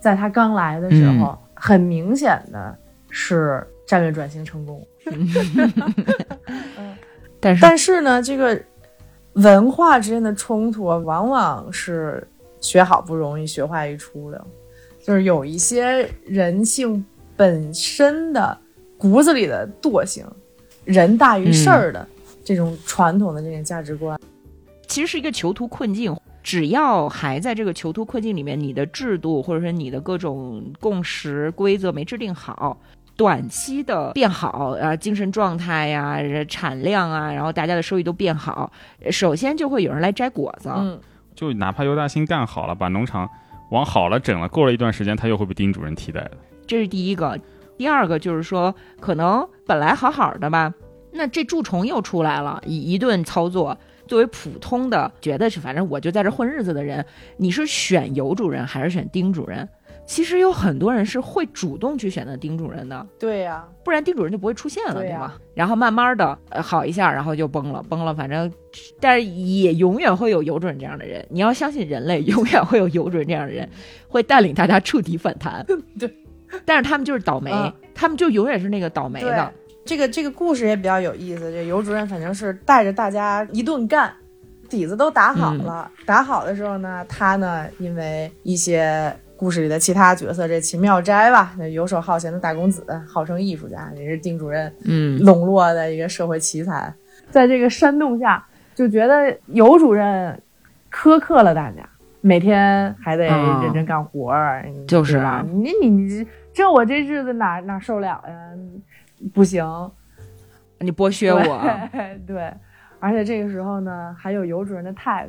[0.00, 2.74] 在他刚来的时候，很明显的
[3.10, 4.82] 是战略转型成功，
[7.38, 8.58] 但是但是呢，这个
[9.34, 12.26] 文化之间的冲突啊，往往是
[12.62, 14.42] 学好不容易，学坏一出的。
[15.04, 17.04] 就是有一些人性
[17.36, 18.56] 本身的
[18.96, 20.24] 骨子里的惰性，
[20.84, 22.08] 人大于事儿的、
[22.44, 24.18] 这种传统的这种价值观。
[24.86, 26.16] 其实是一个囚徒困境。
[26.42, 32.80] 只要还在这个囚徒困境里面，你的制度或者说你的各种共识规则没制定好，
[33.14, 36.18] 短期的变好，啊，精神状态呀、
[36.48, 38.72] 产量啊，然后大家的收益都变好，
[39.10, 40.70] 首先就会有人来摘果子。
[40.74, 40.98] 嗯，
[41.34, 43.28] 就哪怕尤大兴干好了，把农场
[43.70, 46.32] 往好了整了，过了一段时间，他又会被丁主任替代的。
[46.66, 47.38] 这是第一个。
[47.76, 50.72] 第二个就是说，可能本来好好的吧，
[51.12, 53.76] 那这蛀虫又出来了，一一顿操作。
[54.06, 57.04] 作为普通的，觉得是反正我就在这混日子的人，
[57.36, 59.68] 你是选尤主任还是选丁主任？
[60.04, 65.34] 其实有很多人是会主动去选择丁主任的，对呀，不然丁主任就不会出现了，对吗？
[65.54, 68.52] 然后慢慢的呃好一下，然后就崩了，崩了，反正，
[68.98, 73.68] 但是也永远会有尤主任这样的人，你要相信人类，永远会有尤主任这样的人，
[74.08, 75.64] 会带领大家触底反弹。
[75.96, 76.12] 对，
[76.64, 79.52] 但是他们就是倒霉，嗯他们就永远是那个倒霉的。
[79.84, 84.12] 这个这个故事也比较有意思，这尤主任反正是带着大家一顿干，
[84.68, 85.90] 底子都打好了。
[86.06, 96.92] 打好的时候呢，他呢因为一些故事里的其他角色，这秦妙斋吧，那游手好闲的大公子，号称艺术家，也是丁主任嗯，笼络的一个社会奇才，
[97.30, 100.40] 在这个煽动下，就觉得尤主任
[100.92, 101.88] 苛刻了大家，
[102.20, 108.20] 每天还得啊认真干活儿，你就是吧啊你你你这我这日子哪哪受了呀？
[109.34, 109.64] 不行，
[110.78, 111.42] 你剥削我，
[111.92, 112.52] 对，对，
[112.98, 115.28] 而且这个时候呢，还有尤主任的太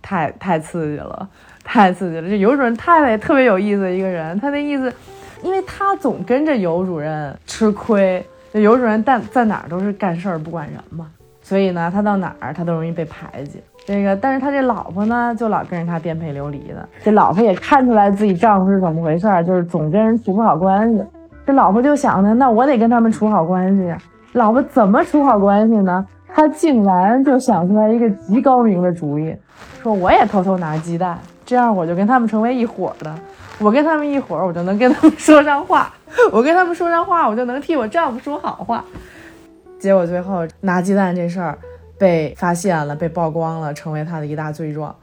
[0.00, 1.28] 太，太太刺激了，
[1.64, 2.28] 太刺激了。
[2.28, 4.92] 这尤主任太太也特别有意思的一个人，他那意思，
[5.42, 11.10] 因为他总跟着尤主任吃亏，这尤主任在在哪儿都是干事儿不管人嘛，
[11.42, 13.62] 所以呢，他到哪儿他都容易被排挤。
[13.84, 16.86] 这个，但是他这老婆呢，就老跟着他颠沛流离的。
[17.02, 21.02] 这老婆也看出来自己丈夫是怎么回事儿，就是总跟人处不好关系。
[21.48, 23.94] 这老婆就想呢，那我得跟他们处好关系。
[24.32, 26.06] 老婆怎么处好关系呢？
[26.28, 29.34] 她竟然就想出来一个极高明的主意，
[29.82, 33.14] 说我也偷偷拿鸡蛋，这样我就跟他们成为一伙的。
[33.58, 35.90] 我跟他们一伙，我就能跟他们说上话；
[36.30, 38.84] 我跟他们说上话，我就能替我丈夫说好话。
[39.80, 41.56] 结果最后拿鸡蛋这事儿
[41.98, 44.94] 被发现了，被曝光了，成为他的一大罪状。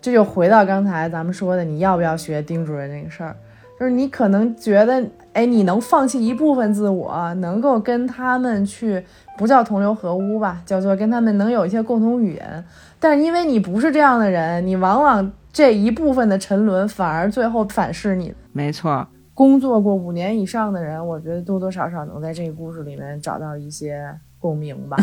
[0.00, 3.34] 这就回到刚才咱们说的，你要不要学丁主任这个事儿？
[3.82, 9.04] 就是你可能觉得，哎，你能放弃一部分自我，能够跟他们去，
[9.36, 12.64] 不叫同流合污吧，叫做跟他们能有一些共同语言。
[13.00, 18.32] 但是因为你不是这样的人，你往往这一部分的沉沦，反而最后反噬你。
[18.52, 19.04] 没错。
[19.34, 24.96] 工作过五年以上的人，我觉得多多少少能在这个故事里面找到一些共鸣吧。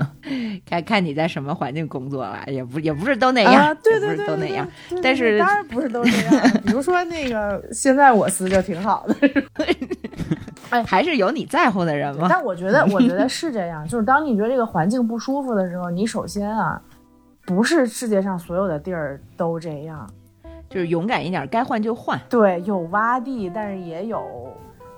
[0.66, 4.68] 看看你在什么环境工作了，也不也不是都那样，啊，对对对，对都那样。
[5.02, 6.50] 但是当然不是都这样。
[6.64, 9.16] 比如说那个，现在我司就挺好的，
[10.70, 12.26] 哎还是有你在乎的人吗？
[12.28, 16.80] 但我觉得，我觉得是这样， 就是当你觉得这个环境不舒服的时候，你首先啊，
[17.46, 20.08] 不是世界上所有的地儿都这样，
[20.68, 22.20] 就是勇敢一点，该换就换。
[22.28, 24.22] 对，有洼地，但是也有，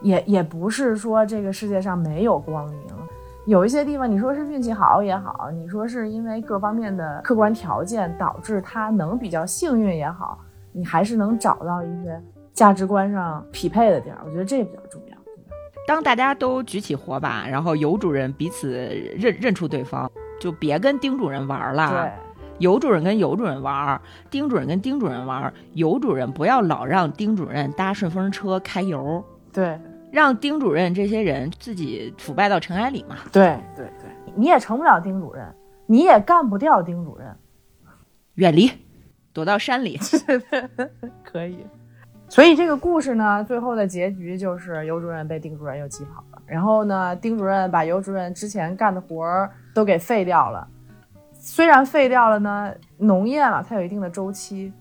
[0.03, 2.79] 也也不是说这个世界上没有光明。
[3.47, 10.37] 有一些地方，你说是运气好也好，你说是因为各方面的客观条件导致他能比较幸运也好，
[10.73, 12.21] 你还是能找到一些
[12.53, 14.19] 价值观上匹配的地儿。
[14.25, 15.17] 我觉得这比较重要。
[15.87, 18.69] 当大家都举起火把，然后尤主任彼此
[19.17, 20.11] 认认出对方，
[20.41, 21.89] 就别跟丁主任玩了。
[21.91, 22.13] 对，
[22.59, 25.55] 尤主任跟尤主任玩，丁主任跟丁主任玩。
[25.75, 29.79] 尤主任不要老让丁主任搭顺风车开油，对，
[30.11, 33.17] 让丁主任这些人自己腐败到尘埃里嘛。
[33.33, 35.45] 对，对，对，你也成不了丁主任，
[35.87, 37.27] 你也干不掉丁主任。
[38.35, 38.71] 远离，
[39.33, 39.99] 躲到山里。
[41.25, 41.67] 可以。
[42.29, 46.43] 所以这个故事呢，最后的结局就是尤主任被丁主任又气跑了。
[46.45, 50.67] 然后呢，丁主任把尤主任之前干的活儿都给废掉了。
[51.33, 54.73] 虽然废掉了呢，农业嘛，它有一定的周期。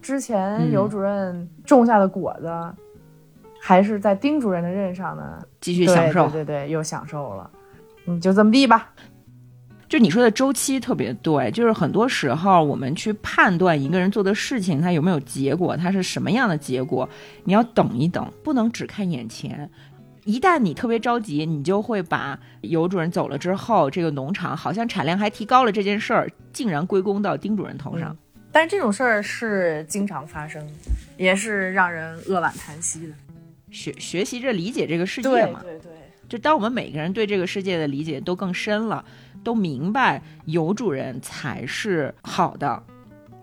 [0.00, 2.46] 之前嗯尤主任种下的果子，
[3.66, 6.28] 还是在丁主任的任上呢，继续享受。
[6.28, 7.50] 对对对对，又享受了。
[8.06, 8.90] 嗯，就这么地吧。
[9.88, 17.08] 就你说的周期特别对，就是很多时候我们去判断一个人做的事情他有没有结果，他是什么样的结果，
[17.44, 19.70] 你要等一等，不能只看眼前。
[20.24, 28.14] 一旦你特别着急，你就会把尤主任走了之后，这个农场好像产量还提高了这件事儿，竟然归功到丁主任头上。
[28.52, 30.62] 但是这种事儿是经常发生，
[31.16, 33.14] 也是让人扼腕叹息的。
[33.74, 35.90] 学学习着理解这个世界嘛，对对对。
[36.28, 39.04] 就当我们每个人对这个世界的理解都更深了，
[39.42, 42.82] 都明白有主人才是好的，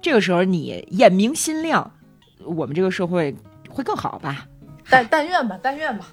[0.01, 1.91] 这个时候你眼明心亮，
[2.43, 3.35] 我们这个社会
[3.69, 4.47] 会更好吧？
[4.89, 6.07] 但 但愿吧，但愿吧。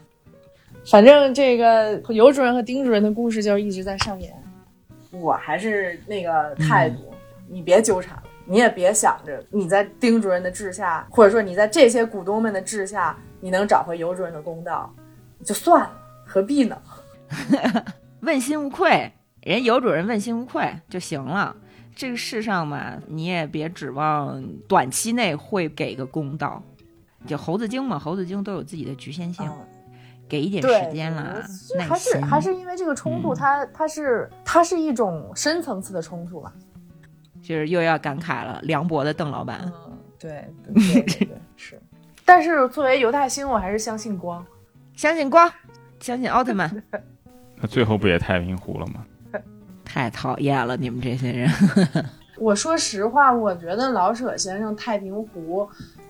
[0.91, 4.33] 反正这个尤主任和丁主任的故事就一直在上演。
[5.11, 7.11] 我还是那个态度，
[7.49, 14.93] 你别纠缠了，你也别想着你在丁主任的治下，或者说你在这些股东们的治下，你能找回尤主任的公道，
[15.45, 15.91] 就算了。
[16.27, 16.77] 何必呢？
[18.21, 19.11] 问心无愧，
[19.43, 21.57] 人尤主任问心无愧就行了。
[21.97, 26.63] 这个世上嘛，你也别指望短期内会给个公道。
[27.27, 29.67] 就猴子精嘛，猴子精都有自己的局限性，嗯
[30.29, 31.43] 给一点，时间啦，
[31.77, 32.21] 耐对还是。
[32.21, 36.53] 还是因为这个冲突，嗯它它是它是一种深层次的冲突吧？
[37.41, 39.61] 就是又要感慨了，梁博的邓老板。
[39.65, 41.81] 嗯，对对对对是。
[42.29, 44.45] 但是作为犹太星，我还是相信光。
[44.95, 45.51] 相信光，
[45.99, 46.71] 相信奥特曼，
[47.57, 49.03] 那最后不也太平湖了吗？
[49.83, 51.51] 太讨厌了，你们这些人。
[52.37, 55.63] 我说实话，我觉得老舍先生《太平湖》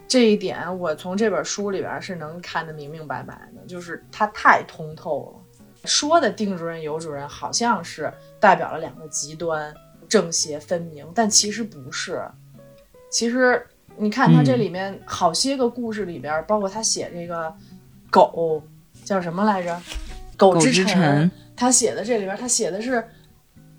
[0.08, 5.60] 这一点，我从这本书里边是能看得明明白白的，就是他太通透了。
[5.84, 9.72] 说的丁主任、尤主任好像是代表了两个极端，
[10.08, 12.20] 正邪分明，但其实不是。
[13.08, 13.64] 其实
[13.98, 17.52] 你看他这里面好些个故事里边，包括他写这个
[18.10, 18.62] 狗
[19.04, 19.80] 叫什么来着？
[20.36, 23.04] 狗狗之臣臣，他写的这里边，他写的是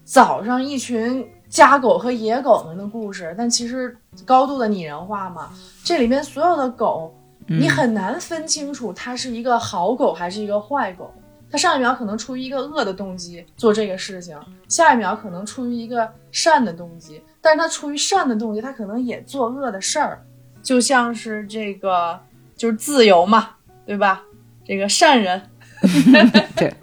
[0.04, 5.52] 早上一群家狗和野狗们的故事，但其实高度的拟人化嘛。
[5.84, 7.16] 这里面所有的狗，
[7.48, 11.10] 嗯你很难分清楚它是一个好狗还是一个坏狗。
[11.52, 14.38] 它上一秒可能出于一个恶的动机做这个事情，
[14.68, 20.22] 下一秒可能出于一个善的动机，但是他出于善的动机，他可能也做恶的事儿，
[20.62, 22.20] 就像是这个
[22.56, 23.52] 就是自由嘛，
[23.86, 24.24] 对吧？
[24.66, 25.42] 这个善人
[26.56, 26.74] 对，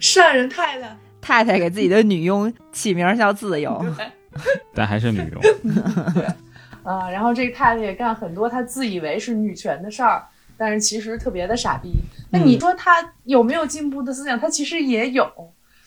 [0.00, 0.96] 善人太太。
[1.20, 3.80] 太太给自己的女佣起名叫自由，
[4.74, 5.40] 但还是女佣。
[6.82, 10.26] 啊，然后这个太太也干很多她自以为是女权的事儿，
[10.56, 11.92] 但是其实特别的傻逼。
[12.30, 14.36] 那你说她有没有进步的思想？
[14.40, 15.30] 她其实也有，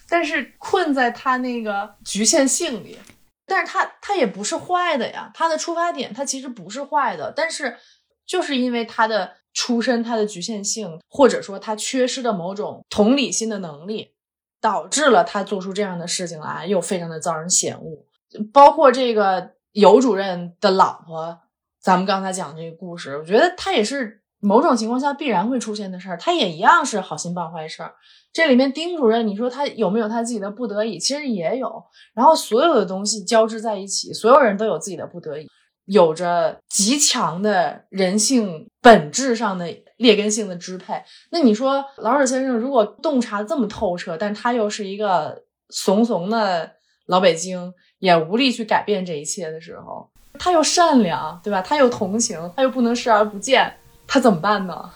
[0.08, 2.98] 但是困在她那个局限性里。
[3.46, 7.78] 但是他他也不是坏的呀，他的出发点他其实不是坏的，但是
[8.26, 14.16] 就是因为他的出身、他的局限性，或者说他缺失的某种同理心的能力，
[14.60, 18.06] 导致了他做出这样的事情来，又非常的遭人嫌恶。
[18.52, 21.40] 包括这个尤主任的老婆，
[21.80, 27.94] 咱们刚才讲这个故事，我觉得他也是某种情况下必然会出现的事儿，他也一样是好心办坏事儿。
[28.32, 31.00] 这里面丁主任，你说他有没有他自己的不得已？
[31.00, 31.84] 其实也有。
[32.14, 35.48] 然后所有的东西交织在一起，所有人都有自己的不得已，
[35.86, 39.68] 有着极强的人性本质上的
[39.98, 41.02] 劣根性的支配。
[41.32, 46.70] 那你说老舍先生如果洞察这么透彻，但他又是一个怂怂的
[47.08, 51.62] 老北京，也无力去改变这一切的时候，他又善良，对吧？
[51.62, 53.74] 他又同情，他又不能视而不见，
[54.08, 54.90] 他怎么办呢？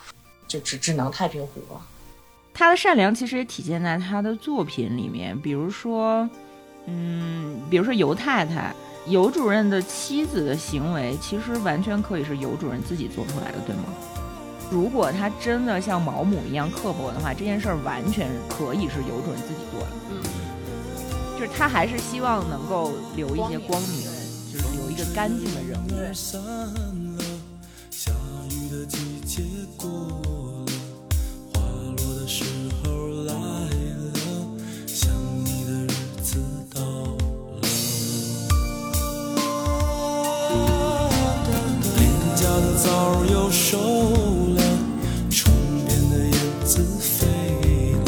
[0.47, 1.81] 就只只能太平湖了。
[2.53, 6.27] 他的善良其实也体现在他的作品里面，比如说，
[6.87, 8.73] 嗯，比如说尤太太、
[9.07, 13.83] 尤主任的妻子的行为，其实完全可以是尤主任自己做出来的，对吗？
[14.71, 19.87] 如果他真的像毛姆一样刻薄的话，这件事儿完全可以是尤主任自己做的。
[20.11, 20.21] 嗯，
[21.39, 24.03] 就是他还是希望能够留一些光明，
[24.51, 25.89] 就是留一个干净的人物。
[29.81, 30.71] 过了，
[31.53, 32.43] 花落的时
[32.83, 34.11] 候来了，
[34.85, 35.09] 想
[35.45, 35.87] 你的日
[36.21, 36.37] 子
[36.75, 37.61] 到了。
[41.95, 42.01] 邻
[42.35, 43.77] 家的枣又熟
[44.57, 44.61] 了，
[45.29, 46.33] 窗边的燕
[46.65, 47.25] 子飞
[47.93, 48.03] 了，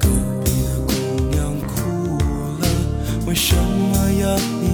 [0.00, 0.08] 隔
[0.42, 0.90] 壁的姑
[1.30, 1.36] 娘
[1.66, 2.16] 哭
[2.60, 2.64] 了，
[3.26, 4.24] 为什么呀
[4.62, 4.64] 你？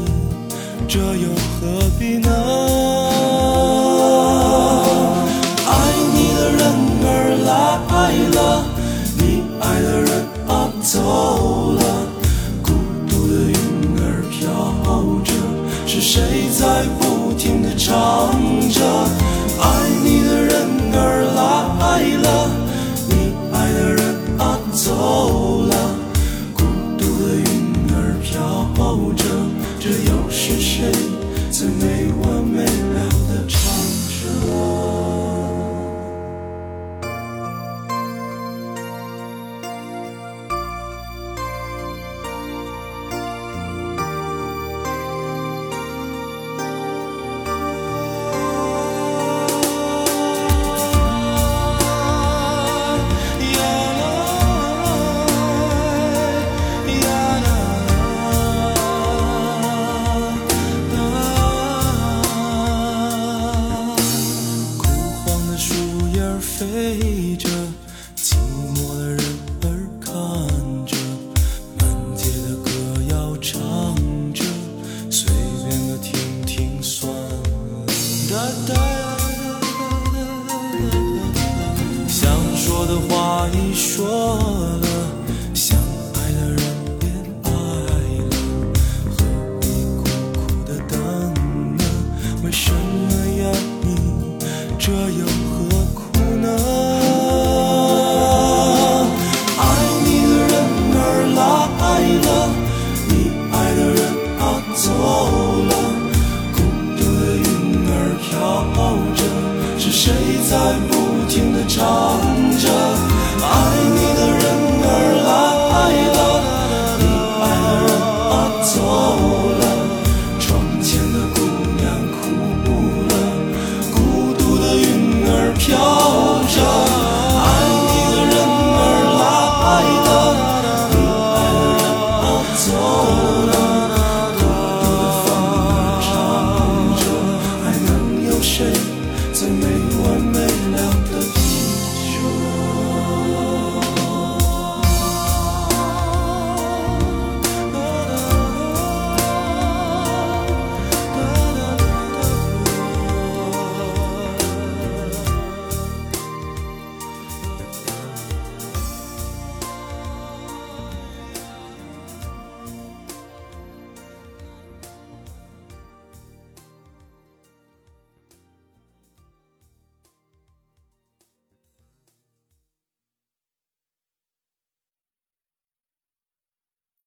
[0.86, 2.84] 这又何必呢？
[17.45, 18.33] 不停地唱
[18.73, 19.24] 着？